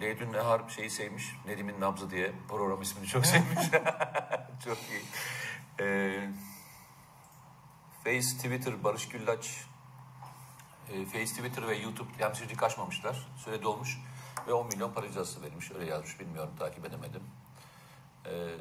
Leydün 0.00 0.32
Nehar 0.32 0.68
şeyi 0.68 0.90
sevmiş. 0.90 1.36
Nedim'in 1.46 1.80
nabzı 1.80 2.10
diye 2.10 2.32
program 2.48 2.82
ismini 2.82 3.06
çok 3.06 3.26
sevmiş. 3.26 3.60
çok 4.64 4.78
iyi. 4.78 5.02
Ee, 5.80 6.30
Face, 8.04 8.36
Twitter, 8.36 8.84
Barış 8.84 9.08
Güllaç, 9.08 9.64
e, 10.92 11.04
Face, 11.04 11.24
Twitter 11.24 11.68
ve 11.68 11.76
YouTube 11.76 12.12
temsilci 12.18 12.56
kaçmamışlar. 12.56 13.28
Süre 13.36 13.62
dolmuş 13.62 13.98
ve 14.48 14.52
10 14.52 14.66
milyon 14.66 14.92
para 14.92 15.06
cezası 15.06 15.42
verilmiş. 15.42 15.72
Öyle 15.72 15.90
yazmış 15.90 16.20
bilmiyorum 16.20 16.52
takip 16.58 16.84
edemedim. 16.84 17.22
Ee, 18.30 18.56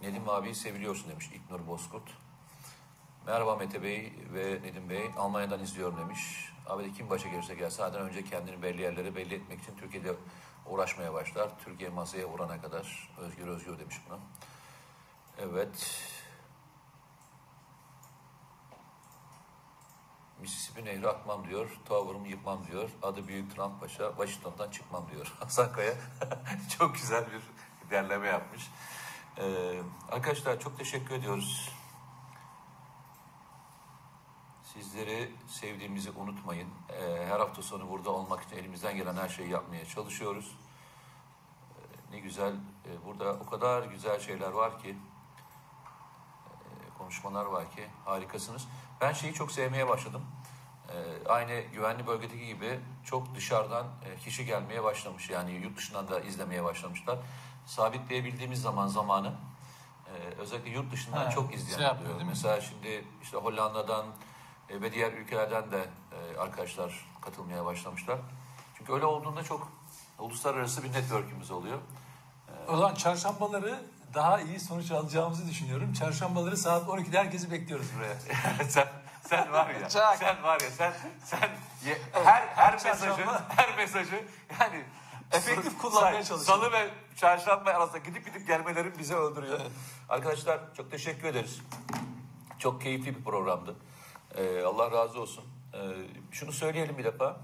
Nedim 0.00 0.28
abiyi 0.28 0.54
seviliyorsun 0.54 1.10
demiş 1.10 1.30
İknur 1.34 1.66
Bozkurt. 1.66 2.10
Merhaba 3.26 3.56
Mete 3.56 3.82
Bey 3.82 4.12
ve 4.34 4.60
Nedim 4.62 4.90
Bey. 4.90 5.10
Almanya'dan 5.16 5.60
izliyorum 5.60 5.98
demiş. 5.98 6.52
Abi 6.66 6.84
de 6.84 6.92
kim 6.92 7.10
başa 7.10 7.28
gelirse 7.28 7.54
gelsin. 7.54 7.76
Zaten 7.76 8.00
önce 8.00 8.24
kendini 8.24 8.62
belli 8.62 8.82
yerlere 8.82 9.16
belli 9.16 9.34
etmek 9.34 9.62
için 9.62 9.76
Türkiye'de 9.76 10.14
uğraşmaya 10.66 11.14
başlar. 11.14 11.50
Türkiye 11.64 11.90
masaya 11.90 12.28
vurana 12.28 12.60
kadar. 12.60 13.10
Özgür 13.18 13.46
Özgür 13.46 13.78
demiş 13.78 13.96
buna. 14.08 14.18
Evet. 15.38 16.02
Mississippi 20.42 20.84
Nehri 20.84 21.08
akmam 21.08 21.48
diyor. 21.48 21.80
Tower'ımı 21.84 22.28
yıkmam 22.28 22.66
diyor. 22.66 22.90
Adı 23.02 23.28
Büyük 23.28 23.56
Trump 23.56 23.80
Paşa. 23.80 24.08
Washington'dan 24.08 24.70
çıkmam 24.70 25.06
diyor. 25.12 25.32
Hasan 25.40 25.72
Kaya 25.72 25.94
çok 26.78 26.94
güzel 26.94 27.24
bir 27.32 27.42
derleme 27.90 28.26
yapmış. 28.28 28.70
Ee, 29.38 29.82
arkadaşlar 30.10 30.60
çok 30.60 30.78
teşekkür 30.78 31.14
ediyoruz. 31.14 31.72
Sizleri 34.64 35.32
sevdiğimizi 35.48 36.10
unutmayın. 36.10 36.68
Ee, 36.88 37.26
her 37.26 37.40
hafta 37.40 37.62
sonu 37.62 37.90
burada 37.90 38.10
olmak 38.10 38.42
için 38.42 38.56
elimizden 38.56 38.96
gelen 38.96 39.16
her 39.16 39.28
şeyi 39.28 39.48
yapmaya 39.48 39.84
çalışıyoruz. 39.84 40.56
Ee, 41.78 42.16
ne 42.16 42.20
güzel. 42.20 42.52
Ee, 42.86 43.06
burada 43.06 43.32
o 43.32 43.46
kadar 43.50 43.82
güzel 43.82 44.20
şeyler 44.20 44.50
var 44.50 44.82
ki 44.82 44.96
konuşmalar 46.98 47.44
var 47.44 47.70
ki 47.70 47.86
harikasınız. 48.04 48.68
Ben 49.02 49.12
şeyi 49.12 49.34
çok 49.34 49.52
sevmeye 49.52 49.88
başladım. 49.88 50.22
Ee, 50.88 51.28
aynı 51.28 51.60
güvenli 51.60 52.06
bölgedeki 52.06 52.46
gibi 52.46 52.80
çok 53.04 53.34
dışarıdan 53.34 53.86
e, 54.04 54.16
kişi 54.16 54.46
gelmeye 54.46 54.84
başlamış. 54.84 55.30
Yani 55.30 55.52
yurt 55.52 55.76
dışından 55.76 56.08
da 56.08 56.20
izlemeye 56.20 56.64
başlamışlar. 56.64 57.18
Sabitleyebildiğimiz 57.66 58.62
zaman 58.62 58.86
zamanı 58.86 59.32
e, 60.06 60.12
özellikle 60.40 60.70
yurt 60.70 60.92
dışından 60.92 61.24
Ha, 61.24 61.30
çok 61.30 61.54
izleyen 61.54 61.78
şey 61.78 62.06
oluyor. 62.06 62.26
Mesela 62.26 62.60
şimdi 62.60 63.04
işte 63.22 63.36
Hollanda'dan 63.36 64.06
e, 64.68 64.80
ve 64.80 64.92
diğer 64.92 65.12
ülkelerden 65.12 65.70
de 65.70 65.84
e, 66.12 66.38
arkadaşlar 66.38 67.06
katılmaya 67.20 67.64
başlamışlar. 67.64 68.18
Çünkü 68.78 68.92
öyle 68.92 69.04
olduğunda 69.04 69.42
çok 69.42 69.68
uluslararası 70.18 70.82
bir 70.82 70.92
network'ümüz 70.92 71.50
oluyor. 71.50 71.78
O 72.68 72.76
zaman 72.76 72.94
çarşambaları 72.94 73.82
daha 74.14 74.40
iyi 74.40 74.60
sonuç 74.60 74.90
alacağımızı 74.90 75.48
düşünüyorum. 75.48 75.92
Çarşambaları 75.92 76.56
saat 76.56 76.88
12'de 76.88 77.18
herkesi 77.18 77.50
bekliyoruz 77.50 77.86
buraya. 77.98 78.14
sen 78.68 78.88
sen 79.28 79.52
var 79.52 79.70
ya 79.70 79.88
Çak. 79.88 80.16
sen 80.18 80.42
var 80.42 80.60
ya 80.60 80.70
sen 80.70 80.92
sen 81.24 81.50
ye- 81.86 81.98
her 82.24 82.42
her 82.46 82.72
mesajı 82.72 83.24
her 83.48 83.76
mesajı 83.76 84.24
yani 84.60 84.84
Efektif 85.32 85.78
kullanmaya 85.78 86.24
çalışıyorum. 86.24 86.44
Salı 86.44 86.72
ve 86.72 86.90
çarşamba 87.16 87.70
arasında 87.70 87.98
gidip 87.98 88.26
gidip 88.26 88.46
gelmelerin 88.46 88.98
bizi 88.98 89.14
öldürüyor. 89.14 89.60
Arkadaşlar 90.08 90.60
çok 90.76 90.90
teşekkür 90.90 91.28
ederiz. 91.28 91.60
Çok 92.58 92.82
keyifli 92.82 93.16
bir 93.18 93.24
programdı. 93.24 93.76
Ee, 94.34 94.62
Allah 94.62 94.90
razı 94.90 95.20
olsun. 95.20 95.44
Ee, 95.74 95.78
şunu 96.32 96.52
söyleyelim 96.52 96.98
bir 96.98 97.04
defa. 97.04 97.36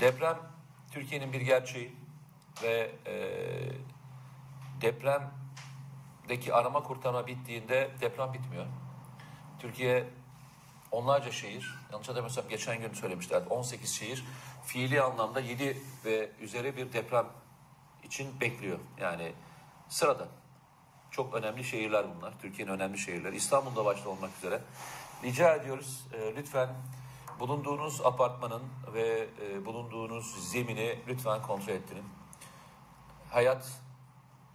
Deprem 0.00 0.38
Türkiye'nin 0.92 1.32
bir 1.32 1.40
gerçeği 1.40 1.96
ve 2.62 2.90
e, 3.06 3.14
depremdeki 4.82 6.54
arama 6.54 6.82
kurtarma 6.82 7.26
bittiğinde 7.26 7.90
deprem 8.00 8.32
bitmiyor. 8.32 8.66
Türkiye 9.58 10.08
onlarca 10.90 11.32
şehir, 11.32 11.74
yanlış 11.92 12.08
hatırlamıyorsam 12.08 12.48
geçen 12.48 12.80
gün 12.80 12.92
söylemişlerdi 12.92 13.48
18 13.48 13.90
şehir 13.94 14.24
fiili 14.64 15.02
anlamda 15.02 15.40
7 15.40 15.82
ve 16.04 16.30
üzeri 16.40 16.76
bir 16.76 16.92
deprem 16.92 17.26
için 18.02 18.40
bekliyor. 18.40 18.78
Yani 19.00 19.32
sırada. 19.88 20.28
Çok 21.10 21.34
önemli 21.34 21.64
şehirler 21.64 22.06
bunlar. 22.16 22.34
Türkiye'nin 22.40 22.72
önemli 22.72 22.98
şehirleri. 22.98 23.36
İstanbul'da 23.36 23.84
başta 23.84 24.08
olmak 24.08 24.30
üzere. 24.38 24.60
Rica 25.24 25.54
ediyoruz 25.54 26.06
e, 26.12 26.36
lütfen 26.36 26.68
bulunduğunuz 27.40 28.00
apartmanın 28.06 28.62
ve 28.94 29.28
e, 29.42 29.64
bulunduğunuz 29.64 30.50
zemini 30.50 30.98
lütfen 31.08 31.42
kontrol 31.42 31.72
ettirin. 31.72 32.04
Hayat 33.30 33.81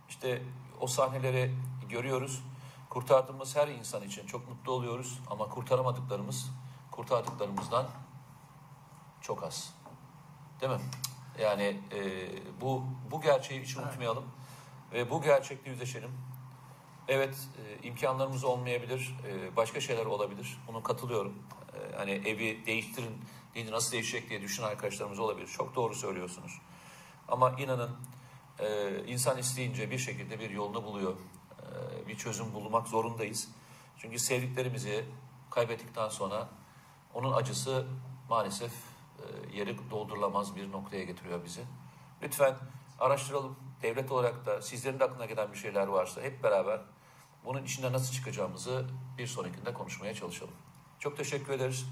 işte 0.10 0.41
o 0.80 0.88
sahneleri 0.88 1.55
görüyoruz. 1.89 2.43
Kurtardığımız 2.89 3.55
her 3.55 3.68
insan 3.68 4.03
için 4.03 4.26
çok 4.26 4.49
mutlu 4.49 4.72
oluyoruz 4.72 5.20
ama 5.30 5.49
kurtaramadıklarımız 5.49 6.51
kurtardıklarımızdan 6.91 7.86
çok 9.22 9.43
az. 9.43 9.74
Değil 10.62 10.74
mi? 10.74 10.80
Yani 11.41 11.82
e, 11.91 12.01
bu 12.62 12.84
bu 13.12 13.22
gerçeği 13.22 13.62
hiç 13.62 13.78
unutmayalım 13.78 14.24
ve 14.93 15.10
bu 15.10 15.22
gerçekle 15.22 15.72
yüzleşelim. 15.72 16.12
Evet, 17.08 17.47
e, 17.58 17.88
imkanlarımız 17.88 18.43
olmayabilir, 18.43 19.16
e, 19.28 19.55
başka 19.55 19.80
şeyler 19.82 20.05
olabilir. 20.05 20.58
Bunu 20.68 20.84
katılıyorum. 20.84 21.43
E, 21.74 21.95
hani 21.95 22.12
evi 22.12 22.66
değiştirin, 22.66 23.22
deyince 23.55 23.72
nasıl 23.72 23.91
değişecek 23.91 24.30
diye 24.30 24.41
düşünen 24.41 24.68
arkadaşlarımız 24.68 25.20
olabilir. 25.20 25.47
Çok 25.47 25.76
doğru 25.76 25.95
söylüyorsunuz. 25.95 26.62
Ama 27.28 27.51
inanın 27.51 27.97
e, 28.60 28.89
insan 29.08 29.38
isteyince 29.38 29.91
bir 29.91 29.97
şekilde 29.97 30.39
bir 30.39 30.49
yolunu 30.49 30.84
buluyor. 30.84 31.14
E, 31.14 32.08
bir 32.08 32.18
çözüm 32.18 32.53
bulmak 32.53 32.88
zorundayız. 32.88 33.49
Çünkü 33.97 34.20
sevdiklerimizi 34.20 35.05
kaybettikten 35.49 36.10
sonra 36.10 36.49
onun 37.14 37.34
acısı 37.34 37.88
maalesef 38.30 38.72
e, 38.72 39.58
yeri 39.58 39.89
doldurulamaz 39.91 40.55
bir 40.55 40.72
noktaya 40.72 41.03
getiriyor 41.03 41.45
bizi. 41.45 41.62
Lütfen 42.22 42.55
araştıralım. 42.99 43.55
Devlet 43.82 44.12
olarak 44.12 44.45
da 44.45 44.62
sizlerin 44.62 44.99
de 44.99 45.03
aklına 45.03 45.26
gelen 45.26 45.53
bir 45.53 45.58
şeyler 45.58 45.88
varsa 45.88 46.22
hep 46.22 46.43
beraber 46.43 46.82
bunun 47.45 47.64
içinden 47.64 47.93
nasıl 47.93 48.14
çıkacağımızı 48.14 48.86
bir 49.18 49.28
sonrakinde 49.28 49.74
konuşmaya 49.74 50.14
çalışalım. 50.14 50.53
Çok 50.99 51.18
teşekkür 51.18 51.53
ederiz. 51.53 51.86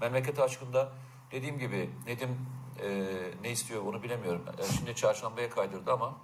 Memleket 0.00 0.38
aşkında 0.38 0.92
dediğim 1.30 1.58
gibi 1.58 1.90
Nedim 2.06 2.46
e, 2.82 3.08
ne 3.42 3.50
istiyor 3.50 3.82
onu 3.82 4.02
bilemiyorum. 4.02 4.44
E, 4.58 4.72
şimdi 4.76 4.94
çarşambaya 4.94 5.50
kaydırdı 5.50 5.92
ama 5.92 6.14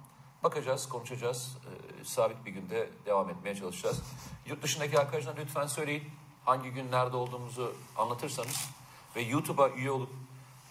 bakacağız, 0.43 0.89
konuşacağız. 0.89 1.57
E, 2.01 2.03
sabit 2.03 2.45
bir 2.45 2.51
günde 2.51 2.89
devam 3.05 3.29
etmeye 3.29 3.55
çalışacağız. 3.55 4.01
Yurt 4.45 4.63
dışındaki 4.63 4.99
arkadaşlar 4.99 5.37
lütfen 5.37 5.67
söyleyin. 5.67 6.03
Hangi 6.45 6.69
gün 6.69 6.91
nerede 6.91 7.17
olduğumuzu 7.17 7.75
anlatırsanız 7.97 8.69
ve 9.15 9.21
YouTube'a 9.21 9.69
üye 9.69 9.91
olup 9.91 10.09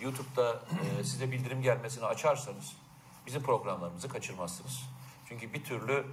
YouTube'da 0.01 0.63
e, 1.01 1.05
size 1.05 1.31
bildirim 1.31 1.63
gelmesini 1.63 2.05
açarsanız 2.05 2.77
bizim 3.27 3.43
programlarımızı 3.43 4.09
kaçırmazsınız. 4.09 4.83
Çünkü 5.29 5.53
bir 5.53 5.65
türlü 5.65 6.07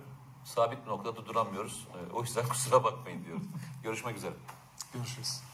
sabit 0.44 0.86
bir 0.86 0.90
noktada 0.90 1.26
duramıyoruz. 1.26 1.88
E, 1.94 2.14
o 2.14 2.22
yüzden 2.22 2.48
kusura 2.50 2.84
bakmayın 2.84 3.26
diyoruz. 3.26 3.44
Görüşmek 3.84 4.18
üzere. 4.18 4.34
Görüşürüz. 4.94 5.53